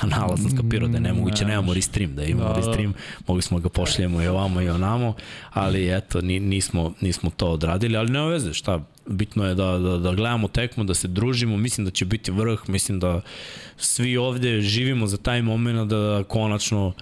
[0.00, 2.66] kanala sam skapirao da je nemoguće, Ne nemamo restream, da imamo Da, da, da.
[2.66, 2.94] restream,
[3.26, 5.14] mogli smo ga pošljemo i ovamo i onamo,
[5.50, 9.98] ali eto, ni, nismo, nismo to odradili, ali nema veze, šta, bitno je da, da,
[9.98, 13.20] da gledamo tekmu, da se družimo, mislim da će biti vrh, mislim da
[13.76, 16.92] svi ovde živimo za taj moment da konačno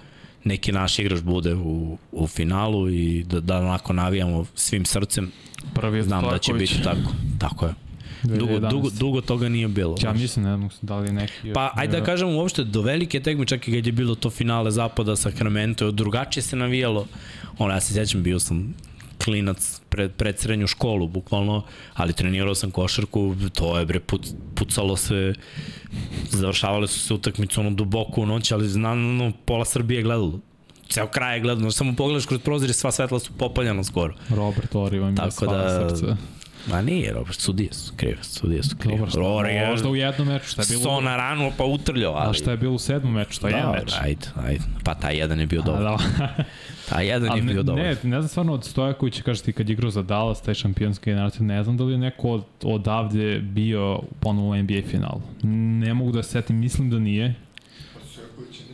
[0.43, 5.31] neki naš igrač bude u, u finalu i da, da onako navijamo svim srcem.
[5.73, 7.11] Prvi Znam da će biti tako.
[7.39, 7.73] Tako je.
[8.23, 8.69] Dugo, 2011.
[8.69, 9.95] dugo, dugo toga nije bilo.
[10.03, 11.53] Ja mislim, ne znam da li neki...
[11.53, 14.71] Pa, ajde da kažem uopšte, do velike tekme, čak i kad je bilo to finale
[14.71, 17.07] zapada Sacramento, drugačije se navijalo.
[17.57, 18.73] Ono, ja se sjećam, bio sam
[19.23, 24.97] klinac pred, pred srednju školu, bukvalno, ali trenirao sam košarku, to je bre, put, pucalo
[24.97, 25.33] se,
[26.29, 30.39] završavale su se utakmice ono duboko u noć, ali znam, no, pola Srbije je gledalo.
[30.89, 34.13] Ceo kraj je gledalo, znači samo pogledaš kroz prozor i sva svetla su popaljena skoro.
[34.29, 36.15] Robert Oriva im je Tako da- srce.
[36.67, 38.97] Ma nije, Robert, sudije su krive, sudije su krive.
[38.97, 40.81] Dobro, šta, Rory je možda u jednom meču, šta je bilo...
[40.81, 42.29] so na ranu pa utrljao, ali...
[42.29, 43.93] A šta je bilo u sedmom meču, šta je jedan Dobro, meč?
[44.01, 44.63] Ajde, ajde.
[44.83, 45.81] Pa taj jedan je bio A, dobar.
[45.83, 45.97] da.
[46.89, 47.83] Taj jedan je Ali ne, bio dobar.
[47.83, 51.09] ne, ne znam stvarno od Stojakovića, kažeš ti kad je igrao za Dallas, taj šampionski
[51.09, 55.21] generaciju, ne znam da li je neko od, odavde bio ponovo u NBA finalu.
[55.43, 57.35] Ne mogu da se setim, mislim da nije.
[57.93, 58.70] Pa Stojković nije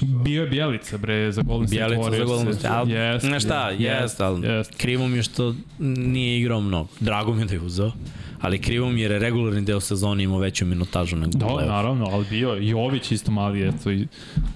[0.00, 2.18] bio je Bjelica, bre, za Golden State Bjelica Warriors.
[2.18, 4.74] za Golden State, ali Jest, znaš šta, jest, ali jest.
[4.76, 6.88] krivo mi je što nije igrao mnogo.
[7.00, 7.92] Drago mi je da je uzeo,
[8.40, 11.48] ali krivo mi je jer je regularni deo sezone imao veću minutažu nego Da, u
[11.48, 11.66] play-offu.
[11.66, 12.68] naravno, ali bio je.
[12.68, 14.06] Jović isto mali, eto, i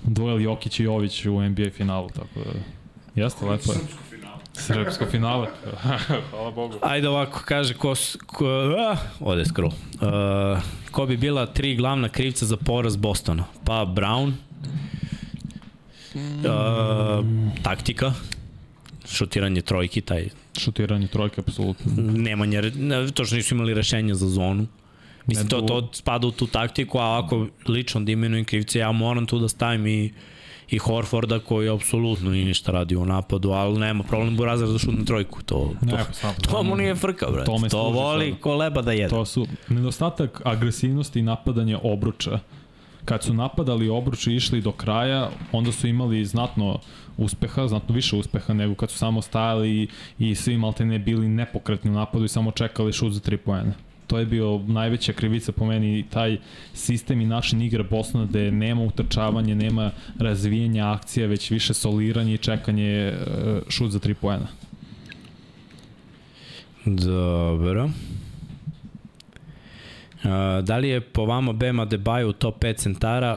[0.05, 2.51] duel Jokić i Jović u NBA finalu, tako da...
[3.15, 3.79] Jeste, lepo je.
[4.53, 5.47] Srpsko finale.
[6.31, 6.75] Hvala Bogu.
[6.83, 7.95] Ajde ovako, kaže ko,
[8.27, 8.47] ko
[8.79, 9.73] a, ode scroll.
[9.95, 10.59] Uh,
[10.91, 13.45] ko bi bila tri glavna krivca za poraz Bostona?
[13.65, 14.33] Pa Brown,
[16.45, 17.25] uh,
[17.63, 18.13] taktika,
[19.07, 20.29] šutiranje trojki, taj
[20.59, 21.93] Šutiranje trojke, apsolutno.
[21.97, 24.67] nemanje, ne, to što nisu imali rešenja za zonu.
[25.27, 28.93] Mislim, Ne, to, to spada u tu taktiku, a ako lično da imenujem krivce, ja
[28.93, 30.13] moram tu da stavim i
[30.71, 35.05] i Horforda koji apsolutno nije ništa radio u napadu, ali nema problem Burazar da šutne
[35.05, 35.43] trojku.
[35.43, 37.47] To, Ne, to, pa sad, to mu nije frka, brate.
[37.47, 38.41] To služi voli sada.
[38.43, 39.09] ko leba da jede.
[39.09, 42.39] To su nedostatak agresivnosti i napadanja obruča.
[43.09, 46.79] Kad su napadali obruč i išli do kraja, onda su imali znatno
[47.17, 51.91] uspeha, znatno više uspeha nego kad su samo stajali i, i svi maltene bili nepokretni
[51.91, 53.73] u napadu i samo čekali šut za tri poena.
[54.07, 56.39] To je bio najveća krivica po meni, taj
[56.75, 62.39] sistem i način igre Bosna gde nema utrčavanja, nema razvijenja akcija, već više soliranje i
[62.39, 63.15] čekanje e,
[63.69, 64.47] šut za tri poena.
[66.85, 67.91] Dobro.
[70.25, 73.37] A, da li je po vama Bema Debajo u top 5 centara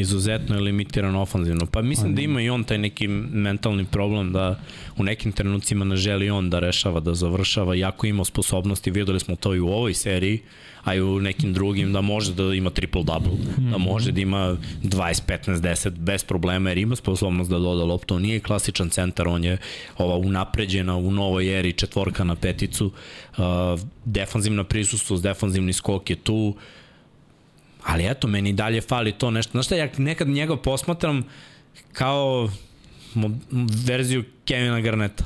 [0.00, 1.66] izuzetno je limitiran ofanzivno?
[1.66, 4.60] Pa mislim da ima i on taj neki mentalni problem da
[4.96, 9.36] u nekim trenucima ne želi on da rešava, da završava, iako ima sposobnosti, videli smo
[9.36, 10.40] to i u ovoj seriji,
[10.84, 13.36] a i u nekim drugim, da može da ima triple-double,
[13.70, 18.14] da može da ima 20, 15, 10 bez problema, jer ima sposobnost da doda loptu.
[18.14, 19.58] On nije klasičan centar, on je
[19.98, 22.86] ova unapređena u novoj eri četvorka na peticu,
[23.38, 23.44] uh,
[24.04, 26.54] defanzivna prisustvost, defanzivni skok je tu,
[27.84, 29.50] ali eto, meni i dalje fali to nešto.
[29.50, 31.24] Znaš šta, ja nekad njega posmatram
[31.92, 32.50] kao
[33.86, 35.24] verziju Kevina Garneta.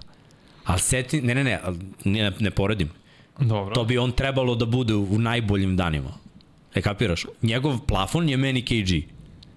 [0.65, 1.61] Ali seti, ne, ne, ne,
[2.05, 2.91] ne, ne poredim.
[3.39, 3.75] Dobro.
[3.75, 6.11] To bi on trebalo da bude u najboljim danima.
[6.75, 7.27] E, kapiraš?
[7.43, 9.14] Njegov plafon je meni KG.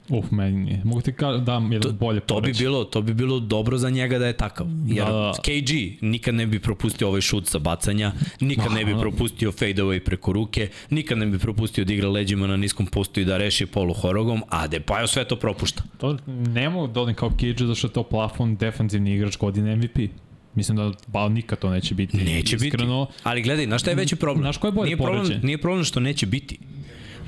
[0.10, 0.82] Uf, meni nije.
[0.84, 4.20] Mogu ti ka dam jedan bolje To bi bilo, to bi bilo dobro za njega
[4.20, 4.68] da je takav.
[4.86, 5.34] Jer Da, da.
[5.42, 5.72] KG
[6.02, 9.00] nikad ne bi propustio ovaj šut sa bacanja, nikad ne bi Da.
[9.00, 13.20] propustio fade away preko ruke, nikad ne bi propustio da igra leđima na niskom postu
[13.20, 15.84] i da reši polu horogom, a Depajo sve to propušta.
[15.98, 19.98] To ne mogu da odim kao Kidže, zašto je to plafon defanzivni igrač godine MVP.
[20.56, 22.18] Mislim da ba, nikad to neće biti.
[22.18, 23.20] Neće Iskreno, biti.
[23.24, 24.44] Ali gledaj, znaš šta je veći problem?
[24.44, 26.58] Znaš ko je bolje nije problem, nije problem što neće biti.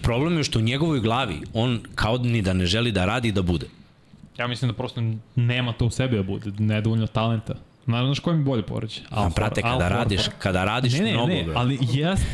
[0.02, 3.32] Problem je što u njegovoj glavi on kao ni da ne želi da radi i
[3.32, 3.66] da bude.
[4.38, 5.02] Ja mislim da prosto
[5.36, 7.54] nema to u sebi da bude, nedovoljno talenta.
[7.86, 9.02] Naravno, znaš ko mi bolje poređe?
[9.10, 11.60] A brate, kada radiš, kada radiš Ne, ne, mnogo, ne, brate.
[11.60, 12.26] ali jest.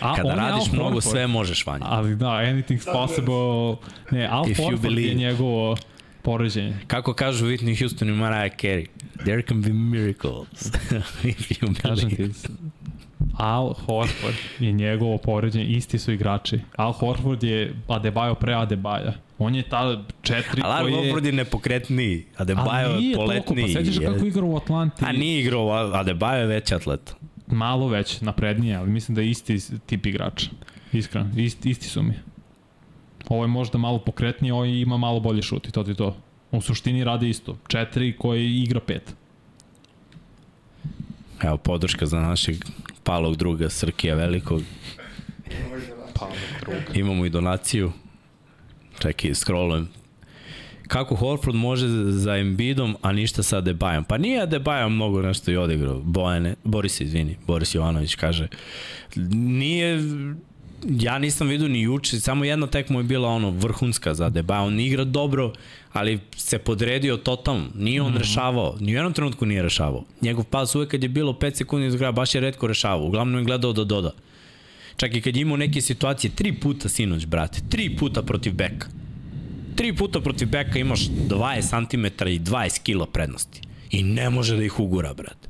[0.00, 1.84] A, kada radiš Al mnogo, sve možeš, Vanja.
[1.84, 3.76] Ali da, anything's possible.
[4.10, 5.14] Ne, Al If you Horford je believe.
[5.14, 5.76] njegovo
[6.22, 6.74] poređenje.
[6.86, 8.86] Kako kažu Whitney Houston i Mariah Carey,
[9.16, 10.48] there can be miracles
[11.24, 12.32] if you Kažem believe.
[12.32, 12.48] ti,
[13.36, 16.58] Al Horford je njegovo poređenje, isti su igrači.
[16.76, 19.12] Al Horford je Adebayo pre Adebaja.
[19.38, 21.06] On je ta četiri Ali koji Al je...
[21.06, 23.74] Horford je nepokretniji, Adebayo Ali je nije toliko, poletniji.
[23.74, 24.06] pa sećaš je.
[24.06, 25.04] kako igra u Atlanti?
[25.04, 27.14] A nije igrao, Adebayo je veći atlet.
[27.46, 30.50] Malo već, naprednije, ali mislim da je isti tip igrača.
[30.92, 32.14] Iskreno, isti, isti su mi.
[33.28, 36.16] Ovo je možda malo pokretnije, ovo ima malo bolje šut i to ti to.
[36.50, 37.56] U suštini rade isto.
[37.68, 39.14] Četiri koji igra pet.
[41.42, 42.56] Evo, podrška za našeg
[43.04, 44.62] palog druga Srkija Velikog.
[45.66, 45.80] Ovaj
[46.94, 47.92] da Imamo i donaciju.
[48.98, 49.88] Čekaj, scrollujem.
[50.88, 54.04] Kako Horford može za Embiidom, a ništa sa Adebayom?
[54.04, 56.00] Pa nije Adebayo mnogo nešto i odigrao.
[56.00, 58.48] Bojane, Boris, izvini, Boris Jovanović kaže.
[59.34, 59.98] Nije
[60.88, 64.80] ja nisam vidio ni juče, samo jedna tekma je bila ono vrhunska za Deba, on
[64.80, 65.52] igra dobro,
[65.92, 68.18] ali se podredio totalno, nije on mm -hmm.
[68.18, 70.04] rešavao, ni u jednom trenutku nije rešavao.
[70.20, 73.44] Njegov pas uvek kad je bilo 5 sekundi iz baš je redko rešavao, uglavnom je
[73.44, 74.12] gledao da doda.
[74.96, 78.88] Čak i kad je imao neke situacije, tri puta sinoć, brate, tri puta protiv beka.
[79.76, 83.60] Tri puta protiv beka imaš 20 cm i 20 kg prednosti.
[83.90, 85.48] I ne može da ih ugura, brate.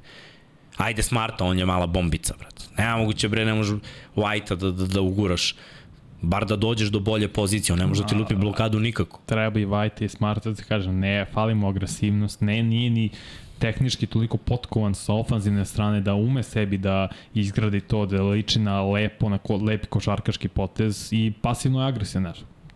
[0.77, 2.62] Ajde Smarta, on je mala bombica, brate.
[2.78, 3.74] Nema moguće, bre, ne može
[4.16, 5.55] White-a da, da, da uguraš
[6.23, 9.20] bar da dođeš do bolje pozicije, on ne može da ti lupi blokadu nikako.
[9.27, 13.11] Treba i White i Smart da ti kažem, ne, falimo agresivnost, ne, nije ni
[13.59, 18.82] tehnički toliko potkovan sa ofanzivne strane da ume sebi da izgradi to, da liči na
[18.82, 22.32] lepo, na ko, lepi košarkaški potez i pasivno je agresivan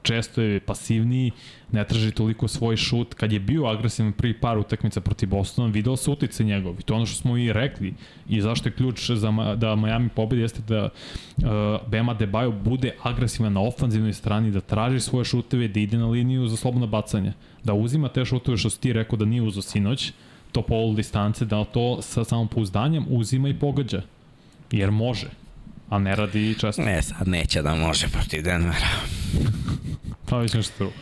[0.06, 1.30] često je pasivniji,
[1.72, 3.14] ne traži toliko svoj šut.
[3.14, 6.80] Kad je bio agresivan prvi par utakmica protiv Bostona, video se utice njegov.
[6.80, 7.94] I to ono što smo i rekli.
[8.28, 13.52] I zašto je ključ za, da Miami pobedi jeste da uh, Bema Debajo bude agresivan
[13.52, 17.32] na ofanzivnoj strani, da traži svoje šuteve, da ide na liniju za slobodno bacanje.
[17.64, 20.12] Da uzima te šuteve što si ti rekao da nije uzo sinoć,
[20.52, 24.02] to pol distance, da to sa samom pouzdanjem uzima i pogađa.
[24.70, 25.28] Jer može
[25.90, 26.82] a ne radi često.
[26.82, 28.88] Ne, sad neće da može protiv Denvera.
[30.26, 30.92] Pa mislim što drugo.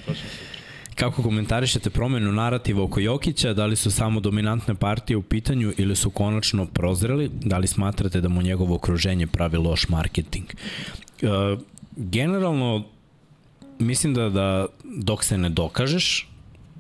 [0.95, 3.53] Kako komentarišete promenu narativa oko Jokića?
[3.53, 7.31] Da li su samo dominantne partije u pitanju ili su konačno prozreli?
[7.33, 10.47] Da li smatrate da mu njegovo okruženje pravi loš marketing?
[11.23, 11.61] Uh,
[11.97, 12.85] generalno,
[13.79, 16.29] mislim da, da dok se ne dokažeš,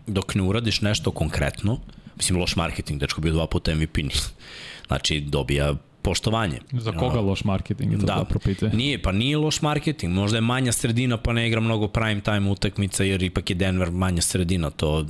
[0.06, 1.78] dok ne uradiš nešto konkretno,
[2.16, 3.98] mislim loš marketing, dečko bio dva puta MVP,
[4.88, 5.74] znači dobija
[6.04, 6.58] poštovanje.
[6.72, 8.68] Za koga loš marketing je to da, propite?
[8.68, 10.12] Nije, pa nije loš marketing.
[10.12, 13.90] Možda je manja sredina pa ne igra mnogo prime time utakmica jer ipak je Denver
[13.90, 14.70] manja sredina.
[14.70, 15.06] To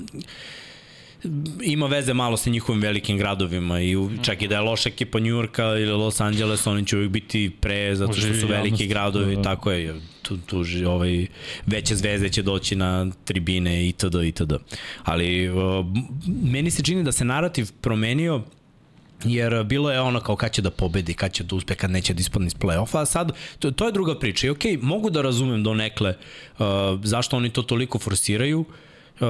[1.63, 5.35] ima veze malo sa njihovim velikim gradovima i čak i da je loša ekipa New
[5.35, 9.43] Yorka ili Los Angeles, oni će uvijek biti pre zato što su veliki gradovi, da,
[9.43, 9.43] da.
[9.43, 11.27] tako je, tu, tu ovaj,
[11.67, 14.15] veće zvezde će doći na tribine itd.
[14.25, 14.53] itd.
[15.05, 15.87] Ali uh,
[16.27, 18.43] meni se čini da se narativ promenio
[19.25, 22.15] jer bilo je ono kao kad će da pobedi, kad će da uspe, kad neće
[22.15, 25.23] da ispadne iz play-offa, a sad to, to je druga priča i okej, mogu da
[25.23, 26.15] razumem donekle
[26.59, 26.67] uh,
[27.03, 29.27] zašto oni to toliko forsiraju, uh,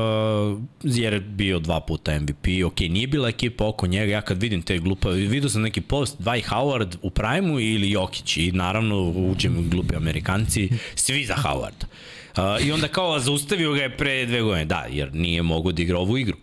[0.83, 4.63] jer je bio dva puta MVP, ok, nije bila ekipa oko njega, ja kad vidim
[4.63, 9.71] te glupa, vidio sam neki post, Dvaj Howard u Prime-u ili Jokić i naravno uđem
[9.71, 11.85] glupi Amerikanci, svi za Howard.
[12.37, 15.83] Uh, I onda kao zaustavio ga je pre dve godine, da, jer nije mogo da
[15.83, 16.37] igra ovu igru.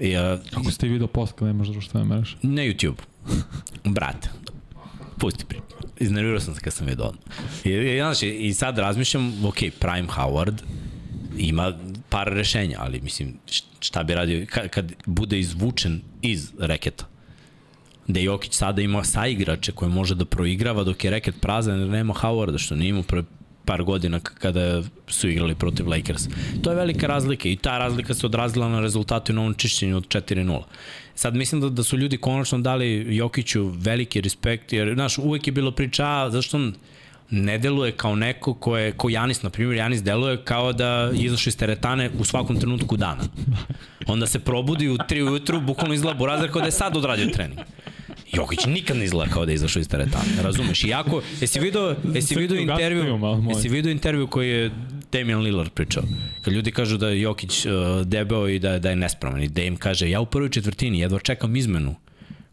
[0.00, 2.36] Ja, Kako ste video post kada nemaš društvene mreže?
[2.42, 3.00] Na YouTube.
[3.84, 4.28] Brate,
[5.18, 5.60] pusti pri.
[5.98, 7.24] Iznervirao sam se kad sam vidio odmah.
[7.64, 10.62] I, i, znaš, I sad razmišljam, ok, Prime Howard
[11.38, 11.78] ima
[12.08, 13.34] par rešenja, ali mislim,
[13.80, 17.06] šta bi radio kad, kad bude izvučen iz reketa
[18.12, 22.14] da Jokić sada ima saigrače koje može da proigrava dok je reket prazan jer nema
[22.14, 23.22] Howarda što nije imao pre
[23.70, 26.22] par godina kada su igrali protiv Lakers.
[26.62, 30.08] To je velika razlika i ta razlika se odrazila na rezultatu na ovom čišćenju od
[30.08, 30.62] 4-0.
[31.14, 35.52] Sad mislim da, da su ljudi konačno dali Jokiću veliki respekt, jer znaš, uvek je
[35.52, 36.74] bilo priča, a, zašto on
[37.30, 41.50] ne deluje kao neko ko je, ko Janis, na primjer, Janis deluje kao da izašao
[41.50, 43.22] iz teretane u svakom trenutku dana.
[44.06, 47.60] Onda se probudi u 3 ujutru, bukvalno izgleda burazir kao da je sad odradio trening.
[48.32, 50.84] Jokić nikad ne izgleda kao da je izašao iz teretana, razumeš?
[50.84, 54.70] Iako, jesi video, jesi video intervju, jesi video intervju koji je
[55.12, 56.02] Damian Lillard pričao.
[56.42, 57.72] Kad ljudi kažu da je Jokić uh,
[58.06, 61.56] debeo i da, da je nespravan i Dame kaže, ja u prvoj četvrtini jedva čekam
[61.56, 61.94] izmenu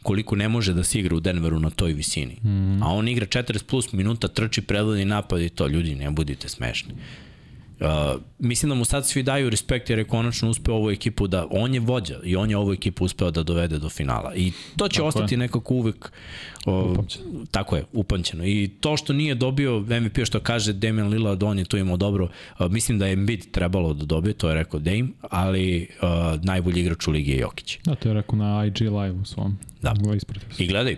[0.03, 2.37] koliko ne može da se igra u Denveru na toj visini.
[2.43, 2.83] Mm.
[2.83, 6.93] A on igra 40 plus minuta, trči predvodni napad i to, ljudi, ne budite smešni.
[7.79, 11.47] Uh, mislim da mu sad svi daju respekt jer je konačno uspeo ovu ekipu da,
[11.51, 14.35] on je vođa i on je ovu ekipu uspeo da dovede do finala.
[14.35, 15.37] I to će tako ostati je.
[15.37, 16.11] nekako uvek
[16.65, 16.97] uh,
[17.51, 18.45] tako je, upamćeno.
[18.45, 22.29] I to što nije dobio MVP što kaže Damian Lillard, on je tu imao dobro
[22.59, 26.81] uh, mislim da je Embiid trebalo da dobije, to je rekao Dame ali uh, najbolji
[26.81, 27.77] igrač u ligi je Jokić.
[27.85, 29.57] Da, to je rekao na IG live u svom.
[29.81, 29.93] Da.
[30.57, 30.97] i gledaj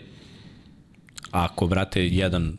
[1.32, 2.58] ako, brate, jedan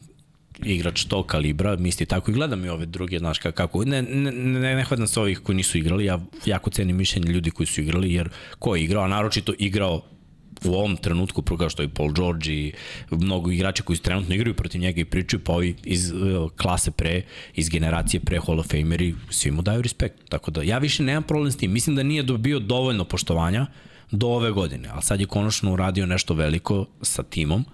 [0.65, 4.75] igrač tog kalibra, misli tako i gledam i ove druge, znaš kako, ne, ne, ne,
[4.75, 8.13] ne hvatam se ovih koji nisu igrali, ja jako cenim mišljenje ljudi koji su igrali,
[8.13, 8.29] jer
[8.59, 10.03] ko je igrao, a naročito igrao
[10.65, 12.73] u ovom trenutku, kao što je Paul George i
[13.11, 17.23] mnogo igrača koji trenutno igraju protiv njega i pričaju, pa ovi iz uh, klase pre,
[17.55, 20.29] iz generacije pre Hall of Fameri, svi mu daju respekt.
[20.29, 21.73] Tako da ja više nemam problem s tim.
[21.73, 23.67] Mislim da nije dobio dovoljno poštovanja
[24.11, 27.65] do ove godine, ali sad je konačno uradio nešto veliko sa timom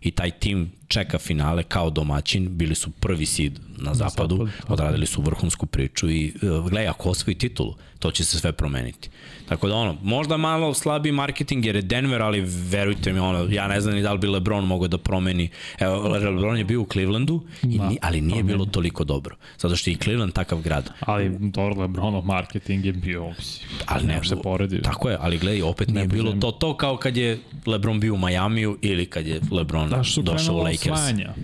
[0.00, 5.22] i taj tim čeka finale kao domaćin, bili su prvi seed na zapadu, odradili su
[5.22, 9.10] vrhunsku priču i uh, gledaj, ako osvoji titulu, to će se sve promeniti.
[9.48, 13.68] Tako da ono, možda malo slabiji marketing jer je Denver, ali verujte mi, ono, ja
[13.68, 15.48] ne znam ni da li bi LeBron mogao da promeni.
[15.78, 18.48] Evo, LeBron je bio u Clevelandu, i Da, ali nije promeni.
[18.48, 19.36] bilo toliko dobro.
[19.58, 20.90] Zato što je i Cleveland takav grad.
[21.00, 23.32] Ali dobro, Lebronov marketing je bio,
[23.86, 24.82] Ali ne, se poredi.
[24.82, 26.40] Tako je, ali gledaj, opet nije Ne bilo može.
[26.40, 30.22] to to kao kad je LeBron bio u Majamiju ili kad je LeBron Da, došao
[30.22, 31.00] u krenulo Lakers.
[31.00, 31.34] osvajanja.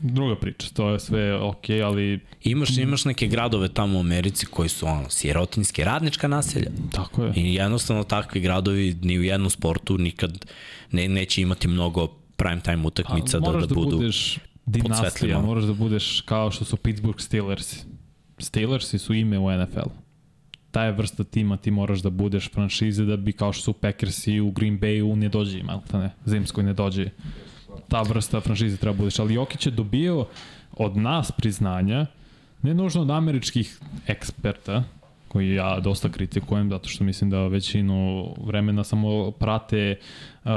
[0.00, 4.68] Druga priča, to je sve okay, ali Imaš, imaš neke gradove tamo u Americi koji
[4.68, 6.70] su ono, sirotinske, radnička naselja.
[6.92, 7.32] tako je.
[7.36, 10.46] I jednostavno takvi gradovi ni u jednom sportu nikad
[10.92, 12.06] ne, neće imati mnogo
[12.36, 13.96] prime time utakmica da, moraš da budu...
[13.96, 17.76] budeš dinastija, moraš da budeš kao što su Pittsburgh Steelers.
[18.38, 19.88] Steelersi su ime u NFL.
[20.70, 24.40] Ta je vrsta tima ti moraš da budeš franšize da bi kao što su Packersi
[24.40, 27.10] u Green Bayu ne dođe, malo ne, zimskoj ne dođe.
[27.88, 29.18] Ta vrsta franšize treba budeš.
[29.18, 30.26] Ali Jokić je dobio
[30.72, 32.06] od nas priznanja,
[32.62, 34.84] ne nužno od američkih eksperta,
[35.28, 39.96] koji ja dosta kritikujem, zato što mislim da većinu vremena samo prate
[40.44, 40.50] uh,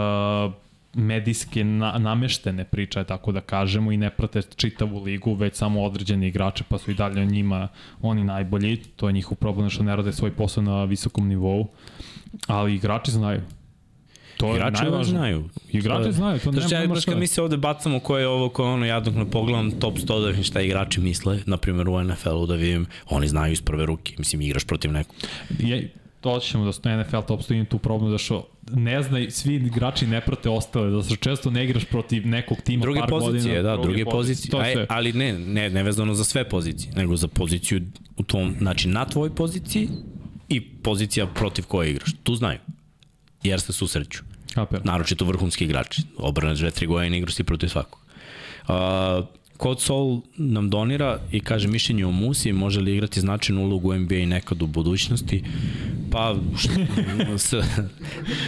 [0.93, 6.27] medijske na, nameštene priče, tako da kažemo, i ne prate čitavu ligu, već samo određene
[6.27, 7.67] igrače, pa su i dalje o njima
[8.01, 8.77] oni najbolji.
[8.95, 11.67] To je njihov problem što ne rade svoj posao na visokom nivou.
[12.47, 13.41] Ali igrači znaju.
[14.37, 15.11] To je Igrači uvek najvažnije.
[15.11, 15.49] znaju.
[15.71, 17.15] Igrači znaju, to nema- ja, nema šta.
[17.15, 19.97] mi se ovde bacamo ko je ovo, ko je ono, ja dok ne pogledam top
[19.97, 23.61] 100 da vidim šta igrači misle, na primjer u NFL-u da vidim, oni znaju iz
[23.61, 25.15] prve ruke, mislim igraš protiv nekog.
[25.59, 25.93] Je,
[26.23, 29.55] doći ćemo da sto NFL top 100 ima tu problem da što ne zna, svi
[29.55, 33.53] igrači ne prate ostale, da što često ne igraš protiv nekog tima Druge par pozicije,
[33.53, 33.75] godina.
[33.75, 34.51] da, druge pozicije.
[34.51, 34.85] To je Aj, sve.
[34.89, 37.81] ali ne, ne, ne vezano za sve pozicije, nego za poziciju
[38.17, 39.89] u tom, znači na tvojoj poziciji
[40.49, 42.09] i pozicija protiv koje igraš.
[42.23, 42.59] Tu znaju.
[43.45, 44.23] Jer se susreću.
[44.53, 44.83] Kapiram.
[44.85, 46.01] Naročito vrhunski igrači.
[46.17, 47.99] Obranaš dve, tri godine igraš ti protiv svakog.
[48.67, 48.75] Uh,
[49.57, 53.97] Kod Sol nam donira i kaže mišljenje o Musi, može li igrati značajnu ulogu u
[53.97, 55.43] NBA nekad u budućnosti.
[56.11, 56.35] Pa,
[57.37, 57.53] s,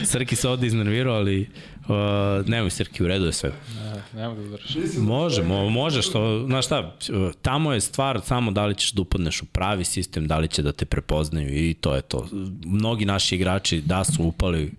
[0.03, 3.51] Srki se ovde iznervirao, ali uh, nemoj Srki, u redu je sve.
[3.75, 4.75] Ne, nema da udaraš.
[4.97, 6.97] Može, mo, može, što, znaš šta,
[7.41, 10.61] tamo je stvar samo da li ćeš da upadneš u pravi sistem, da li će
[10.61, 12.27] da te prepoznaju i to je to.
[12.65, 14.71] Mnogi naši igrači da su upali,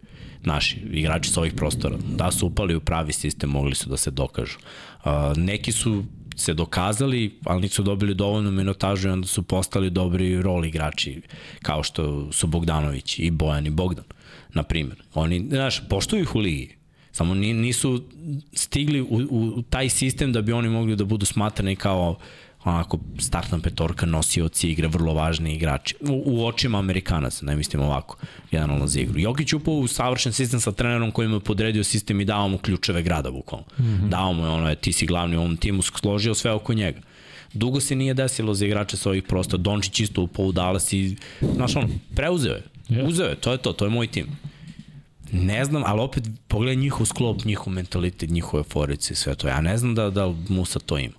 [0.45, 4.11] naši igrači sa ovih prostora, da su upali u pravi sistem, mogli su da se
[4.11, 4.59] dokažu.
[5.37, 6.05] Neki su
[6.37, 11.23] se dokazali, ali nisu dobili dovoljnu minutažu i onda su postali dobri rol igrači,
[11.63, 14.05] kao što su Bogdanović i Bojan i Bogdan,
[14.55, 15.03] na primjer.
[15.15, 16.79] Oni, znaš, poštuju ih u ligi,
[17.13, 18.05] Samo ni- nisu
[18.53, 22.19] stigli u, u, u taj sistem da bi oni mogli da budu smatrani kao
[22.65, 25.95] onako startna petorka, nosioci igre, vrlo važni igrači.
[26.01, 28.17] U, u očima Amerikanaca, ne mislim ovako,
[28.51, 29.19] generalno za igru.
[29.19, 32.59] Jokić upao u savršen sistem sa trenerom koji mu je podredio sistem i dao mu
[32.59, 33.67] ključeve grada, bukvalno.
[33.79, 34.09] Mm -hmm.
[34.09, 37.01] Dao mu je ono, je, ti si glavni u ovom timu, složio sve oko njega.
[37.53, 39.57] Dugo se nije desilo za igrače sa ovih prosta.
[39.57, 41.17] Dončić isto upao u Dallas i,
[41.55, 42.63] znaš ono, preuzeo je.
[42.89, 43.09] Yes.
[43.09, 44.27] Uzeo je, to je to, to je moj tim.
[45.33, 49.49] Ne znam, ali opet pogledaj njihov sklop, njihov mentalitet, njihove forice i sve to.
[49.49, 51.15] Ja ne znam da, da Musa to ima.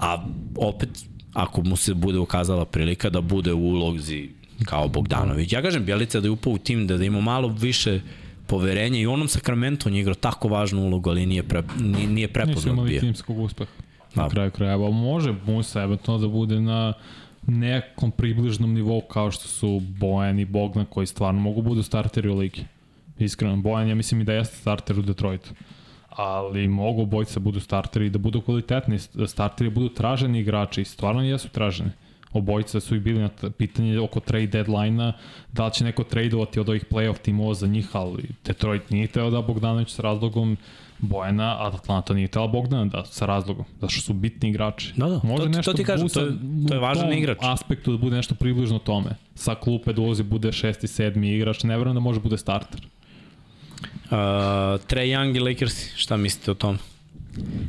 [0.00, 0.24] A
[0.56, 0.88] opet,
[1.32, 4.28] ako mu se bude ukazala prilika da bude u ulozi
[4.64, 5.52] kao Bogdanović.
[5.52, 8.00] Ja kažem, Bjelica da je upao u tim, da, da ima malo više
[8.46, 12.26] poverenja i onom Sacramento on je igrao tako važnu ulogu, ali nije, pre, nije, nije
[12.26, 13.00] Nisu prepoznat imali bio.
[13.00, 13.70] timskog uspeha.
[14.14, 14.28] Na Da.
[14.28, 14.90] kraju krajeva.
[14.90, 16.92] Može Musa eventualno da bude na
[17.46, 22.38] nekom približnom nivou kao što su Bojan i Bogdan koji stvarno mogu budu starteri u
[22.38, 22.64] ligi.
[23.18, 25.50] Iskreno, Bojan ja mislim i da jeste starter u Detroitu.
[26.22, 31.22] Ali mogu bojica budu starteri i da budu kvalitetni starteri, budu traženi igrači i stvarno
[31.22, 31.90] jesu traženi.
[32.32, 35.12] Obojica su i bili na pitanje oko trade deadline-a,
[35.52, 39.30] da li će neko tradeovati od ovih playoff timova za njih, ali Detroit nije teo
[39.30, 40.56] da Bogdanović sa razlogom
[40.98, 44.92] Bojana, a Atlanta nije tela Bogdana da, sa razlogom, zato što su bitni igrači.
[44.96, 46.20] Da, da, Može to- to nešto ti kažem, to
[46.68, 47.38] to je važan igrač.
[47.40, 49.10] aspektu da bude nešto približno tome.
[49.34, 52.80] Sa klupe da ulazi bude šesti, sedmi igrač, ne verujem da može bude starter.
[54.10, 54.16] Uh,
[54.80, 56.78] Trae Young i Lakers, šta mislite o tom?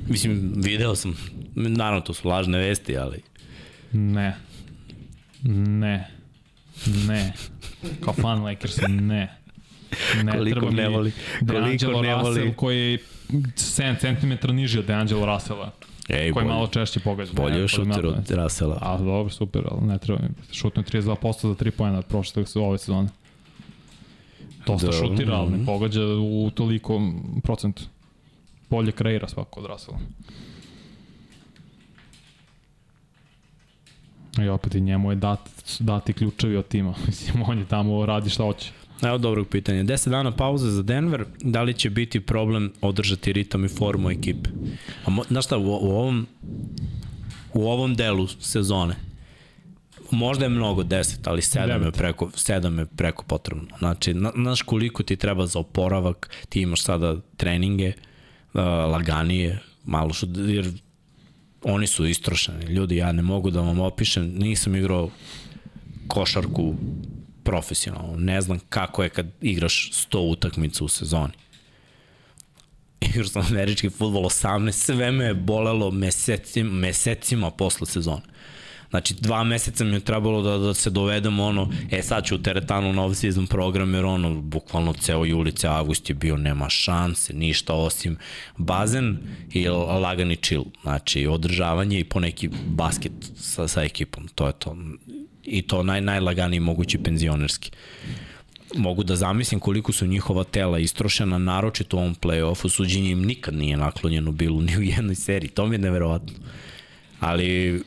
[0.08, 1.18] Mislim, video sam,
[1.56, 3.22] naravno to su lažne vesti, ali
[3.92, 4.36] Ne.
[5.44, 6.08] Ne.
[7.08, 7.34] Ne.
[8.00, 9.38] Kao fan Lakers, ne.
[10.24, 11.12] Ne Koliko treba ne voli-
[11.48, 12.30] koliko ne voli.
[12.30, 12.98] Russell koji je
[13.56, 13.96] 7
[14.40, 15.72] cm niži od DeAngelo Russella.
[16.10, 17.34] Ej, koji bolje, malo češće pogađa.
[17.34, 18.30] bolje je šuter od.
[18.30, 18.78] Rasela.
[18.82, 20.56] A dobro, super, ali ne treba mi.
[20.56, 21.16] Šutno je 32%
[21.48, 23.10] za 3 pojena prošle ove sezone.
[24.72, 25.66] Dosta Da, šutira, ali ne mhm.
[25.66, 27.02] pogađa u toliko
[27.44, 27.84] procentu.
[28.70, 30.00] Bolje kreira svako od Russella.
[34.46, 35.50] I opet i njemu je dat,
[35.80, 36.94] dati ključevi od tima.
[37.08, 38.72] Mislim, on je tamo radi šta hoće.
[39.02, 39.84] Evo dobrog pitanja.
[39.84, 44.50] 10 dana pauze za Denver, da li će biti problem održati ritam i formu ekipe?
[45.06, 46.28] A mo, znaš šta, u, u ovom
[47.54, 49.11] u ovom delu sezone
[50.12, 53.68] možda je mnogo 10, ali 7 je preko 7 je preko potrebno.
[53.80, 60.14] Znači, na, znaš koliko ti treba za oporavak, ti imaš sada treninge uh, laganije, malo
[60.14, 60.72] što jer
[61.64, 62.66] oni su istrošeni.
[62.66, 65.10] Ljudi, ja ne mogu da vam opišem, nisam igrao
[66.08, 66.76] košarku
[67.44, 68.16] profesionalno.
[68.18, 71.34] Ne znam kako je kad igraš 100 utakmica u sezoni.
[73.10, 78.22] Igrao sam američki futbol 18, sve me je bolelo mesecima, mesecima posle sezone.
[78.92, 82.38] Znači, dva meseca mi je trebalo da, da se dovedem ono, e sad ću u
[82.38, 87.74] teretanu na off-season program, jer ono, bukvalno ceo julice, avgust je bio, nema šanse, ništa
[87.74, 88.18] osim
[88.58, 89.18] bazen
[89.54, 90.64] i lagani chill.
[90.82, 94.78] Znači, održavanje i poneki basket sa, sa ekipom, to je to.
[95.44, 97.72] I to naj, najlaganiji mogući penzionerski
[98.76, 103.54] mogu da zamislim koliko su njihova tela istrošena, naročito u ovom play-offu, suđenje im nikad
[103.54, 106.34] nije naklonjeno bilo ni u jednoj seriji, to mi je neverovatno.
[107.20, 107.82] Ali,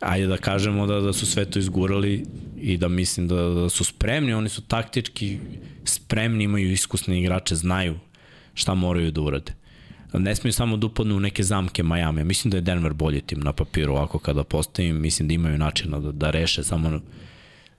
[0.00, 2.26] ajde da kažemo da, da su sve to izgurali
[2.60, 5.38] i da mislim da, da su spremni, oni su taktički
[5.84, 7.98] spremni, imaju iskusne igrače, znaju
[8.54, 9.52] šta moraju da urade.
[10.12, 12.24] Ne smiju samo da upadnu u neke zamke Miami.
[12.24, 15.98] Mislim da je Denver bolji tim na papiru, ovako kada postavim, mislim da imaju načina
[16.00, 17.00] da, da reše samo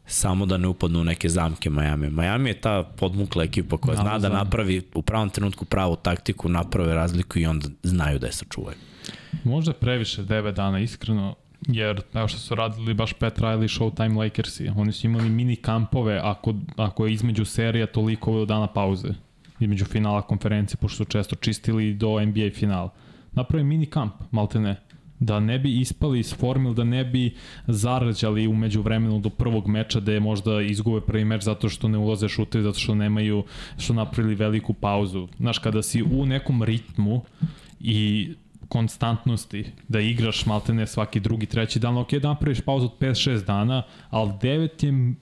[0.08, 2.10] samo da ne upadnu u neke zamke Miami.
[2.10, 6.94] Miami je ta podmukla ekipa koja zna da napravi u pravom trenutku pravu taktiku, naprave
[6.96, 8.78] razliku i onda znaju da je sačuvaju.
[9.44, 11.36] Možda previše 9 dana, iskreno,
[11.68, 16.20] jer evo što su radili baš Pat Riley, Showtime Lakersi, oni su imali mini kampove
[16.24, 19.10] ako, ako je između serija toliko dana pauze,
[19.60, 22.94] između finala konferencije, pošto su često čistili do NBA finala.
[23.32, 24.76] Naprave mini kamp, malte ne,
[25.20, 27.36] da ne bi ispali iz formil, da ne bi
[27.68, 31.98] zarađali umeđu vremenu do prvog meča da je možda izgube prvi meč zato što ne
[31.98, 33.44] ulaze šutevi, zato što nemaju,
[33.78, 35.28] što napravili veliku pauzu.
[35.38, 37.22] Znaš, kada si u nekom ritmu
[37.80, 38.30] i
[38.70, 43.84] konstantnosti, da igraš maltene svaki drugi, treći dan, ok, da napraviš pauzu od 5-6 dana,
[44.10, 45.16] ali 9 je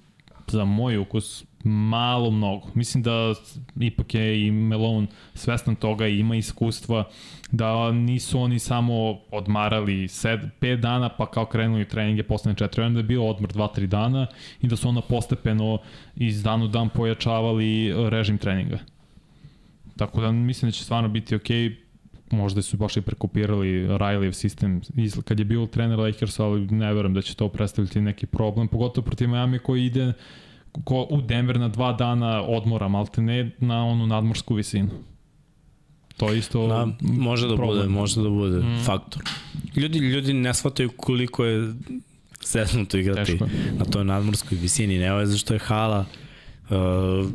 [0.47, 2.67] za moj ukus malo mnogo.
[2.73, 3.33] Mislim da
[3.79, 7.03] ipak je i Melon svestan toga i ima iskustva
[7.51, 12.99] da nisu oni samo odmarali 5 dana pa kao krenuli treninge poslednje 4 dana, da
[12.99, 14.27] je bio odmor 2-3 dana
[14.61, 15.77] i da su onda postepeno
[16.15, 18.79] iz dan u dan pojačavali režim treninga.
[19.97, 21.84] Tako da mislim da će stvarno biti okej, okay
[22.35, 24.81] možda su baš i prekopirali Riley sistem
[25.25, 29.05] kad je bio trener Lakers, ali ne verujem da će to predstaviti neki problem, pogotovo
[29.05, 30.13] protiv Miami koji ide
[30.83, 34.89] ko, u Denver na dva dana odmora, malte ne na onu nadmorsku visinu.
[36.17, 37.77] To je isto da, može da problem.
[37.77, 38.83] bude, može da bude mm.
[38.85, 39.23] faktor.
[39.75, 41.73] Ljudi ljudi ne shvataju koliko je
[42.41, 43.47] sesnuto igrati Teško.
[43.77, 46.05] na toj nadmorskoj visini, ne ovo zašto je hala
[46.69, 47.29] Uh,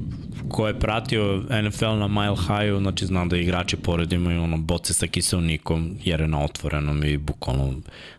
[0.49, 4.95] ko je pratio NFL na Mile High-u, znači znam da igrači pored imaju ono boce
[4.95, 7.75] sa kiselnikom jer je na otvorenom i bukvalno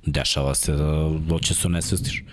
[0.06, 2.24] dešava se da doće se nesvestiš.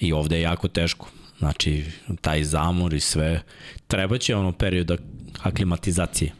[0.00, 1.08] I ovde je jako teško.
[1.38, 1.84] Znači,
[2.20, 3.42] taj zamor i sve.
[3.86, 4.96] Treba će ono perioda
[5.42, 6.32] aklimatizacije.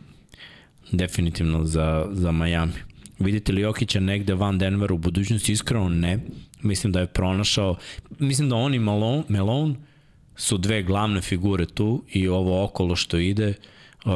[0.93, 2.73] Definitivno za, za Miami.
[3.19, 5.52] Vidite li Jokića negde van Denvera u budućnosti?
[5.52, 6.19] Iskreno ne.
[6.62, 7.77] Mislim da je pronašao,
[8.19, 9.74] mislim da on i Malone, Malone
[10.39, 13.55] su dve glavne figure tu i ovo okolo što ide,
[14.05, 14.12] uh,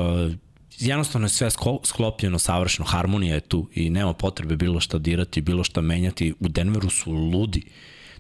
[0.79, 1.49] jednostavno je sve
[1.85, 6.35] sklopljeno savršeno, harmonija je tu i nema potrebe bilo šta dirati, bilo šta menjati.
[6.41, 7.63] U Denveru su ludi.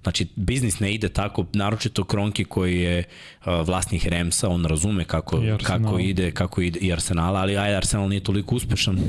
[0.02, 5.42] Znači, biznis ne ide tako, naročito Kronki koji je uh, vlasnik Remsa, on razume kako,
[5.62, 9.00] kako ide, kako ide i Arsenala, ali aj Arsenal nije toliko uspešan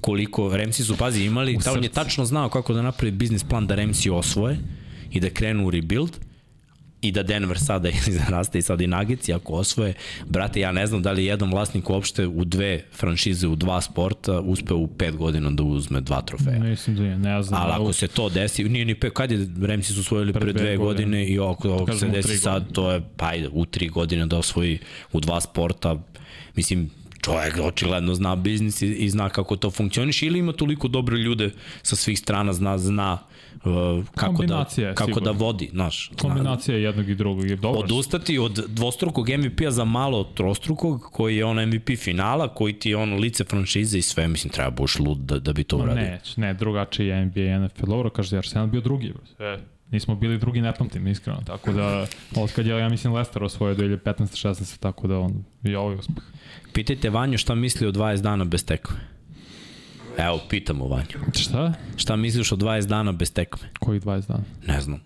[0.00, 3.66] koliko Remsi su, pazi, imali, ta on je tačno znao kako da napravi biznis plan
[3.66, 4.58] da Remsi osvoje
[5.10, 6.18] i da krenu u rebuild,
[7.02, 7.88] i da Denver sada
[8.34, 9.94] raste i sada i Nuggets, ako osvoje,
[10.26, 14.40] brate, ja ne znam da li jedan vlasnik uopšte u dve franšize, u dva sporta,
[14.40, 16.58] uspeo u pet godina da uzme dva trofeja.
[16.58, 17.62] Mislim da je, ne znam.
[17.62, 20.52] Ali ako se to desi, nije ni pet, kad je Remsi su osvojili pre, pre
[20.52, 23.88] dve godine, godine i ako, ako se desi sad, to je, pa ajde, u tri
[23.88, 24.78] godine da osvoji
[25.12, 25.96] u dva sporta,
[26.56, 31.16] mislim, čovjek očigledno zna biznis i, i zna kako to funkcioniš ili ima toliko dobre
[31.16, 31.50] ljude
[31.82, 33.18] sa svih strana, zna, zna
[34.14, 34.64] kako, da,
[34.94, 35.32] kako sigurno.
[35.32, 36.10] da vodi, znaš.
[36.20, 37.80] Kombinacija zna, jednog i drugog je dobro.
[37.80, 42.96] Odustati od dvostrukog MVP-a za malo trostrukog, koji je on MVP finala, koji ti je
[42.96, 46.02] ono lice franšize i sve, mislim, treba buš lud da, da bi to uradio.
[46.02, 49.12] Ne, ne, drugačiji je NBA i NFL, dobro, kaže, Arsenal bio drugi.
[49.38, 49.58] E,
[49.90, 51.40] nismo bili drugi, ne pamtim, iskreno.
[51.46, 52.06] Tako da,
[52.36, 56.24] od kad je, ja mislim, Leicester osvojio 2015-16, tako da on i ovaj uspeh.
[56.72, 58.96] Pitajte Vanju šta misli o 20 dana bez tekme.
[60.18, 61.32] Evo, pitamo Vanju.
[61.34, 61.72] Šta?
[61.96, 63.68] Šta misliš o 20 dana bez tekme?
[63.80, 64.44] Koji 20 dana?
[64.66, 65.00] Ne znam.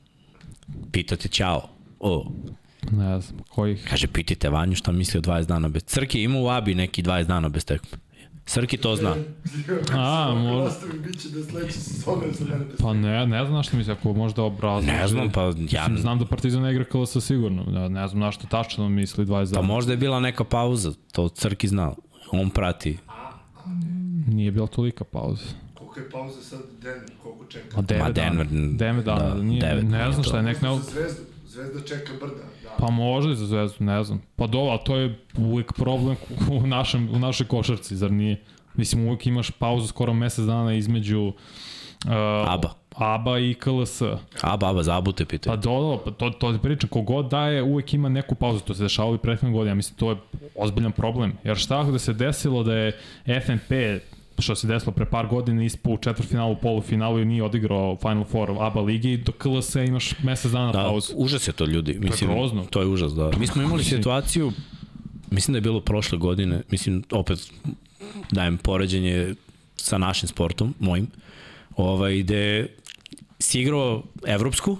[0.93, 1.69] Pitate Ćao.
[2.01, 2.31] O.
[2.91, 3.87] Ne znam, kojih...
[3.91, 5.83] Kaže, pitajte Vanju šta misli o 20 dana bez...
[5.85, 7.99] Crki ima u Abi neki 20 dana bez tekme.
[8.47, 9.15] Srki to zna.
[9.95, 13.77] A, možda- mi biće da sledeće sezone za mene bez Pa ne, ne znam što
[13.77, 14.87] misli, ako možda obrazloži.
[14.89, 15.49] Ne znam, pa ja...
[15.49, 19.27] Mislim, znam da Partizan ne igra KLS sigurno, ne, ne znam na što tačno misli
[19.27, 19.67] 20 Pa dana.
[19.67, 21.93] možda je bila neka pauza, to Crki zna.
[22.33, 22.99] On prati.
[24.37, 25.45] Nije bila tolika pauza.
[25.75, 27.79] Koliko je pauza sad Denver, koliko čeka?
[27.79, 28.45] A 9 Ma, dana.
[28.45, 30.69] Denver- 9 dana, da, nije, devet, ne znam šta je, nek ne...
[30.69, 32.35] Za zvezdu, zvezda čeka brda.
[32.63, 32.71] Da.
[32.79, 34.23] Pa možda i za zvezdu, ne znam.
[34.37, 36.17] Pa do, ali to je uvijek problem
[36.51, 38.41] u, našem, u našoj košarci, zar nije?
[38.75, 41.33] Mislim, uvijek imaš pauzu skoro mesec dana između
[42.07, 42.13] uh,
[42.47, 42.71] Aba.
[42.95, 44.03] ABA i KLS.
[44.43, 45.57] A, baba, za Abu te Pa pitaju.
[45.57, 48.83] do, do, pa to, to ti pričam, kogod daje, uvijek ima neku pauzu, to se
[48.83, 50.17] dešavalo i prethodne godine, ja mislim, to je
[50.55, 51.33] ozbiljan problem.
[51.45, 52.93] Jer šta ako da se desilo da je
[53.47, 53.71] FNP,
[54.39, 58.51] što se desilo pre par godina, ispao u četvrtfinalu, polufinalu i nije odigrao Final Four
[58.61, 61.13] ABA ligi i do KLS imaš mesec dana Da, pauzu.
[61.17, 61.99] užas je to ljudi.
[62.01, 62.65] Mislim, grozno.
[62.71, 63.31] To je užas, da.
[63.39, 64.53] Mi smo imali situaciju,
[65.31, 67.53] mislim da je bilo prošle godine, mislim, opet
[68.33, 69.35] dajem poređenje
[69.77, 71.07] sa našim sportom, mojim,
[71.77, 72.69] ovaj, gde
[73.39, 74.79] si igrao evropsku,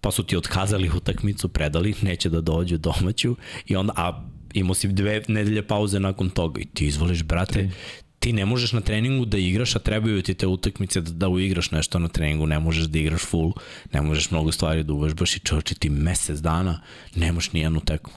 [0.00, 4.88] pa su ti otkazali utakmicu, predali, neće da dođu domaću i onda, a imao si
[4.88, 7.70] dve nedelje pauze nakon toga i ti izvoliš, brate,
[8.18, 11.70] ti ne možeš na treningu da igraš, a trebaju ti te utakmice da, da uigraš
[11.70, 13.52] nešto na treningu, ne možeš da igraš full,
[13.92, 16.80] ne možeš mnogo stvari da uvežbaš i čovječe ti mesec dana
[17.14, 18.12] nemaš ni jednu tekmu.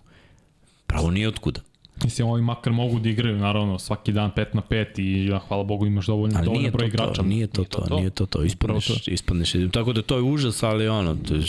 [0.86, 1.62] Pravo nije otkuda.
[2.04, 5.64] Mislim, ovi makar mogu da igraju, naravno, svaki dan 5 na 5 i ja, hvala
[5.64, 7.22] Bogu imaš dovoljno, Ali dovoljno nije broj to to, igrača.
[7.22, 9.54] nije to to, nije to to, ispadneš, Upravo ispadneš.
[9.72, 11.44] Tako da to je užas, ali ono, to je,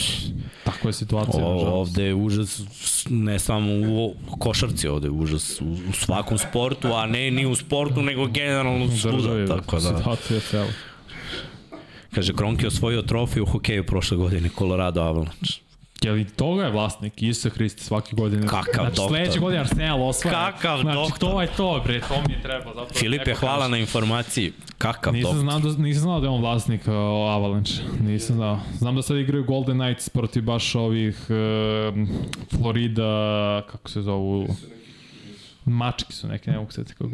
[0.63, 2.61] Takva je situacija, O, ovde je užas
[3.09, 7.55] ne samo u košarci, ovde je užas u, u svakom sportu, a ne ni u
[7.55, 9.17] sportu, nego generalno svuda.
[9.17, 10.67] Državi, Tako da, situacija je cela.
[12.11, 15.53] kaže, Kronk je osvojio trofej u hokeju prošle godine, Colorado Avalanche.
[16.03, 18.47] Jel i toga je vlasnik, Isa Hristi svake godine.
[18.47, 19.17] Kakav znači, doktor.
[19.17, 20.51] sledeće godine Arsenal osvaja.
[20.51, 21.29] Kakav znači, doktor.
[21.29, 22.73] to je to, bre, to mi je treba.
[22.73, 23.71] Zato Filipe, neko hvala kaže.
[23.71, 24.53] na informaciji.
[24.77, 25.61] Kakav Nisam, doktor.
[25.61, 26.93] znam da, nisam znao da je on vlasnik uh,
[27.33, 27.73] Avalanche.
[28.01, 28.59] Nisam znao.
[28.77, 32.07] Znam da sad igraju Golden Knights protiv baš ovih uh,
[32.59, 34.47] Florida, kako se zovu,
[35.65, 37.09] mački su neke, ne mogu se kako.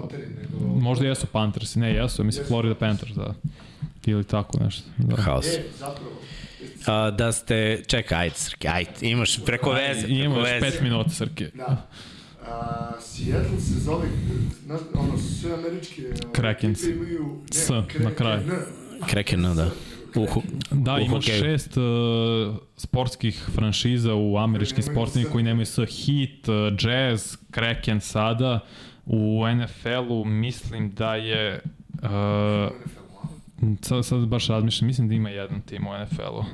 [0.00, 0.74] Panteri, nego...
[0.80, 3.34] Možda jesu Panthers, ne jesu, mislim Florida Panthers, da.
[4.06, 4.82] Ili tako nešto.
[4.98, 5.16] Da.
[5.16, 5.46] Haos.
[5.46, 6.10] E, zapravo,
[6.86, 7.54] A, da ste,
[7.86, 10.66] čekaj, ajde, Srke, ajde, imaš preko veze, preko Imamo još veze.
[10.68, 11.50] 5 minuta, Srke.
[11.54, 11.86] da.
[12.42, 14.08] A, Seattle se zove,
[14.94, 16.02] ono, sve američke...
[16.02, 16.82] ove, Krakens.
[16.82, 18.40] ekipe Imaju, ne, S na kraju.
[19.06, 19.70] Kraken, da.
[20.16, 21.38] U, ho- Da, u imaš hokeju.
[21.38, 21.82] šest uh,
[22.76, 25.32] sportskih franšiza u američkim Koji nemaju sportima S.
[25.32, 25.76] koji nemaju S.
[25.76, 28.60] Heat, uh, Jazz, Kraken sada.
[29.06, 31.60] U NFL-u mislim da je...
[31.94, 32.08] Uh,
[33.82, 36.44] sad, sad baš razmišljam, mislim da ima jedan tim u NFL-u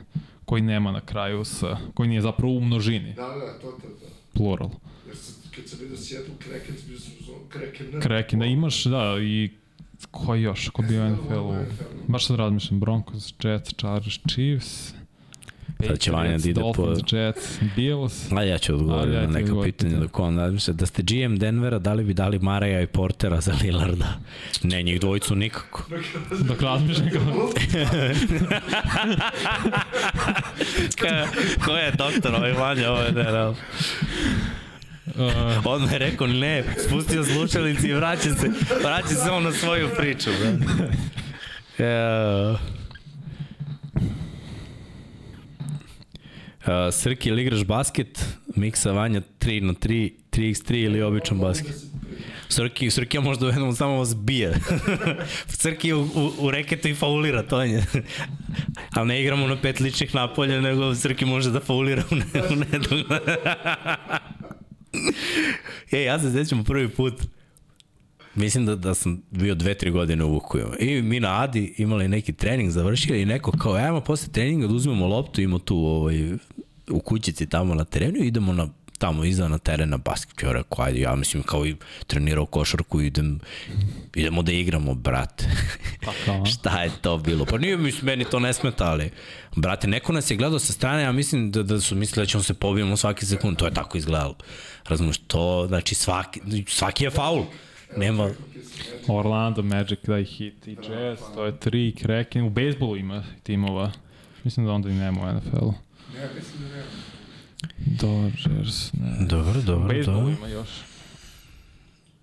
[0.44, 1.62] koji nema na kraju S,
[1.94, 4.06] koji nije zapravo u množini, Da, da, to, to, to.
[4.35, 4.70] plural.
[5.06, 8.01] Jer sam, kad sam vidio Seattle Krakens, bio sam zvon Kraken N.
[8.01, 9.51] Kraken, da imaš, da, i
[10.10, 11.55] koji još, ko bi u NFL-u?
[12.09, 14.94] Baš sad razmišljam, Broncos, Jets, Chargers, Chiefs,
[15.86, 18.32] Sad će Vanja da ide po- Dolphins, Jets, Bills.
[18.32, 20.07] A ja ću odgovoriti ja na neka odgovorim pitanja pitanje.
[20.07, 20.74] dok on razmišlja.
[20.74, 24.19] Da ste GM Denvera, da li bi dali Maraja i Portera za Lillarda?
[24.62, 25.85] Ne, njih dvojicu nikako.
[26.40, 27.51] Dok razmišljam kao...
[30.97, 31.27] Ka,
[31.65, 33.48] ko je doktor, ovaj Vanja, ovo je ne, ne.
[33.48, 33.57] Uh,
[35.65, 38.48] On me je rekao ne, spustio slušalici i vraća se,
[38.82, 40.31] vraća se on na svoju priču.
[41.78, 41.85] Da.
[41.85, 42.59] Ja.
[46.92, 48.24] Srki, ili igraš basket,
[48.56, 51.74] miksa Vanja 3 na 3, 3x3 ili običan basket?
[52.48, 54.55] Srki, Srki ja možda jednom samo vas bije.
[55.60, 57.84] Srki u, u, u reketu i faulira, to je.
[58.97, 63.05] Ali ne igramo na pet ličnih napolja, nego Srki može da faulira u, ne, u.
[65.97, 67.14] Ej, ja se sećam prvi put,
[68.34, 70.72] mislim da, da sam bio dve, tri godine u Vukuju.
[70.78, 74.74] I mi na Adi imali neki trening, završili i neko kao, ajmo posle treninga da
[74.74, 76.32] uzmemo loptu, ima tu ovaj,
[76.91, 78.69] u kućici tamo na terenu i idemo na
[79.01, 80.43] tamo iza na teren na basket.
[80.43, 81.77] Ja rekao, ajde, ja mislim kao i
[82.07, 83.41] trenirao košarku, idem,
[84.15, 85.45] idemo da igramo, brate.
[86.05, 86.47] Pa kao?
[86.53, 87.45] Šta je to bilo?
[87.45, 89.11] Pa nije mi, meni to ne smeta, ali,
[89.57, 92.43] brate, neko nas je gledao sa strane, ja mislim da, da su mislili da ćemo
[92.43, 93.57] se pobijemo svaki sekund.
[93.57, 94.35] To je tako izgledalo.
[94.89, 97.45] Razumeš, to, znači, svaki, svaki je faul.
[97.97, 98.31] Nema,
[99.09, 103.93] Orlando, Magic, da i Heat i Jazz, to je tri, Kraken, u bejsbolu ima timova.
[104.45, 105.90] Mislim da onda i nema u NFL-u.
[106.15, 106.91] Ne, mislim da nema.
[107.87, 109.27] Dodgers, ne.
[109.27, 110.35] Dobro, dobro, bejsbolu dobro.
[110.39, 110.69] ima još.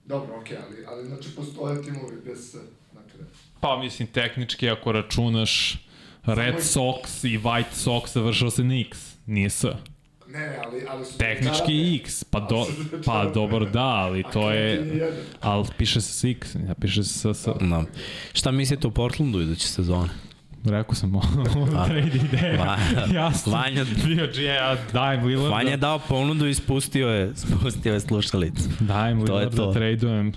[0.06, 2.54] Dobro, okej, ali, ali znači postoje timovi bez S.
[2.94, 3.26] Dakle,
[3.60, 5.84] Pa mislim, tehnički ako računaš
[6.26, 9.64] Red Sox i White Sox, završao se Knicks, nije S.
[9.64, 11.18] Ne, ne, ali, ali su...
[11.18, 12.68] Tehnički X, pa, do,
[13.06, 17.38] pa dobro da, ali to je, ali piše se s X, ja piše se s,
[17.38, 17.84] s Da.
[18.34, 20.10] Šta mislite o Portlandu iduće sezone?
[20.70, 21.46] Rekao sam ono,
[21.88, 22.78] trade ideja, Va-
[23.20, 27.94] jasno, Vanja, bio G, ja dajem Lillarda, Vanja je dao ponudu i spustio je, spustio
[27.94, 28.70] je slušalicu.
[28.80, 29.74] dajem Lillarda, to.
[29.74, 30.32] tradujem,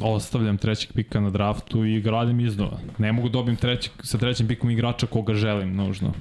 [0.00, 2.78] ostavljam trećeg pika na draftu i gradim iznova.
[2.98, 6.12] Ne mogu dobijem trećeg, sa trećim pikom igrača koga želim nužno.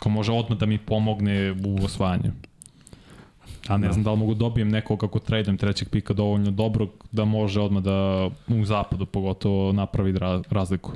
[0.00, 2.32] Ko može odmah da mi pomogne u osvajanju.
[3.68, 3.92] A ne Da.
[3.92, 7.82] znam da li mogu dobijem nekog ako tradujem trećeg pika dovoljno dobrog da može odmah
[7.82, 10.92] da u zapadu pogotovo napravi ra razliku.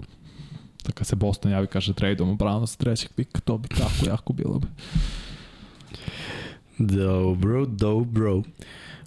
[0.84, 4.32] Da kad se Boston javi kaže tradeom Browna sa trećeg pika, to bi tako jako
[4.32, 4.66] bilo bi.
[6.78, 8.42] Dobro, dobro.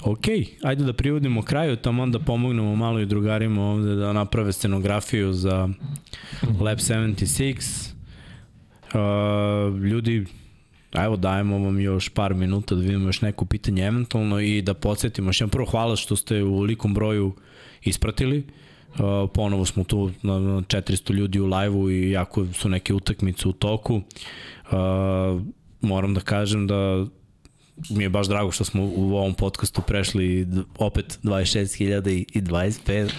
[0.03, 0.25] Ok,
[0.63, 5.69] ajde da privodimo kraju, tamo da pomognemo malo i drugarima ovde da naprave scenografiju za
[6.61, 7.93] Lab 76.
[8.83, 10.25] Uh, ljudi,
[10.93, 15.31] evo dajemo vam još par minuta da vidimo još neko pitanje eventualno i da podsjetimo
[15.33, 17.33] jedan prvo hvala što ste u likom broju
[17.83, 18.39] ispratili.
[18.39, 18.66] Uh,
[19.33, 23.53] ponovo smo tu na na 400 ljudi u live-u i jako su neke utakmice u
[23.53, 23.95] toku.
[23.95, 25.41] Uh,
[25.81, 27.05] moram da kažem da
[27.89, 30.47] mi je baš drago što smo u ovom podcastu prešli
[30.77, 33.09] opet 26.025,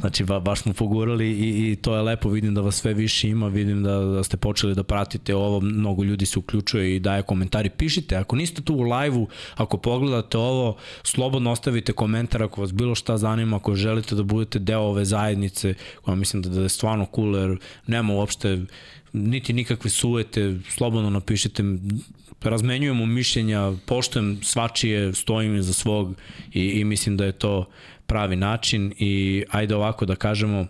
[0.00, 3.28] znači ba, baš smo pogurali i, i to je lepo, vidim da vas sve više
[3.28, 7.22] ima, vidim da, da ste počeli da pratite ovo, mnogo ljudi se uključuje i daje
[7.22, 12.72] komentari, pišite, ako niste tu u live-u, ako pogledate ovo, slobodno ostavite komentar ako vas
[12.72, 16.68] bilo šta zanima, ako želite da budete deo ove zajednice, koja mislim da, da je
[16.68, 18.64] stvarno cool, jer nema uopšte
[19.12, 21.62] niti nikakve sujete, slobodno napišite,
[22.42, 26.14] razmenjujemo mišljenja, poštujem svačije, stojim iza svog
[26.52, 27.68] i, i mislim da je to
[28.06, 30.66] pravi način i ajde ovako da kažemo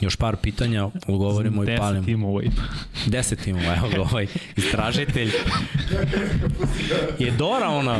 [0.00, 1.94] još par pitanja, odgovorimo i palimo.
[1.94, 2.62] Deset timova ima.
[3.06, 4.26] Deset timova, evo ga ovaj
[4.56, 5.30] istražitelj.
[7.18, 7.98] je Dora ona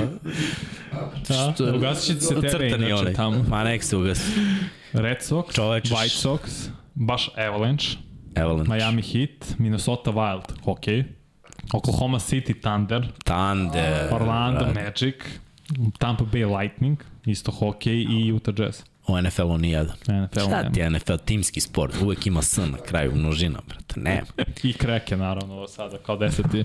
[1.28, 3.14] Da, Što- ugasit će se tebe inače onaj.
[3.14, 3.44] tamo.
[3.48, 4.22] Ma nek se ugasi.
[4.92, 5.94] Red Sox, Čoveče.
[5.94, 6.38] White Sox,
[6.94, 7.86] baš Avalanche,
[8.36, 8.72] Avalanche.
[8.72, 11.04] Miami Heat, Minnesota Wild, hokej,
[11.72, 14.08] Oklahoma City Thunder, Thunder.
[14.12, 14.74] Orlando Rad.
[14.74, 15.14] Magic,
[15.98, 18.82] Tampa Bay Lightning, isto hokej i Utah Jazz.
[19.06, 19.96] U NFL-u nijedan.
[20.24, 21.94] NFL Šta ti je NFL timski sport?
[22.02, 24.00] Uvek ima S na kraju, množina, brate.
[24.00, 24.26] Nema.
[24.62, 26.64] I Kreke, naravno, ovo sada, kao deseti.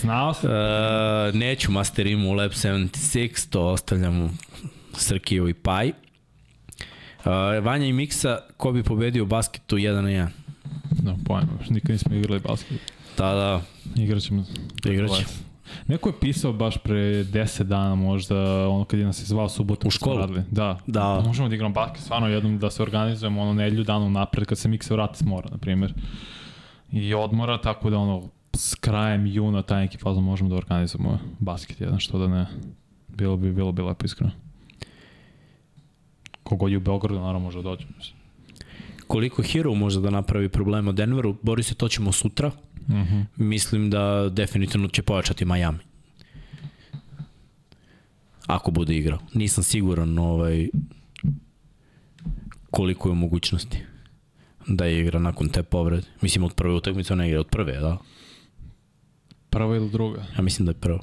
[0.00, 0.50] Znao sam.
[0.50, 4.28] Uh, neću Masterimu u Lab 76, to ostavljam u
[4.94, 5.88] Srkiju i Paj.
[5.88, 5.94] Uh,
[7.62, 10.28] Vanja i Miksa, ko bi pobedio u basketu 1 na 1?
[11.02, 12.97] No, pojma, nikad nismo igrali basket.
[13.18, 13.62] Da, da,
[14.02, 14.44] Igraćemo.
[14.84, 15.24] igraće.
[15.86, 19.88] Neko je pisao baš pre 10 dana možda, ono kad je nas je zvao subotu.
[19.88, 20.18] U školu?
[20.18, 20.42] Radili.
[20.50, 20.78] Da.
[20.86, 21.22] Da.
[21.26, 24.68] Možemo da igramo basket, stvarno jednom da se organizujemo ono nedlju dana napred kad se
[24.68, 25.94] Mikse vrati s mora, na primjer.
[26.92, 31.80] I odmora, tako da ono, s krajem juna taj neki fazon možemo da organizujemo basket
[31.80, 32.46] jedan, što da ne.
[33.08, 34.32] Bilo bi, bilo bi lepo iskreno.
[36.42, 37.86] Kogod je u Beogradu, naravno može da dođe.
[39.06, 41.36] Koliko Hero može da napravi problema Denveru?
[41.42, 42.50] Bori se, to ćemo sutra.
[42.88, 43.20] Mhm.
[43.36, 45.78] Mislim da definitivno će pojačati Miami.
[48.46, 49.18] Ako bude igrao.
[49.34, 50.68] Nisam siguran ovaj,
[52.70, 53.78] koliko je mogućnosti
[54.68, 56.06] da igra nakon te povrede.
[56.22, 57.98] Mislim od prve utakmice ona igra od prve, da?
[59.50, 60.24] Prva ili druga?
[60.36, 61.00] Ja mislim da je prvo.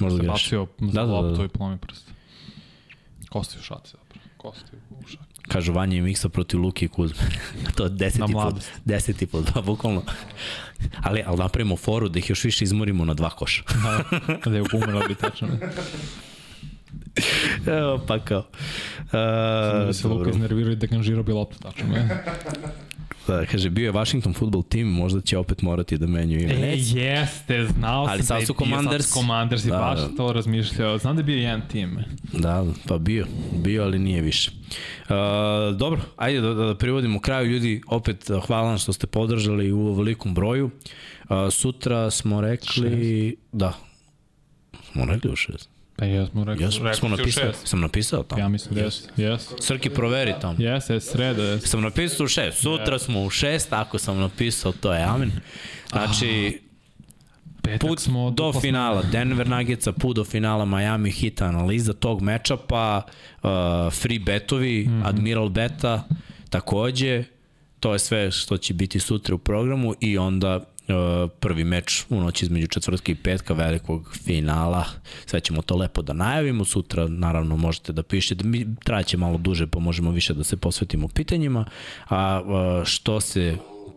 [0.00, 0.32] Možda Se greš.
[0.32, 1.44] bacio za Da, da, da, da.
[1.44, 2.10] i plomi prst.
[3.30, 4.26] Kosti u šaci zapravo.
[4.36, 5.23] Kosti u šaci.
[5.48, 7.22] Kažu Vanja i Miksa protiv Luki i Kuzme.
[7.76, 8.64] to je deseti put.
[8.84, 10.02] Deseti put, da, bukvalno.
[11.02, 13.62] ali, ali napravimo foru da ih još više izmorimo na dva koša.
[13.82, 14.04] Da,
[14.50, 15.48] da je umrla bi tačno.
[17.78, 18.38] Evo pa kao.
[18.38, 19.12] Uh,
[19.86, 21.86] da se Luka iznervirao i da ganžirao bi loptu tačno.
[21.88, 22.08] Ne?
[23.26, 26.52] Da, kaže, bio je Washington football team, možda će opet morati da menju ime.
[26.52, 29.04] E, jeste, znao Ali sam da je su bio, Commanders.
[29.04, 30.16] Sad Commanders i Da, baš da.
[30.16, 30.98] to razmišljao.
[30.98, 31.98] Znam da je bio jedan tim.
[32.32, 34.50] Da, pa bio, bio, ali nije više.
[34.50, 39.72] Uh, dobro, ajde da, da, da privodimo kraju ljudi, opet hvala vam što ste podržali
[39.72, 40.64] u ovolikom broju.
[41.28, 43.42] Uh, sutra smo rekli, šest.
[43.52, 43.72] da,
[44.92, 45.73] smo rekli u šest.
[45.96, 46.44] Pa Ja smo
[46.94, 47.66] si u napisao, šest.
[47.68, 48.42] sam napisao tamo.
[48.42, 49.08] Ja mislim da jeste.
[49.16, 49.54] Jeste.
[49.60, 50.56] Srki, proveri tamo.
[50.58, 51.68] Jeste, jeste, sreda jeste.
[51.68, 55.32] Sam napisao u šest, sutra smo u šest, ako sam napisao, to je amen.
[55.90, 56.60] Znači,
[57.62, 62.22] Petak put smo do duplo finala Denver Nuggetsa, put do finala Miami Heat, analiza tog
[62.22, 63.02] mečapa,
[63.42, 63.50] uh,
[63.92, 64.90] free betovi, mm.
[64.90, 65.08] -hmm.
[65.08, 66.04] Admiral Beta,
[66.50, 67.24] takođe,
[67.80, 70.60] to je sve što će biti sutra u programu i onda
[71.40, 74.84] prvi meč u noći između četvrtka i petka velikog finala.
[75.26, 76.64] Sve ćemo to lepo da najavimo.
[76.64, 78.44] Sutra naravno možete da pišete.
[78.44, 81.64] Mi traće malo duže pa možemo više da se posvetimo pitanjima.
[82.08, 83.56] A uh, što se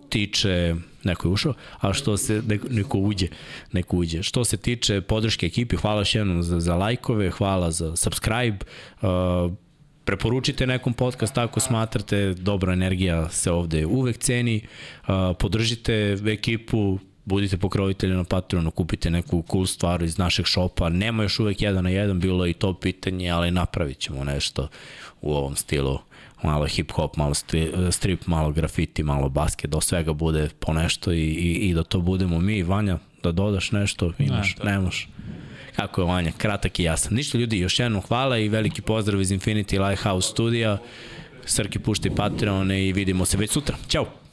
[0.10, 3.28] tiče neko je ušao, a što se neko, neko uđe,
[3.72, 4.24] neko uđe.
[4.24, 8.58] Što se tiče podrške ekipi, hvala još jednom za, za lajkove, hvala za subscribe.
[9.02, 9.54] Uh,
[10.08, 14.62] preporučite nekom podcast ako smatrate, dobra energija se ovde uvek ceni.
[15.40, 20.90] Podržite ekipu, budite pokrovitelji na Patreonu, kupite neku cool stvar iz našeg šopa.
[20.90, 24.68] Nema još uvek jedan na jedan, bilo je i to pitanje, ali napravit ćemo nešto
[25.22, 26.00] u ovom stilu
[26.44, 27.34] malo hip-hop, malo
[27.92, 32.00] strip, malo grafiti, malo basket, da svega bude po nešto i, i, i da to
[32.00, 32.64] budemo mi.
[32.64, 35.10] Vanja, da dodaš nešto, imaš, ne, ne možeš.
[35.78, 37.14] Kako je Vanja, kratak i jasan.
[37.14, 40.78] Ništa ljudi, još jednom hvala i veliki pozdrav iz Infinity Lighthouse studija.
[41.46, 43.78] Srki pušti Patreon i vidimo se već sutra.
[43.88, 44.27] Ćao!